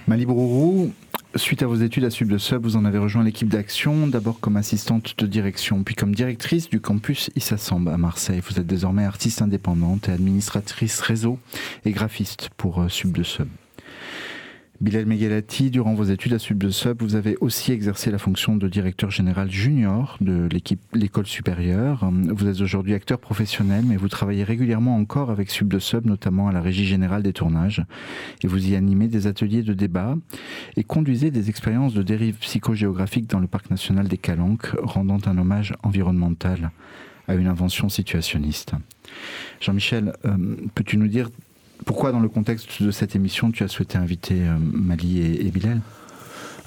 Malibourou, 0.08 0.94
suite 1.36 1.64
à 1.64 1.68
vos 1.68 1.76
études 1.76 2.06
à 2.06 2.10
Sub 2.10 2.30
de 2.30 2.38
Sub, 2.38 2.64
vous 2.64 2.78
en 2.78 2.86
avez 2.86 2.98
rejoint 2.98 3.24
l'équipe 3.24 3.50
d'action, 3.50 4.08
d'abord 4.08 4.40
comme 4.40 4.56
assistante 4.56 5.18
de 5.18 5.26
direction, 5.26 5.84
puis 5.84 5.96
comme 5.96 6.14
directrice 6.14 6.70
du 6.70 6.80
campus 6.80 7.30
Issa 7.36 7.58
Samb 7.58 7.88
à 7.90 7.98
Marseille. 7.98 8.42
Vous 8.48 8.60
êtes 8.60 8.68
désormais 8.68 9.04
artiste 9.04 9.42
indépendante 9.42 10.08
et 10.08 10.12
administratrice 10.12 11.00
réseau 11.02 11.40
et 11.86 11.92
graphiste 11.92 12.50
pour 12.56 12.82
euh, 12.82 12.90
Sub 12.90 13.12
de 13.12 13.24
Sub. 13.24 13.48
Bilal 14.82 15.06
Megalati, 15.06 15.72
durant 15.72 15.94
vos 15.94 16.04
études 16.04 16.34
à 16.34 16.40
Sub 16.40 16.58
de 16.58 16.70
Sub, 16.70 17.02
vous 17.02 17.16
avez 17.16 17.38
aussi 17.40 17.72
exercé 17.72 18.12
la 18.12 18.18
fonction 18.18 18.58
de 18.58 18.68
directeur 18.68 19.10
général 19.10 19.50
junior 19.50 20.18
de 20.20 20.50
l'école 20.94 21.26
supérieure. 21.26 22.10
Vous 22.12 22.48
êtes 22.48 22.60
aujourd'hui 22.60 22.94
acteur 22.94 23.20
professionnel, 23.20 23.86
mais 23.88 23.96
vous 23.96 24.10
travaillez 24.10 24.44
régulièrement 24.44 24.98
encore 24.98 25.32
avec 25.32 25.50
Sub 25.50 25.70
de 25.70 25.80
Sub, 25.80 26.06
notamment 26.06 26.50
à 26.50 26.52
la 26.52 26.60
régie 26.60 26.86
générale 26.86 27.24
des 27.24 27.32
tournages. 27.32 27.84
Et 28.44 28.48
vous 28.48 28.70
y 28.70 28.76
animez 28.76 29.08
des 29.08 29.28
ateliers 29.28 29.64
de 29.64 29.74
débat 29.74 30.18
et 30.76 30.84
conduisez 30.84 31.32
des 31.32 31.50
expériences 31.50 31.94
de 31.94 32.04
dérive 32.04 32.36
psychogéographique 32.40 33.30
dans 33.30 33.40
le 33.40 33.48
parc 33.48 33.70
national 33.70 34.10
des 34.10 34.18
Calanques, 34.18 34.68
rendant 34.84 35.20
un 35.26 35.38
hommage 35.38 35.74
environnemental 35.84 36.72
à 37.28 37.36
une 37.36 37.48
invention 37.48 37.90
situationniste. 37.90 38.74
Jean-Michel, 39.62 40.14
euh, 40.26 40.56
peux-tu 40.76 40.98
nous 40.98 41.08
dire 41.08 41.30
pourquoi, 41.84 42.12
dans 42.12 42.20
le 42.20 42.30
contexte 42.30 42.82
de 42.82 42.92
cette 42.92 43.16
émission, 43.16 43.52
tu 43.52 43.64
as 43.64 43.68
souhaité 43.68 43.98
inviter 43.98 44.36
euh, 44.42 44.56
Mali 44.60 45.22
et, 45.22 45.52
Bilal? 45.52 45.82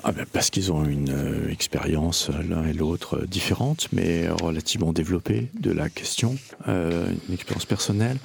Ah 0.04 0.12
ben 0.12 0.24
parce 0.32 0.50
qu'ils 0.50 0.70
ont 0.70 0.84
une 0.84 1.10
euh, 1.10 1.50
expérience 1.50 2.30
euh, 2.30 2.42
l'un 2.48 2.64
et 2.64 2.72
l'autre 2.72 3.26
différente, 3.26 3.88
mais 3.92 4.28
relativement 4.28 4.92
développée 4.92 5.48
de 5.58 5.72
la 5.72 5.88
question, 5.88 6.36
une 6.66 7.34
expérience 7.34 7.66
personnelle. 7.66 8.18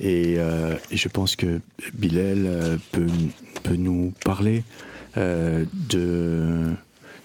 Et, 0.00 0.36
je 0.90 1.08
pense 1.08 1.36
que 1.36 1.60
Bilal 1.94 2.78
peut, 2.90 3.06
nous 3.76 4.12
parler 4.24 4.64
d'une 5.16 6.76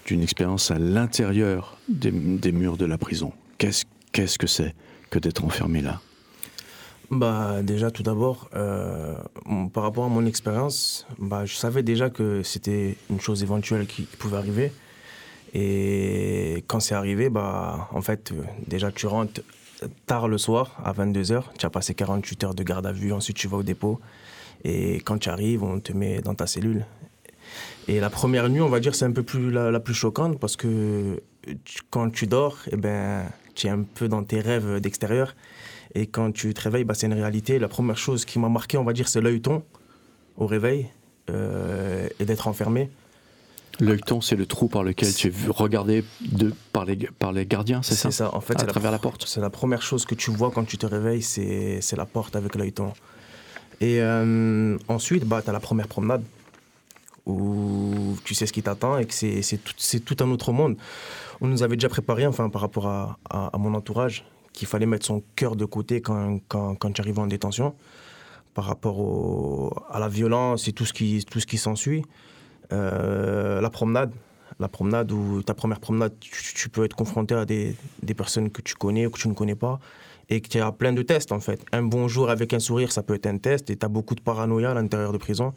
expérience 0.08 0.70
à 0.70 0.78
l'intérieur 0.78 1.78
des, 1.88 2.52
murs 2.52 2.76
de 2.76 2.86
la 2.86 2.96
prison. 2.96 3.32
Qu'est-ce 3.58 4.38
que 4.38 4.46
c'est 4.46 4.74
que 5.10 5.18
d'être 5.18 5.44
enfermé 5.44 5.82
là? 5.82 6.00
Bah 7.10 7.62
déjà 7.62 7.90
tout 7.90 8.02
d'abord, 8.02 8.48
euh, 8.54 9.14
par 9.72 9.82
rapport 9.82 10.04
à 10.04 10.08
mon 10.08 10.24
expérience, 10.26 11.06
bah, 11.18 11.44
je 11.44 11.54
savais 11.54 11.82
déjà 11.82 12.08
que 12.08 12.42
c'était 12.42 12.96
une 13.10 13.20
chose 13.20 13.42
éventuelle 13.42 13.86
qui, 13.86 14.02
pouvait 14.02 14.36
arriver. 14.36 14.72
Et 15.52 16.64
quand 16.68 16.78
c'est 16.78 16.94
arrivé, 16.94 17.28
bah 17.28 17.88
en 17.92 18.00
fait, 18.00 18.30
euh, 18.30 18.42
déjà 18.68 18.92
tu 18.92 19.06
rentres 19.06 19.40
tard 20.06 20.28
le 20.28 20.38
soir 20.38 20.80
à 20.84 20.92
22h, 20.92 21.44
tu 21.58 21.66
as 21.66 21.70
passé 21.70 21.94
48 21.94 22.44
heures 22.44 22.54
de 22.54 22.62
garde 22.62 22.86
à 22.86 22.92
vue, 22.92 23.12
ensuite 23.12 23.36
tu 23.36 23.48
vas 23.48 23.56
au 23.56 23.62
dépôt. 23.64 24.00
Et 24.62 24.96
quand 24.96 25.18
tu 25.18 25.28
arrives, 25.30 25.64
on 25.64 25.80
te 25.80 25.92
met 25.92 26.20
dans 26.20 26.34
ta 26.34 26.46
cellule. 26.46 26.86
Et 27.88 27.98
la 27.98 28.10
première 28.10 28.48
nuit, 28.48 28.60
on 28.60 28.68
va 28.68 28.78
dire, 28.78 28.94
c'est 28.94 29.06
un 29.06 29.12
peu 29.12 29.22
plus 29.22 29.50
la, 29.50 29.80
plus 29.80 29.94
choquante 29.94 30.38
parce 30.38 30.56
que 30.56 31.20
quand 31.88 32.10
tu 32.10 32.26
dors, 32.26 32.58
eh 32.70 32.76
ben, 32.76 33.24
tu 33.54 33.66
es 33.66 33.70
un 33.70 33.82
peu 33.82 34.06
dans 34.06 34.22
tes 34.22 34.40
rêves 34.40 34.80
d'extérieur. 34.80 35.34
Et 35.94 36.06
quand 36.06 36.32
tu 36.32 36.54
te 36.54 36.60
réveilles, 36.60 36.84
bah, 36.84 36.94
c'est 36.94 37.06
une 37.06 37.14
réalité. 37.14 37.58
La 37.58 37.68
première 37.68 37.98
chose 37.98 38.24
qui 38.24 38.38
m'a 38.38 38.48
marqué, 38.48 38.78
on 38.78 38.84
va 38.84 38.92
dire, 38.92 39.08
c'est 39.08 39.20
l'œilleton 39.20 39.62
au 40.36 40.46
réveil 40.46 40.88
euh, 41.30 42.08
et 42.18 42.24
d'être 42.24 42.48
enfermé. 42.48 42.90
L'œilleton, 43.80 44.20
c'est 44.20 44.36
le 44.36 44.46
trou 44.46 44.68
par 44.68 44.82
lequel 44.82 45.14
tu 45.14 45.28
es 45.28 45.32
regardé 45.48 46.04
de, 46.20 46.52
par, 46.72 46.84
les, 46.84 46.96
par 46.96 47.32
les 47.32 47.46
gardiens, 47.46 47.82
c'est 47.82 47.94
ça 47.94 48.10
C'est 48.10 48.18
ça, 48.18 48.34
en 48.34 48.40
fait. 48.40 48.60
À 48.62 48.66
travers 48.66 48.90
la, 48.90 48.98
porte 48.98 49.24
C'est 49.26 49.40
la 49.40 49.48
première 49.48 49.80
chose 49.80 50.04
que 50.04 50.14
tu 50.14 50.30
vois 50.30 50.50
quand 50.50 50.64
tu 50.64 50.76
te 50.76 50.86
réveilles, 50.86 51.22
c'est 51.22 51.96
la 51.96 52.04
porte 52.04 52.36
avec 52.36 52.54
l'œilleton. 52.54 52.92
Et 53.80 54.02
euh, 54.02 54.76
ensuite, 54.88 55.24
bah, 55.24 55.40
tu 55.42 55.48
as 55.48 55.52
la 55.52 55.60
première 55.60 55.88
promenade 55.88 56.22
où 57.26 58.16
tu 58.24 58.34
sais 58.34 58.46
ce 58.46 58.52
qui 58.52 58.62
t'attend 58.62 58.98
et 58.98 59.06
que 59.06 59.14
c'est 59.14 59.58
tout, 59.62 59.74
tout, 60.14 60.24
un 60.24 60.30
autre 60.30 60.52
monde. 60.52 60.76
On 61.40 61.46
nous 61.46 61.62
avait 61.62 61.76
déjà 61.76 61.88
préparé, 61.88 62.26
enfin, 62.26 62.50
par 62.50 62.60
rapport 62.60 62.86
à, 62.86 63.18
à 63.30 63.56
mon 63.56 63.72
entourage, 63.72 64.24
qu'il 64.52 64.68
fallait 64.68 64.86
mettre 64.86 65.06
son 65.06 65.22
cœur 65.36 65.56
de 65.56 65.64
côté 65.64 66.00
quand, 66.00 66.40
quand, 66.48 66.92
tu 66.92 67.00
arrives 67.00 67.18
en 67.18 67.26
détention 67.26 67.74
par 68.54 68.64
rapport 68.64 69.86
à 69.90 69.98
la 69.98 70.08
violence 70.08 70.68
et 70.68 70.72
tout 70.72 70.84
ce 70.84 70.92
qui, 70.92 71.24
qui 71.24 71.58
s'ensuit. 71.58 72.04
Euh, 72.72 73.60
la 73.60 73.70
promenade, 73.70 74.12
la 74.58 74.68
promenade 74.68 75.12
où 75.12 75.42
ta 75.42 75.54
première 75.54 75.80
promenade, 75.80 76.12
tu, 76.20 76.68
peux 76.68 76.84
être 76.84 76.96
confronté 76.96 77.34
à 77.34 77.44
des, 77.44 77.76
des, 78.02 78.14
personnes 78.14 78.50
que 78.50 78.62
tu 78.62 78.74
connais 78.74 79.06
ou 79.06 79.10
que 79.10 79.18
tu 79.18 79.28
ne 79.28 79.34
connais 79.34 79.54
pas 79.54 79.80
et 80.28 80.40
que 80.40 80.48
tu 80.48 80.60
as 80.60 80.72
plein 80.72 80.92
de 80.92 81.02
tests 81.02 81.32
en 81.32 81.40
fait. 81.40 81.64
Un 81.72 81.82
bonjour 81.82 82.30
avec 82.30 82.54
un 82.54 82.60
sourire, 82.60 82.92
ça 82.92 83.02
peut 83.02 83.14
être 83.14 83.26
un 83.26 83.38
test 83.38 83.70
et 83.70 83.76
tu 83.76 83.84
as 83.84 83.88
beaucoup 83.88 84.14
de 84.14 84.20
paranoïa 84.20 84.70
à 84.70 84.74
l'intérieur 84.74 85.12
de 85.12 85.18
prison. 85.18 85.52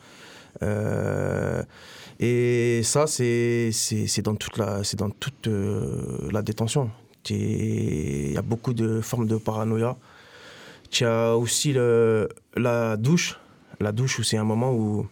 Euh, 0.61 1.63
et 2.19 2.81
ça, 2.83 3.07
c'est 3.07 3.71
dans 4.23 4.35
toute 4.35 4.57
la, 4.57 4.81
dans 4.97 5.09
toute, 5.09 5.47
euh, 5.47 6.29
la 6.31 6.41
détention. 6.41 6.89
Il 7.29 8.33
y 8.33 8.37
a 8.37 8.41
beaucoup 8.41 8.73
de 8.73 9.01
formes 9.01 9.27
de 9.27 9.37
paranoïa. 9.37 9.95
Tu 10.89 11.05
as 11.05 11.35
aussi 11.35 11.73
la 11.73 12.97
douche. 12.97 13.39
La 13.79 13.91
douche, 13.91 14.19
où 14.19 14.23
c'est 14.23 14.37
un 14.37 14.43
moment 14.43 14.71
où 14.73 15.07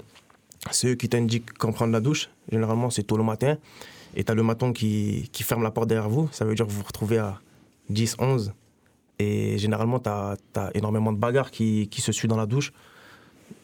c'est 0.70 0.90
eux 0.90 0.96
qui 0.96 1.10
t'indiquent 1.10 1.54
quand 1.58 1.72
prendre 1.72 1.94
la 1.94 2.00
douche. 2.00 2.30
Généralement, 2.52 2.90
c'est 2.90 3.04
tôt 3.04 3.18
le 3.18 3.24
matin. 3.24 3.58
Et 4.16 4.24
tu 4.24 4.32
as 4.32 4.36
le 4.36 4.44
maton 4.44 4.74
qui, 4.74 5.30
qui, 5.32 5.44
ferme 5.44 5.64
la 5.64 5.72
porte 5.72 5.88
derrière 5.88 6.10
vous. 6.10 6.30
Ça 6.32 6.46
veut 6.46 6.54
dire 6.54 6.66
que 6.66 6.72
vous 6.72 6.80
vous 6.80 6.86
retrouvez 6.86 7.18
à 7.18 7.40
10, 7.90 8.18
11. 8.20 8.54
Et 9.20 9.58
généralement, 9.58 10.00
tu 10.00 10.10
as, 10.10 10.38
énormément 10.74 11.14
de 11.14 11.18
bagarres 11.18 11.52
qui, 11.52 11.88
qui, 11.90 12.02
se 12.02 12.12
suivent 12.12 12.30
dans 12.30 12.38
la 12.38 12.46
douche. 12.46 12.74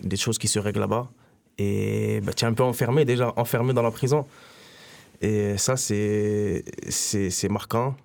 Des 0.01 0.17
choses 0.17 0.37
qui 0.37 0.47
se 0.47 0.59
règlent 0.59 0.79
là-bas. 0.79 1.09
Et 1.57 2.21
bah, 2.21 2.33
tu 2.33 2.45
es 2.45 2.47
un 2.47 2.53
peu 2.53 2.63
enfermé 2.63 3.05
déjà, 3.05 3.33
enfermé 3.35 3.73
dans 3.73 3.81
la 3.81 3.91
prison. 3.91 4.25
Et 5.21 5.57
ça, 5.57 5.75
c'est 5.77 6.63
marquant 7.49 7.95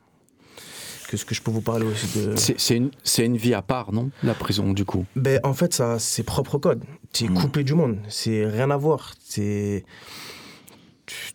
ce 1.17 1.25
que 1.25 1.35
je 1.35 1.43
peux 1.43 1.51
vous 1.51 1.61
parler 1.61 1.87
aussi 1.87 2.19
de. 2.19 2.35
C'est 2.37 2.77
une, 2.77 2.91
une, 3.19 3.37
vie 3.37 3.55
à 3.55 3.63
part, 3.63 3.93
non 3.93 4.11
La 4.23 4.35
prison, 4.35 4.73
du 4.73 4.85
coup? 4.85 5.05
Ben, 5.17 5.41
En 5.43 5.55
fait, 5.55 5.75
ça 5.75 5.99
c'est 5.99 6.23
propre 6.23 6.59
code. 6.59 6.83
Tu 7.13 7.25
es 7.25 7.29
hmm. 7.29 7.35
coupé 7.35 7.65
du 7.65 7.75
monde. 7.75 7.99
C'est 8.09 8.47
rien 8.47 8.71
à 8.71 8.77
voir. 8.77 9.15
C'est. 9.21 9.85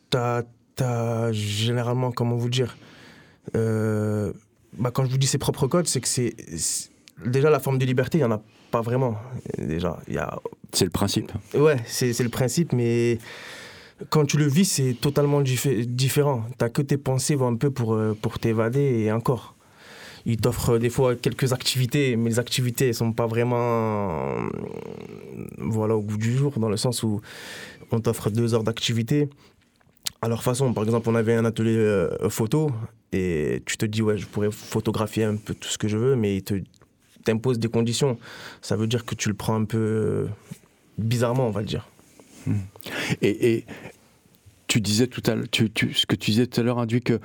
T'as. 0.10 0.44
As, 0.80 1.32
généralement, 1.32 2.12
comment 2.12 2.36
vous 2.36 2.50
dire 2.50 2.78
euh, 3.56 4.32
bah, 4.78 4.92
Quand 4.92 5.06
je 5.06 5.10
vous 5.10 5.18
dis 5.18 5.26
c'est 5.26 5.40
propre 5.40 5.66
code, 5.68 5.88
c'est 5.88 6.02
que 6.02 6.08
c'est. 6.08 6.36
Déjà, 7.26 7.50
la 7.50 7.60
forme 7.60 7.80
de 7.80 7.86
liberté, 7.86 8.20
il 8.20 8.22
n'y 8.22 8.28
en 8.28 8.32
a 8.32 8.42
pas 8.70 8.82
vraiment. 8.82 9.18
Déjà, 9.58 9.98
il 10.08 10.14
y 10.14 10.20
a. 10.20 10.40
C'est 10.72 10.86
le 10.86 10.92
principe. 10.92 11.32
Ouais, 11.56 11.78
c'est 11.88 12.20
le 12.20 12.30
principe, 12.30 12.74
mais 12.74 13.18
quand 14.10 14.26
tu 14.26 14.38
le 14.38 14.48
vis, 14.48 14.66
c'est 14.66 14.94
totalement 14.94 15.42
différent. 15.42 16.44
Tu 16.50 16.64
n'as 16.64 16.70
que 16.70 16.82
tes 16.82 16.98
pensées 16.98 17.38
un 17.42 17.56
peu 17.56 17.72
pour, 17.72 17.96
euh, 17.96 18.16
pour 18.22 18.40
t'évader 18.40 18.82
et 18.82 19.12
encore 19.12 19.57
il 20.28 20.36
t'offre 20.36 20.78
des 20.78 20.90
fois 20.90 21.16
quelques 21.16 21.54
activités, 21.54 22.18
mais 22.18 22.30
les 22.32 22.40
activités 22.40 22.90
ne 22.90 22.92
sont 22.92 23.14
pas 23.14 23.28
vraiment 23.28 24.36
voilà, 25.58 25.96
au 25.96 26.02
goût 26.02 26.18
du 26.18 26.36
jour, 26.36 26.60
dans 26.60 26.68
le 26.68 26.76
sens 26.76 27.02
où 27.02 27.22
on 27.92 28.02
t'offre 28.02 28.30
deux 28.30 28.54
heures 28.54 28.66
d'activité. 28.66 29.30
À 30.22 30.28
leur 30.28 30.44
façon, 30.44 30.74
par 30.74 30.84
exemple, 30.84 31.10
on 31.10 31.16
avait 31.16 31.34
un 31.34 31.46
atelier 31.46 31.78
euh, 31.78 32.30
photo 32.30 32.70
et 33.14 33.64
tu 33.66 33.78
te 33.78 33.86
dis, 33.86 34.02
ouais, 34.02 34.18
je 34.18 34.26
pourrais 34.26 34.52
photographier 34.52 35.24
un 35.24 35.38
peu 35.38 35.54
tout 35.54 35.70
ce 35.70 35.78
que 35.78 35.88
je 35.88 35.98
veux, 35.98 36.18
mais 36.18 36.36
il 36.36 36.44
te 36.44 36.56
t'impose 37.24 37.58
des 37.58 37.70
conditions. 37.70 38.20
Ça 38.62 38.76
veut 38.76 38.88
dire 38.88 39.06
que 39.06 39.16
tu 39.16 39.30
le 39.30 39.36
prends 39.36 39.56
un 39.56 39.64
peu 39.64 39.78
euh, 39.78 40.28
bizarrement, 40.98 41.48
on 41.48 41.52
va 41.52 41.62
le 41.62 41.68
dire. 41.68 41.88
Hmm. 42.46 42.56
Et, 43.22 43.66
tu 44.68 44.82
disais 44.82 45.08
tout 45.08 45.24
à 45.28 45.36
l'heure, 45.36 45.50
tu, 45.50 45.72
ce 45.94 46.06
que 46.06 46.18
tu 46.18 46.32
disais 46.32 46.48
tout 46.48 46.60
à 46.60 46.64
l'heure 46.66 46.80
induit 46.80 47.02
que 47.02 47.22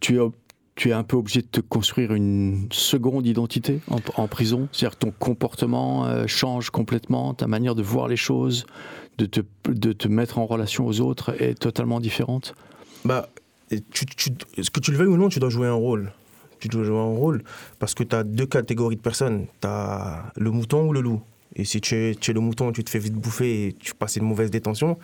tu 0.00 0.18
as 0.18 0.30
tu 0.78 0.90
es 0.90 0.92
un 0.92 1.02
peu 1.02 1.16
obligé 1.16 1.42
de 1.42 1.48
te 1.48 1.60
construire 1.60 2.14
une 2.14 2.68
seconde 2.70 3.26
identité 3.26 3.80
en, 3.88 4.28
prison? 4.28 4.68
C'est-à-dire 4.70 4.96
que 4.96 5.04
ton 5.06 5.10
comportement 5.10 6.06
euh, 6.06 6.28
change 6.28 6.70
complètement, 6.70 7.34
ta 7.34 7.48
manière 7.48 7.74
de 7.74 7.82
voir 7.82 8.06
les 8.06 8.16
choses, 8.16 8.64
de 9.18 9.26
te, 9.26 9.40
de 9.66 9.92
te 9.92 10.06
mettre 10.06 10.38
en 10.38 10.46
relation 10.46 10.86
aux 10.86 11.00
autres 11.00 11.34
est 11.42 11.58
totalement 11.58 11.98
différente? 11.98 12.54
Bah, 13.04 13.28
tu, 13.90 14.06
que 14.06 14.80
tu 14.80 14.92
le 14.92 14.96
veuilles 14.96 15.08
ou 15.08 15.16
non, 15.16 15.28
tu 15.28 15.40
dois 15.40 15.50
jouer 15.50 15.66
un 15.66 15.72
rôle. 15.72 16.12
Tu 16.60 16.68
dois 16.68 16.84
jouer 16.84 16.98
un 16.98 17.16
rôle 17.16 17.42
parce 17.80 17.94
que 17.94 18.04
tu 18.04 18.14
as 18.14 18.22
deux 18.22 18.46
catégories 18.46 18.96
de 18.96 19.00
personnes. 19.00 19.46
Tu 19.60 19.66
as 19.66 20.32
le 20.36 20.52
mouton 20.52 20.86
ou 20.86 20.92
le 20.92 21.00
loup. 21.00 21.20
Et 21.58 21.64
si 21.64 21.80
tu 21.80 21.94
es, 21.96 22.32
le 22.32 22.40
mouton, 22.40 22.72
tu 22.72 22.84
te 22.84 22.90
fais 22.90 23.00
vite 23.00 23.14
bouffer 23.14 23.66
et 23.66 23.72
tu 23.72 23.94
passes 23.94 24.16
une 24.16 24.24
mauvaise 24.24 24.50
détention. 24.50 24.96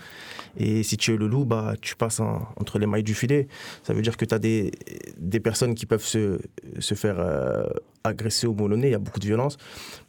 Et 0.56 0.82
si 0.84 0.96
tu 0.96 1.12
es 1.12 1.16
le 1.16 1.26
loup, 1.26 1.44
bah, 1.44 1.74
tu 1.80 1.96
passes 1.96 2.20
entre 2.20 2.78
les 2.78 2.86
mailles 2.86 3.02
du 3.02 3.14
filet. 3.14 3.48
Ça 3.82 3.92
veut 3.92 4.02
dire 4.02 4.16
que 4.16 4.24
tu 4.24 4.34
as 4.34 4.38
des, 4.38 4.70
des, 5.18 5.40
personnes 5.40 5.74
qui 5.74 5.84
peuvent 5.84 6.04
se, 6.04 6.38
se 6.78 6.94
faire 6.94 7.16
euh, 7.18 7.64
agresser 8.04 8.46
au 8.46 8.52
boulonnet, 8.52 8.88
il 8.88 8.92
y 8.92 8.94
a 8.94 8.98
beaucoup 8.98 9.18
de 9.18 9.26
violence, 9.26 9.56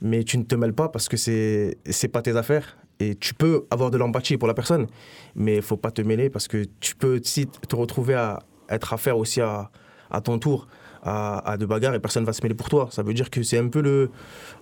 mais 0.01 0.23
tu 0.23 0.37
ne 0.37 0.43
te 0.43 0.55
mêles 0.55 0.73
pas 0.73 0.89
parce 0.89 1.09
que 1.09 1.17
c'est 1.17 1.77
n'est 1.85 2.09
pas 2.09 2.21
tes 2.21 2.35
affaires 2.35 2.77
Et 2.99 3.15
tu 3.15 3.33
peux 3.33 3.65
avoir 3.71 3.89
de 3.89 3.97
l'empathie 3.97 4.37
pour 4.37 4.47
la 4.47 4.53
personne, 4.53 4.87
mais 5.35 5.57
il 5.57 5.61
faut 5.61 5.77
pas 5.77 5.91
te 5.91 6.01
mêler 6.01 6.29
parce 6.29 6.47
que 6.47 6.65
tu 6.79 6.95
peux 6.95 7.19
aussi 7.19 7.47
te 7.47 7.75
retrouver 7.75 8.13
à 8.13 8.39
être 8.69 8.93
affaire 8.93 9.17
aussi 9.17 9.41
à, 9.41 9.71
à 10.11 10.21
ton 10.21 10.37
tour 10.39 10.67
à, 11.05 11.51
à 11.51 11.57
de 11.57 11.65
bagarres 11.65 11.93
et 11.93 11.99
personne 11.99 12.25
va 12.25 12.33
se 12.33 12.41
mêler 12.41 12.55
pour 12.55 12.67
toi. 12.67 12.89
Ça 12.91 13.03
veut 13.03 13.13
dire 13.13 13.29
que 13.29 13.43
c'est 13.43 13.57
un 13.57 13.69
peu 13.69 13.81
le, 13.81 14.09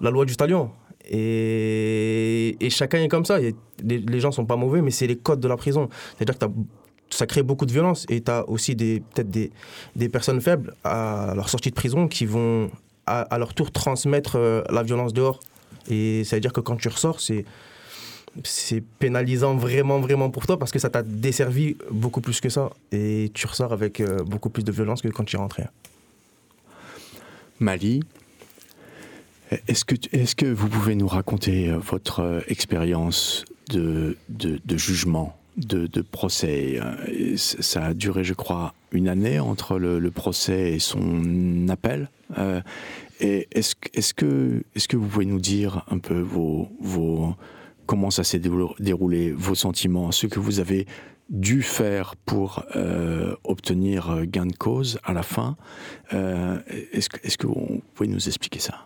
la 0.01 0.11
loi 0.11 0.25
du 0.25 0.35
talion. 0.35 0.71
Et, 1.09 2.55
et 2.59 2.69
chacun 2.69 3.01
est 3.01 3.07
comme 3.07 3.25
ça. 3.25 3.39
Les, 3.39 3.53
les 3.83 4.19
gens 4.19 4.31
sont 4.31 4.45
pas 4.45 4.55
mauvais, 4.55 4.81
mais 4.81 4.91
c'est 4.91 5.07
les 5.07 5.17
codes 5.17 5.39
de 5.39 5.47
la 5.47 5.57
prison. 5.57 5.89
C'est-à-dire 6.17 6.37
que 6.37 6.45
ça 7.09 7.27
crée 7.27 7.43
beaucoup 7.43 7.65
de 7.65 7.71
violence 7.71 8.05
et 8.09 8.21
tu 8.21 8.31
as 8.31 8.47
aussi 8.49 8.75
peut-être 8.75 9.29
des, 9.29 9.51
des 9.95 10.09
personnes 10.09 10.41
faibles 10.41 10.73
à 10.83 11.33
leur 11.35 11.49
sortie 11.49 11.69
de 11.69 11.75
prison 11.75 12.07
qui 12.07 12.25
vont 12.25 12.71
à, 13.05 13.37
leur 13.37 13.53
tour 13.53 13.71
transmettre 13.71 14.37
euh, 14.37 14.63
la 14.69 14.83
violence 14.83 15.13
dehors. 15.13 15.39
Et 15.89 16.23
ça 16.23 16.37
veut 16.37 16.39
dire 16.39 16.53
que 16.53 16.61
quand 16.61 16.77
tu 16.77 16.87
ressors, 16.87 17.19
c'est 17.19 17.45
c'est 18.43 18.81
pénalisant 18.81 19.55
vraiment, 19.55 19.99
vraiment 19.99 20.31
pour 20.31 20.47
toi 20.47 20.57
parce 20.57 20.71
que 20.71 20.79
ça 20.79 20.89
t'a 20.89 21.03
desservi 21.03 21.77
beaucoup 21.91 22.19
plus 22.19 22.41
que 22.41 22.49
ça. 22.49 22.71
Et 22.91 23.29
tu 23.33 23.45
ressors 23.45 23.71
avec 23.73 23.99
euh, 23.99 24.23
beaucoup 24.23 24.49
plus 24.49 24.63
de 24.63 24.71
violence 24.71 25.03
que 25.03 25.07
quand 25.09 25.23
tu 25.23 25.35
es 25.35 25.39
rentré. 25.39 25.65
Mali, 27.59 28.01
est-ce 29.67 30.35
que, 30.35 30.45
vous 30.45 30.67
pouvez 30.67 30.95
nous 30.95 31.07
raconter 31.07 31.69
euh, 31.69 31.77
votre 31.77 32.19
euh, 32.21 32.41
expérience 32.47 33.45
de, 33.71 34.15
jugement, 34.69 35.37
de, 35.57 35.87
procès 36.01 36.79
euh, 36.81 37.35
Ça 37.37 37.85
a 37.85 37.93
duré, 37.93 38.23
je 38.23 38.33
crois, 38.33 38.73
une 38.91 39.07
année 39.07 39.39
entre 39.39 39.77
le, 39.77 40.11
procès 40.11 40.73
et 40.73 40.79
son 40.79 41.67
appel. 41.69 42.09
Est-ce, 43.19 44.13
que- 44.13 44.61
vous 44.95 45.07
pouvez 45.07 45.25
nous 45.25 45.39
dire 45.39 45.83
un 45.89 45.97
peu 45.99 46.25
comment 47.85 48.11
ça 48.11 48.23
s'est 48.23 48.39
déroulé, 48.39 49.31
vos 49.31 49.55
sentiments, 49.55 50.11
ce 50.11 50.27
que 50.27 50.39
vous 50.39 50.59
avez 50.59 50.85
dû 51.29 51.61
faire 51.61 52.15
pour 52.25 52.63
obtenir 53.43 54.25
gain 54.25 54.45
de 54.45 54.55
cause 54.55 54.99
à 55.03 55.13
la 55.13 55.23
fin 55.23 55.55
est-ce 56.11 57.37
que 57.37 57.47
vous 57.47 57.81
pouvez 57.95 58.09
nous 58.09 58.27
expliquer 58.27 58.59
ça? 58.59 58.85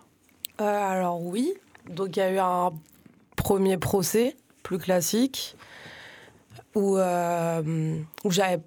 Euh, 0.60 0.64
alors 0.64 1.22
oui, 1.22 1.54
donc 1.88 2.16
il 2.16 2.20
y 2.20 2.22
a 2.22 2.32
eu 2.32 2.38
un 2.38 2.72
premier 3.36 3.76
procès 3.78 4.36
plus 4.64 4.78
classique 4.78 5.56
où, 6.74 6.96
euh, 6.96 7.98
où 8.24 8.30
j'avais 8.30 8.60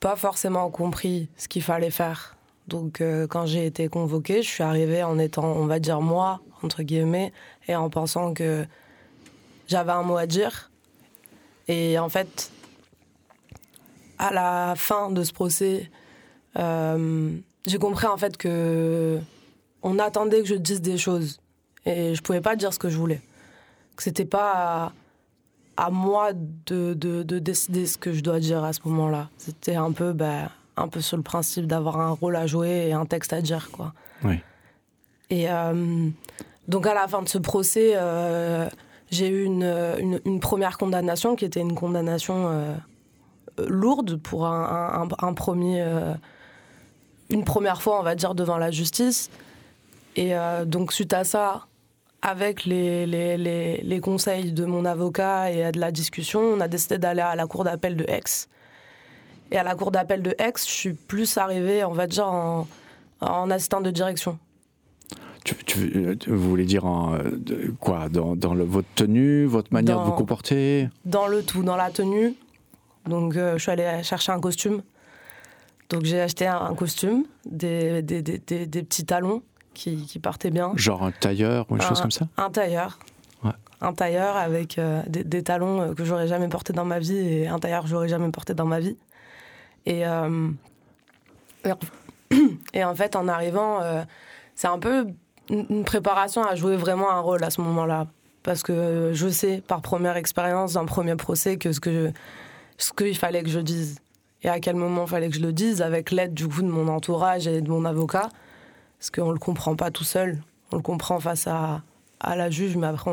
pas 0.00 0.16
forcément 0.16 0.68
compris 0.70 1.28
ce 1.36 1.46
qu'il 1.46 1.62
fallait 1.62 1.90
faire. 1.90 2.36
Donc 2.66 3.00
euh, 3.00 3.28
quand 3.28 3.46
j'ai 3.46 3.64
été 3.64 3.88
convoquée, 3.88 4.42
je 4.42 4.48
suis 4.48 4.64
arrivée 4.64 5.04
en 5.04 5.18
étant, 5.18 5.44
on 5.44 5.66
va 5.66 5.78
dire 5.78 6.00
moi, 6.00 6.40
entre 6.62 6.82
guillemets, 6.82 7.32
et 7.68 7.76
en 7.76 7.90
pensant 7.90 8.34
que 8.34 8.66
j'avais 9.68 9.92
un 9.92 10.02
mot 10.02 10.16
à 10.16 10.26
dire. 10.26 10.70
Et 11.68 11.96
en 12.00 12.08
fait, 12.08 12.50
à 14.18 14.32
la 14.32 14.74
fin 14.76 15.10
de 15.10 15.22
ce 15.22 15.32
procès, 15.32 15.90
j'ai 16.56 17.78
compris 17.78 18.06
en 18.08 18.16
fait 18.16 18.36
que 18.36 19.20
on 19.82 19.98
attendait 19.98 20.40
que 20.40 20.46
je 20.48 20.54
dise 20.54 20.80
des 20.82 20.98
choses 20.98 21.40
et 21.86 22.14
je 22.14 22.22
pouvais 22.22 22.40
pas 22.40 22.56
dire 22.56 22.72
ce 22.72 22.78
que 22.78 22.88
je 22.90 22.96
voulais. 22.98 23.20
Que 23.96 24.02
c'était 24.02 24.24
pas 24.24 24.92
à, 25.76 25.86
à 25.86 25.90
moi 25.90 26.32
de, 26.34 26.94
de, 26.94 27.22
de 27.22 27.38
décider 27.38 27.86
ce 27.86 27.96
que 27.98 28.12
je 28.12 28.20
dois 28.22 28.40
dire 28.40 28.62
à 28.64 28.72
ce 28.72 28.80
moment-là. 28.84 29.28
C'était 29.38 29.76
un 29.76 29.92
peu, 29.92 30.12
bah, 30.12 30.50
un 30.76 30.88
peu 30.88 31.00
sur 31.00 31.16
le 31.16 31.22
principe 31.22 31.66
d'avoir 31.66 32.00
un 32.00 32.10
rôle 32.10 32.36
à 32.36 32.46
jouer 32.46 32.88
et 32.88 32.92
un 32.92 33.06
texte 33.06 33.32
à 33.32 33.40
dire, 33.40 33.70
quoi. 33.70 33.92
Oui. 34.24 34.40
Et 35.30 35.50
euh, 35.50 36.08
donc 36.68 36.86
à 36.86 36.94
la 36.94 37.06
fin 37.08 37.22
de 37.22 37.28
ce 37.28 37.38
procès, 37.38 37.92
euh, 37.94 38.68
j'ai 39.10 39.28
eu 39.28 39.44
une, 39.44 39.62
une, 39.98 40.20
une 40.24 40.40
première 40.40 40.76
condamnation 40.76 41.36
qui 41.36 41.44
était 41.44 41.60
une 41.60 41.74
condamnation 41.74 42.48
euh, 42.48 42.74
lourde 43.68 44.16
pour 44.16 44.46
un, 44.46 45.08
un- 45.20 45.26
un 45.26 45.34
premier, 45.34 45.84
une 47.28 47.44
première 47.44 47.80
fois, 47.82 48.00
on 48.00 48.02
va 48.02 48.14
dire, 48.14 48.34
devant 48.34 48.56
la 48.58 48.70
justice. 48.70 49.30
Et 50.16 50.34
euh, 50.36 50.64
donc 50.64 50.92
suite 50.92 51.12
à 51.12 51.24
ça, 51.24 51.66
avec 52.22 52.64
les, 52.64 53.06
les, 53.06 53.36
les, 53.38 53.78
les 53.82 54.00
conseils 54.00 54.52
de 54.52 54.64
mon 54.64 54.84
avocat 54.84 55.50
et 55.50 55.72
de 55.72 55.80
la 55.80 55.90
discussion, 55.92 56.40
on 56.40 56.60
a 56.60 56.68
décidé 56.68 56.98
d'aller 56.98 57.22
à 57.22 57.34
la 57.36 57.46
cour 57.46 57.64
d'appel 57.64 57.96
de 57.96 58.04
Aix. 58.08 58.20
Et 59.52 59.56
à 59.58 59.62
la 59.62 59.74
cour 59.74 59.90
d'appel 59.90 60.22
de 60.22 60.34
Aix, 60.38 60.52
je 60.56 60.62
suis 60.70 60.92
plus 60.92 61.38
arrivée, 61.38 61.84
on 61.84 61.92
va 61.92 62.06
dire, 62.06 62.26
en, 62.26 62.66
en 63.20 63.50
assistant 63.50 63.80
de 63.80 63.90
direction. 63.90 64.38
Tu, 65.44 65.54
tu- 65.64 65.92
euh, 65.96 66.14
vous 66.26 66.50
voulez 66.50 66.66
dire 66.66 66.84
en, 66.84 67.14
euh, 67.14 67.22
quoi 67.80 68.08
Dans, 68.10 68.36
dans 68.36 68.52
le- 68.52 68.64
votre 68.64 68.88
tenue, 68.94 69.46
votre 69.46 69.72
manière 69.72 69.98
de 70.00 70.04
vous 70.04 70.12
comporter? 70.12 70.88
Dans 71.06 71.26
le 71.26 71.42
tout, 71.42 71.62
dans 71.62 71.76
la 71.76 71.90
tenue. 71.90 72.34
Donc, 73.06 73.36
euh, 73.36 73.54
je 73.56 73.62
suis 73.62 73.70
allée 73.72 74.02
chercher 74.02 74.32
un 74.32 74.40
costume. 74.40 74.82
Donc, 75.88 76.04
j'ai 76.04 76.20
acheté 76.20 76.46
un, 76.46 76.60
un 76.60 76.74
costume, 76.74 77.24
des, 77.46 78.02
des, 78.02 78.20
des, 78.20 78.38
des- 78.38 78.66
des 78.66 78.82
petits 78.82 79.06
talons 79.06 79.42
qui, 79.80 80.04
qui 80.06 80.18
partaient 80.18 80.50
bien. 80.50 80.72
Genre 80.76 81.02
un 81.02 81.10
tailleur 81.12 81.66
ou 81.70 81.76
une 81.76 81.82
chose 81.82 82.00
comme 82.00 82.10
ça? 82.10 82.26
Un 82.36 82.50
tailleur. 82.50 82.98
Ouais. 83.42 83.52
Un 83.80 83.94
tailleur 83.94 84.36
avec 84.36 84.78
euh, 84.78 85.02
des, 85.06 85.24
des 85.24 85.42
talons 85.42 85.80
euh, 85.80 85.94
que 85.94 86.04
j'aurais 86.04 86.28
jamais 86.28 86.48
portés 86.48 86.72
dans 86.74 86.84
ma 86.84 86.98
vie 86.98 87.16
et 87.16 87.48
un 87.48 87.58
tailleur 87.58 87.84
que 87.84 87.88
j'aurais 87.88 88.08
jamais 88.08 88.30
porté 88.30 88.52
dans 88.52 88.66
ma 88.66 88.80
vie. 88.80 88.96
Et, 89.86 90.06
euh, 90.06 90.50
et, 92.74 92.84
en, 92.84 92.94
fait, 92.94 93.16
en 93.16 93.28
arrivant, 93.28 93.80
euh, 93.82 94.02
c'est 94.54 94.68
un 94.68 94.78
peu 94.78 95.06
une 95.48 95.84
préparation 95.84 96.44
à 96.44 96.54
jouer 96.54 96.76
vraiment 96.76 97.10
un 97.10 97.20
rôle 97.20 97.42
à 97.42 97.50
ce 97.50 97.60
moment-là. 97.62 98.06
Parce 98.42 98.62
que 98.62 99.10
je 99.14 99.28
sais, 99.28 99.62
par 99.66 99.80
première 99.82 100.16
expérience 100.16 100.74
d'un 100.74 100.84
premier 100.86 101.16
procès, 101.16 101.56
que 101.58 101.72
ce 101.72 101.80
que 101.80 101.90
je- 101.92 102.12
ce 102.78 102.92
qu'il 102.92 103.16
fallait 103.16 103.42
que 103.42 103.50
je 103.50 103.60
dise 103.60 103.98
et 104.42 104.48
à 104.48 104.58
quel 104.60 104.74
moment 104.76 105.04
il 105.06 105.10
fallait 105.10 105.28
que 105.28 105.34
je 105.36 105.42
le 105.42 105.52
dise, 105.52 105.82
avec 105.82 106.10
l'aide 106.10 106.32
du 106.32 106.48
coup 106.48 106.62
de 106.62 106.68
mon 106.68 106.88
entourage 106.88 107.46
et 107.46 107.60
de 107.60 107.68
mon 107.70 107.84
avocat. 107.84 108.28
Parce 109.00 109.10
qu'on 109.10 109.28
ne 109.28 109.32
le 109.32 109.38
comprend 109.38 109.74
pas 109.74 109.90
tout 109.90 110.04
seul. 110.04 110.40
On 110.70 110.76
le 110.76 110.82
comprend 110.82 111.18
face 111.18 111.46
à, 111.48 111.82
à 112.20 112.36
la 112.36 112.50
juge, 112.50 112.76
mais 112.76 112.86
après, 112.86 113.10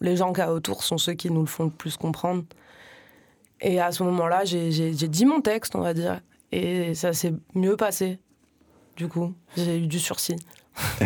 les 0.00 0.16
gens 0.16 0.32
qu'il 0.32 0.42
y 0.42 0.46
a 0.46 0.52
autour 0.52 0.82
sont 0.84 0.96
ceux 0.98 1.12
qui 1.14 1.30
nous 1.30 1.40
le 1.40 1.46
font 1.46 1.64
le 1.64 1.70
plus 1.70 1.96
comprendre. 1.98 2.44
Et 3.60 3.80
à 3.80 3.90
ce 3.92 4.02
moment-là, 4.04 4.44
j'ai 4.44 4.92
dit 5.08 5.24
mon 5.26 5.40
texte, 5.40 5.74
on 5.76 5.80
va 5.80 5.92
dire. 5.94 6.20
Et 6.52 6.94
ça 6.94 7.12
s'est 7.12 7.34
mieux 7.54 7.76
passé. 7.76 8.18
Du 8.96 9.08
coup, 9.08 9.34
j'ai 9.56 9.78
eu 9.78 9.86
du 9.86 9.98
sursis. 9.98 10.36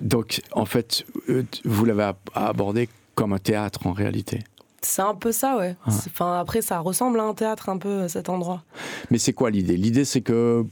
Donc, 0.00 0.40
en 0.52 0.64
fait, 0.64 1.04
euh, 1.28 1.44
vous 1.64 1.84
l'avez 1.84 2.04
ab- 2.04 2.16
abordé 2.34 2.88
comme 3.14 3.32
un 3.32 3.38
théâtre 3.38 3.86
en 3.86 3.92
réalité. 3.92 4.40
C'est 4.84 5.02
un 5.02 5.14
peu 5.14 5.30
ça, 5.32 5.56
ouais. 5.56 5.76
Enfin, 5.86 6.38
après, 6.40 6.60
ça 6.60 6.80
ressemble 6.80 7.20
à 7.20 7.24
un 7.24 7.34
théâtre, 7.34 7.68
un 7.68 7.78
peu, 7.78 8.08
cet 8.08 8.28
endroit. 8.28 8.62
Mais 9.10 9.18
c'est 9.18 9.32
quoi 9.32 9.50
l'idée? 9.50 9.76
L'idée, 9.76 10.04
c'est 10.04 10.22
que 10.22 10.64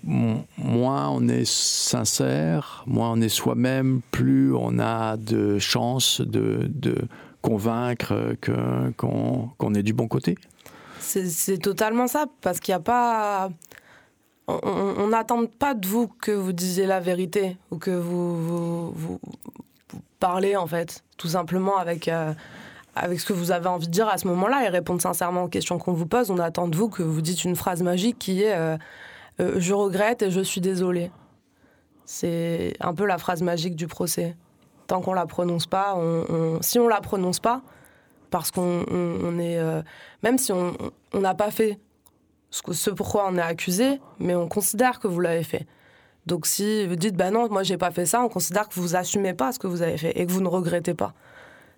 moins 0.58 1.08
on 1.10 1.28
est 1.28 1.46
sincère, 1.46 2.82
moins 2.86 3.12
on 3.12 3.20
est 3.20 3.28
soi-même, 3.28 4.00
plus 4.10 4.52
on 4.54 4.78
a 4.80 5.16
de 5.16 5.58
chances 5.58 6.20
de, 6.20 6.68
de 6.74 6.96
convaincre 7.40 8.34
qu'on 8.96 9.48
qu'on 9.56 9.74
est 9.74 9.82
du 9.84 9.92
bon 9.92 10.08
côté. 10.08 10.36
C'est 10.98 11.58
totalement 11.58 12.06
ça, 12.06 12.26
parce 12.40 12.60
qu'il 12.60 12.72
n'y 12.72 12.76
a 12.76 12.80
pas. 12.80 13.50
On- 14.48 15.06
n'attend 15.08 15.46
pas 15.46 15.74
de 15.74 15.86
vous 15.86 16.08
que 16.20 16.32
vous 16.32 16.52
disiez 16.52 16.84
la 16.86 16.98
vérité 16.98 17.56
ou 17.70 17.76
que 17.78 17.90
vous, 17.92 18.36
vous, 18.44 18.90
vous- 18.92 19.20
vous 19.92 20.00
parlez, 20.18 20.56
en 20.56 20.66
fait, 20.66 21.04
tout 21.16 21.28
simplement 21.28 21.78
avec, 21.78 22.08
euh, 22.08 22.32
avec 22.94 23.20
ce 23.20 23.26
que 23.26 23.32
vous 23.32 23.50
avez 23.52 23.68
envie 23.68 23.86
de 23.86 23.92
dire 23.92 24.08
à 24.08 24.18
ce 24.18 24.26
moment-là 24.28 24.64
et 24.64 24.68
répondre 24.68 25.00
sincèrement 25.00 25.44
aux 25.44 25.48
questions 25.48 25.78
qu'on 25.78 25.92
vous 25.92 26.06
pose. 26.06 26.30
On 26.30 26.38
attend 26.38 26.68
de 26.68 26.76
vous 26.76 26.88
que 26.88 27.02
vous 27.02 27.20
dites 27.22 27.44
une 27.44 27.56
phrase 27.56 27.82
magique 27.82 28.18
qui 28.18 28.42
est 28.42 28.54
euh, 28.56 28.76
euh, 29.40 29.54
Je 29.58 29.72
regrette 29.74 30.22
et 30.22 30.30
je 30.30 30.40
suis 30.40 30.60
désolé. 30.60 31.10
C'est 32.04 32.74
un 32.80 32.94
peu 32.94 33.06
la 33.06 33.18
phrase 33.18 33.42
magique 33.42 33.76
du 33.76 33.86
procès. 33.86 34.36
Tant 34.86 35.00
qu'on 35.00 35.12
la 35.14 35.26
prononce 35.26 35.66
pas, 35.66 35.94
on, 35.96 36.24
on- 36.28 36.62
si 36.62 36.78
on 36.80 36.88
la 36.88 37.00
prononce 37.00 37.38
pas, 37.38 37.62
parce 38.30 38.50
qu'on 38.50 38.84
on- 38.90 39.18
on 39.24 39.38
est. 39.38 39.58
euh, 39.58 39.82
même 40.22 40.36
si 40.38 40.52
on 40.52 40.74
n'a 41.14 41.34
pas 41.34 41.50
fait 41.52 41.78
ce, 42.50 42.60
ce 42.72 42.90
pourquoi 42.90 43.28
on 43.30 43.36
est 43.36 43.40
accusé, 43.42 44.00
mais 44.18 44.34
on 44.34 44.48
considère 44.48 44.98
que 44.98 45.06
vous 45.06 45.20
l'avez 45.20 45.44
fait. 45.44 45.66
Donc 46.26 46.46
si 46.46 46.86
vous 46.86 46.96
dites, 46.96 47.16
bah 47.16 47.30
non, 47.30 47.48
moi 47.48 47.62
j'ai 47.62 47.76
pas 47.78 47.92
fait 47.92 48.06
ça, 48.06 48.22
on 48.22 48.28
considère 48.28 48.68
que 48.68 48.74
vous 48.74 48.96
assumez 48.96 49.32
pas 49.32 49.52
ce 49.52 49.58
que 49.60 49.66
vous 49.68 49.82
avez 49.82 49.96
fait 49.96 50.10
et 50.20 50.26
que 50.26 50.32
vous 50.32 50.40
ne 50.42 50.48
regrettez 50.48 50.94
pas. 50.94 51.14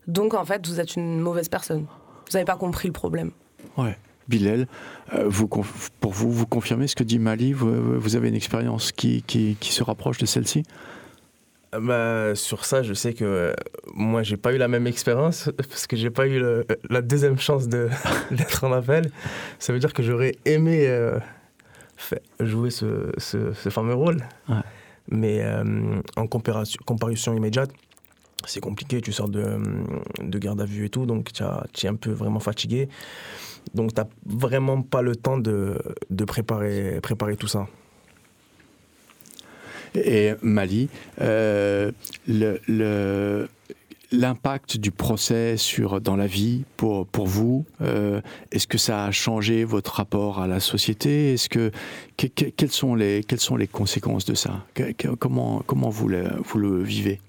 Donc 0.07 0.35
en 0.35 0.45
fait, 0.45 0.67
vous 0.67 0.81
êtes 0.81 0.97
une 0.97 1.21
mauvaise 1.21 1.49
personne. 1.49 1.87
Vous 2.27 2.33
n'avez 2.35 2.45
pas 2.45 2.57
compris 2.57 2.89
le 2.89 2.93
problème. 2.93 3.31
Ouais. 3.77 3.97
Bilal, 4.29 4.69
euh, 5.15 5.25
vous, 5.27 5.49
pour 5.49 5.65
vous, 6.13 6.31
vous 6.31 6.47
confirmez 6.47 6.87
ce 6.87 6.95
que 6.95 7.03
dit 7.03 7.19
Mali? 7.19 7.53
Vous, 7.53 7.99
vous 8.01 8.17
avez 8.17 8.29
une 8.29 8.37
expérience 8.37 8.93
qui, 8.93 9.23
qui, 9.23 9.57
qui 9.59 9.73
se 9.73 9.83
rapproche 9.83 10.19
de 10.19 10.27
celle-ci? 10.27 10.63
Euh, 11.75 11.81
Bah, 11.81 12.35
sur 12.37 12.65
ça, 12.65 12.83
je 12.85 12.95
sais 12.95 13.15
que 13.15 13.25
euh, 13.25 13.53
moi, 13.95 14.23
j'ai 14.23 14.37
pas 14.37 14.53
eu 14.55 14.59
la 14.59 14.69
même 14.69 14.87
expérience 14.87 15.51
parce 15.69 15.87
que 15.89 15.97
j'ai 15.97 16.11
pas 16.11 16.27
eu 16.29 16.39
le- 16.39 16.65
la 16.89 17.03
deuxième 17.03 17.37
chance 17.39 17.67
de- 17.69 17.89
d'être 18.31 18.63
en 18.65 18.73
appel. 18.73 19.11
Ça 19.59 19.73
veut 19.73 19.81
dire 19.81 19.93
que 19.93 20.03
j'aurais 20.05 20.37
aimé 20.45 20.87
euh, 20.87 21.19
jouer 22.41 22.71
ce, 22.71 23.11
ce- 23.19 23.53
ce 23.53 23.69
fameux 23.71 23.95
rôle. 23.95 24.19
Ouais. 24.49 24.57
Mais 25.11 25.43
euh, 25.43 26.01
en 26.17 26.27
comparation, 26.29 26.79
comparution 26.87 27.35
immédiate, 27.35 27.71
c'est 28.47 28.61
compliqué, 28.61 29.01
tu 29.01 29.13
sors 29.13 29.29
de, 29.29 29.59
de 30.23 30.39
garde 30.39 30.61
à 30.61 30.65
vue 30.65 30.87
et 30.87 30.91
tout, 30.91 31.07
donc 31.07 31.33
tu 31.33 31.43
es 31.87 31.89
un 31.89 31.95
peu 31.97 32.11
vraiment 32.11 32.41
fatigué. 32.41 32.89
Donc 33.75 33.95
tu 33.95 34.01
n'as 34.01 34.09
vraiment 34.27 34.83
pas 34.83 35.03
le 35.03 35.15
temps 35.17 35.39
de, 35.39 35.79
de 36.11 36.25
préparer, 36.25 37.01
préparer 37.01 37.37
tout 37.37 37.49
ça. 37.49 37.67
Et 39.95 40.33
Mali, 40.41 40.89
euh, 41.21 41.93
l'impact 44.11 44.79
du 44.79 44.91
procès 44.91 45.57
sur, 45.57 46.01
dans 46.01 46.17
la 46.17 46.27
vie 46.27 46.65
pour, 46.77 47.07
pour 47.07 47.27
vous, 47.27 47.67
euh, 47.83 48.21
est-ce 48.51 48.67
que 48.67 48.79
ça 48.79 49.05
a 49.05 49.11
changé 49.11 49.65
votre 49.65 49.95
rapport 49.95 50.41
à 50.41 50.47
la 50.47 50.61
société? 50.61 51.35
Est-ce 51.35 51.49
que, 51.49 51.71
quelles, 52.17 52.71
sont 52.71 52.95
les, 52.95 53.23
quelles 53.23 53.41
sont 53.41 53.57
les 53.57 53.69
conséquences 53.69 54.25
de 54.25 54.35
ça? 54.35 54.65
Comment, 55.19 55.63
comment 55.67 55.91
vous 55.91 56.09
le, 56.09 56.25
vous 56.43 56.59
le 56.59 56.83
vivez? 56.83 57.21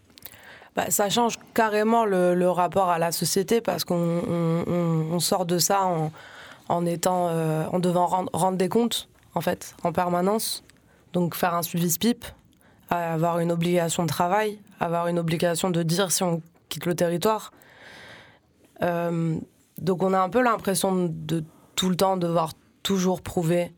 Bah, 0.76 0.90
ça 0.90 1.10
change 1.10 1.38
carrément 1.54 2.06
le, 2.06 2.50
rapport 2.50 2.90
à 2.90 3.00
la 3.00 3.12
société 3.12 3.62
parce 3.62 3.84
qu'on 3.84 5.20
sort 5.20 5.46
de 5.46 5.58
ça 5.58 5.88
en, 6.70 6.86
étant, 6.86 7.28
euh, 7.30 7.66
en 7.72 7.80
devant 7.80 8.08
rendre, 8.08 8.30
rendre, 8.34 8.58
des 8.58 8.70
comptes 8.70 9.08
en 9.36 9.42
fait 9.42 9.76
en 9.84 9.92
permanence. 9.92 10.64
Donc 11.14 11.36
faire 11.36 11.54
un 11.54 11.62
suivi 11.62 11.92
SPIP, 11.92 12.26
avoir 12.90 13.40
une 13.40 13.52
obligation 13.52 14.04
de 14.04 14.08
travail, 14.08 14.60
avoir 14.80 15.08
une 15.08 15.20
obligation 15.20 15.70
de 15.70 15.84
dire 15.84 16.12
si 16.12 16.24
on 16.24 16.42
quitte 16.70 16.86
le 16.86 16.96
territoire. 16.96 17.52
Euh, 18.82 19.38
donc 19.78 20.04
on 20.04 20.14
a 20.14 20.20
un 20.20 20.30
peu 20.30 20.42
l'impression 20.42 21.08
de 21.10 21.44
tout 21.76 21.90
le 21.90 21.96
temps 21.96 22.18
devoir 22.18 22.54
toujours 22.82 23.22
prouver. 23.22 23.72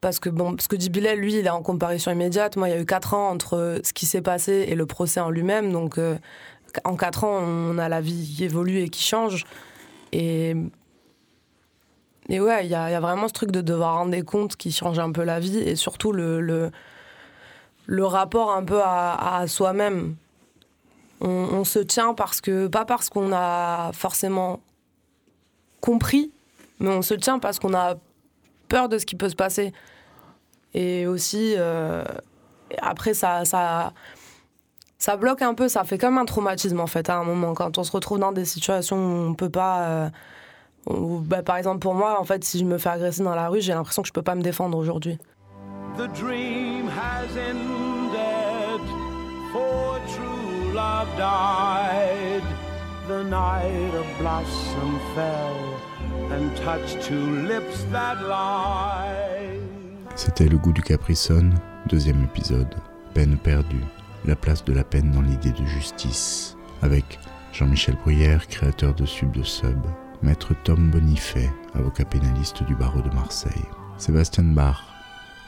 Parce 0.00 0.18
que, 0.18 0.28
bon, 0.28 0.56
ce 0.58 0.68
que 0.68 0.76
dit 0.76 0.90
Bilal, 0.90 1.18
lui, 1.18 1.34
il 1.38 1.46
est 1.46 1.50
en 1.50 1.62
comparution 1.62 2.12
immédiate. 2.12 2.56
Moi, 2.56 2.68
il 2.68 2.72
y 2.72 2.74
a 2.74 2.80
eu 2.80 2.86
quatre 2.86 3.14
ans 3.14 3.30
entre 3.30 3.80
ce 3.82 3.92
qui 3.92 4.06
s'est 4.06 4.22
passé 4.22 4.66
et 4.68 4.74
le 4.74 4.86
procès 4.86 5.20
en 5.20 5.30
lui-même. 5.30 5.72
Donc, 5.72 5.98
euh, 5.98 6.16
en 6.84 6.96
quatre 6.96 7.24
ans, 7.24 7.38
on 7.42 7.78
a 7.78 7.88
la 7.88 8.00
vie 8.00 8.34
qui 8.36 8.44
évolue 8.44 8.80
et 8.80 8.88
qui 8.88 9.02
change. 9.02 9.44
Et, 10.12 10.54
et 12.28 12.40
ouais, 12.40 12.66
il 12.66 12.70
y, 12.70 12.74
a 12.74 13.00
vraiment 13.00 13.28
ce 13.28 13.32
truc 13.32 13.50
de 13.50 13.60
devoir 13.60 13.96
rendre 13.96 14.10
des 14.10 14.22
comptes 14.22 14.56
qui 14.56 14.70
change 14.70 14.98
un 14.98 15.12
peu 15.12 15.22
la 15.22 15.40
vie 15.40 15.58
et 15.58 15.76
surtout 15.76 16.12
le, 16.12 16.40
le, 16.40 16.70
le 17.86 18.04
rapport 18.04 18.52
un 18.52 18.64
peu 18.64 18.80
à 18.82 19.44
soi-même 19.46 20.16
on, 21.20 21.64
se 21.64 21.78
tient 21.78 22.14
parce 22.14 22.40
que, 22.40 22.66
pas 22.66 22.84
parce 22.84 23.08
qu'on 23.08 23.32
a 23.32 23.90
forcément 23.92 24.60
compris, 25.80 26.30
mais 26.78 26.90
on 26.90 27.02
se 27.02 27.14
tient 27.14 27.38
parce 27.38 27.58
qu'on 27.58 27.74
a 27.74 27.94
peur 28.68 28.88
de 28.88 28.98
ce 28.98 29.06
qui 29.06 29.16
peut 29.16 29.28
se 29.28 29.36
passer. 29.36 29.72
Et 30.74 31.06
aussi, 31.06 31.54
euh, 31.56 32.04
après, 32.82 33.14
ça, 33.14 33.44
ça, 33.44 33.92
ça 34.98 35.16
bloque 35.16 35.42
un 35.42 35.54
peu, 35.54 35.68
ça 35.68 35.84
fait 35.84 35.98
comme 35.98 36.18
un 36.18 36.24
traumatisme 36.24 36.80
en 36.80 36.86
fait 36.86 37.08
à 37.08 37.16
un 37.16 37.24
moment. 37.24 37.54
Quand 37.54 37.78
on 37.78 37.84
se 37.84 37.92
retrouve 37.92 38.18
dans 38.18 38.32
des 38.32 38.44
situations 38.44 38.96
où 38.96 39.28
on 39.30 39.34
peut 39.34 39.50
pas. 39.50 39.82
Euh, 39.84 40.08
bah, 40.88 41.42
par 41.42 41.56
exemple, 41.56 41.80
pour 41.80 41.94
moi, 41.94 42.20
en 42.20 42.24
fait, 42.24 42.44
si 42.44 42.58
je 42.58 42.64
me 42.64 42.78
fais 42.78 42.90
agresser 42.90 43.22
dans 43.24 43.34
la 43.34 43.48
rue, 43.48 43.60
j'ai 43.60 43.72
l'impression 43.72 44.02
que 44.02 44.08
je 44.08 44.12
peux 44.12 44.22
pas 44.22 44.34
me 44.34 44.42
défendre 44.42 44.78
aujourd'hui. 44.78 45.18
The 45.96 46.08
dream 46.12 46.88
has 46.88 47.36
ended 47.36 48.80
for 49.52 49.98
died, 51.16 52.42
the 53.08 53.24
night 53.24 53.94
a 53.94 54.04
blossom 54.18 55.00
fell 55.14 55.85
C'était 60.16 60.48
Le 60.48 60.58
goût 60.58 60.72
du 60.72 60.82
Caprisson, 60.82 61.50
deuxième 61.88 62.24
épisode, 62.24 62.74
Peine 63.14 63.36
perdue, 63.36 63.84
la 64.24 64.34
place 64.34 64.64
de 64.64 64.72
la 64.72 64.82
peine 64.82 65.12
dans 65.12 65.22
l'idée 65.22 65.52
de 65.52 65.64
justice, 65.64 66.56
avec 66.82 67.18
Jean-Michel 67.52 67.96
Bruyère, 68.02 68.48
créateur 68.48 68.94
de 68.94 69.06
Sub 69.06 69.30
de 69.32 69.42
Sub, 69.42 69.78
Maître 70.22 70.54
Tom 70.64 70.90
Bonifay, 70.90 71.48
avocat 71.74 72.04
pénaliste 72.04 72.64
du 72.64 72.74
barreau 72.74 73.02
de 73.02 73.14
Marseille, 73.14 73.66
Sébastien 73.96 74.44
Bach, 74.44 74.82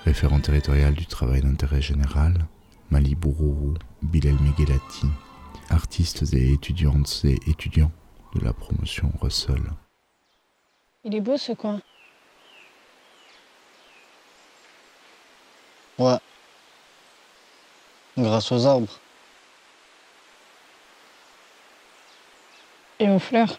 référent 0.04 0.40
territorial 0.40 0.94
du 0.94 1.06
travail 1.06 1.40
d'intérêt 1.40 1.82
général, 1.82 2.46
Mali 2.90 3.14
Bourourou, 3.14 3.74
Bilal 4.02 4.36
Miguelati, 4.40 5.08
artistes 5.70 6.24
et 6.32 6.52
étudiantes 6.52 7.22
et 7.24 7.38
étudiants 7.50 7.92
de 8.34 8.44
la 8.44 8.52
promotion 8.52 9.10
Russell. 9.20 9.62
Il 11.10 11.14
est 11.14 11.22
beau 11.22 11.38
ce 11.38 11.52
coin. 11.52 11.80
Ouais. 15.96 16.18
Grâce 18.18 18.52
aux 18.52 18.66
arbres. 18.66 19.00
Et 23.00 23.08
aux 23.08 23.18
fleurs. 23.18 23.58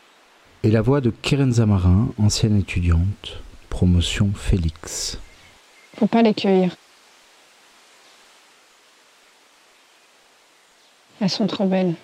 Et 0.62 0.70
la 0.70 0.82
voix 0.82 1.02
de 1.02 1.10
Kerenza 1.10 1.66
Marin, 1.66 2.10
ancienne 2.20 2.60
étudiante, 2.60 3.41
promotion 3.72 4.32
Félix. 4.36 5.18
Faut 5.97 6.06
pas 6.06 6.22
les 6.22 6.36
cueillir. 6.36 6.76
Elles 11.20 11.32
sont 11.32 11.47
trop 11.47 11.66
belles. 11.66 11.95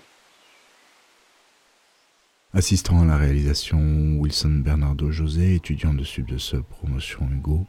Assistant 2.56 3.02
à 3.02 3.06
la 3.06 3.18
réalisation, 3.18 3.80
Wilson 4.18 4.62
Bernardo 4.64 5.12
José, 5.12 5.56
étudiant 5.56 5.94
de 5.94 6.06
Sub 6.06 6.26
de 6.26 6.38
Sub, 6.38 6.64
promotion 6.64 7.28
Hugo. 7.30 7.66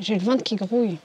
J'ai 0.00 0.16
le 0.16 0.24
ventre 0.24 0.42
qui 0.42 0.56
grouille. 0.56 0.98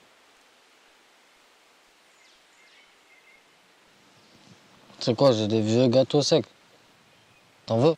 C'est 4.99 5.15
quoi, 5.15 5.33
j'ai 5.33 5.47
des 5.47 5.61
vieux 5.61 5.87
gâteaux 5.87 6.23
secs? 6.23 6.47
T'en 7.67 7.77
veux? 7.77 7.95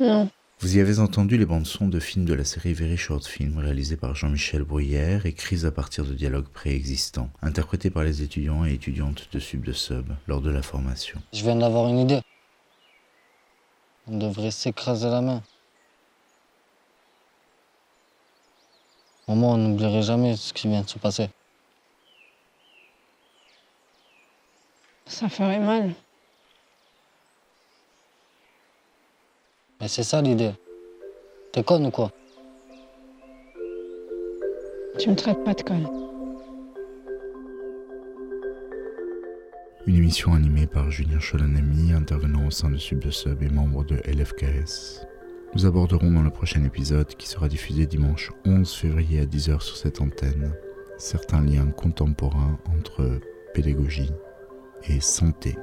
Non. 0.00 0.28
Vous 0.64 0.78
y 0.78 0.80
avez 0.80 0.98
entendu 0.98 1.36
les 1.36 1.44
bandes-sons 1.44 1.88
de 1.88 2.00
films 2.00 2.24
de 2.24 2.32
la 2.32 2.42
série 2.42 2.72
Very 2.72 2.96
Short 2.96 3.26
Film 3.26 3.58
réalisés 3.58 3.98
par 3.98 4.14
Jean-Michel 4.14 4.62
Bruyère, 4.62 5.26
écrits 5.26 5.66
à 5.66 5.70
partir 5.70 6.06
de 6.06 6.14
dialogues 6.14 6.48
préexistants, 6.48 7.28
interprétés 7.42 7.90
par 7.90 8.02
les 8.02 8.22
étudiants 8.22 8.64
et 8.64 8.72
étudiantes 8.72 9.28
de 9.30 9.38
Sub 9.40 9.62
de 9.62 9.74
Sub 9.74 10.14
lors 10.26 10.40
de 10.40 10.48
la 10.48 10.62
formation. 10.62 11.20
Je 11.34 11.42
viens 11.42 11.56
d'avoir 11.56 11.90
une 11.90 11.98
idée. 11.98 12.22
On 14.06 14.16
devrait 14.16 14.50
s'écraser 14.50 15.10
la 15.10 15.20
main. 15.20 15.42
Au 19.26 19.34
moins, 19.34 19.56
on 19.56 19.58
n'oublierait 19.58 20.00
jamais 20.00 20.34
ce 20.34 20.54
qui 20.54 20.68
vient 20.68 20.80
de 20.80 20.88
se 20.88 20.98
passer. 20.98 21.28
Ça 25.04 25.28
ferait 25.28 25.60
mal. 25.60 25.94
C'est 29.86 30.02
ça 30.02 30.22
l'idée. 30.22 30.52
T'es 31.52 31.62
conne 31.62 31.86
ou 31.86 31.90
quoi? 31.90 32.10
Tu 34.98 35.10
me 35.10 35.14
traites 35.14 35.44
pas 35.44 35.52
de 35.52 35.62
conne. 35.62 35.88
Une 39.86 39.96
émission 39.96 40.32
animée 40.32 40.66
par 40.66 40.90
Julien 40.90 41.20
Cholanami, 41.20 41.92
intervenant 41.92 42.46
au 42.46 42.50
sein 42.50 42.70
de 42.70 42.78
Sub 42.78 43.00
de 43.00 43.10
Sub 43.10 43.42
et 43.42 43.50
membre 43.50 43.84
de 43.84 43.96
LFKS. 43.96 45.06
Nous 45.54 45.66
aborderons 45.66 46.10
dans 46.10 46.22
le 46.22 46.30
prochain 46.30 46.64
épisode, 46.64 47.08
qui 47.08 47.28
sera 47.28 47.48
diffusé 47.48 47.86
dimanche 47.86 48.32
11 48.46 48.72
février 48.72 49.20
à 49.20 49.26
10h 49.26 49.60
sur 49.60 49.76
cette 49.76 50.00
antenne, 50.00 50.54
certains 50.96 51.42
liens 51.42 51.66
contemporains 51.66 52.58
entre 52.74 53.20
pédagogie 53.52 54.10
et 54.88 55.00
santé. 55.00 55.56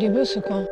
Il 0.00 0.04
est 0.04 0.10
beau 0.10 0.24
ce 0.24 0.38
coin. 0.38 0.64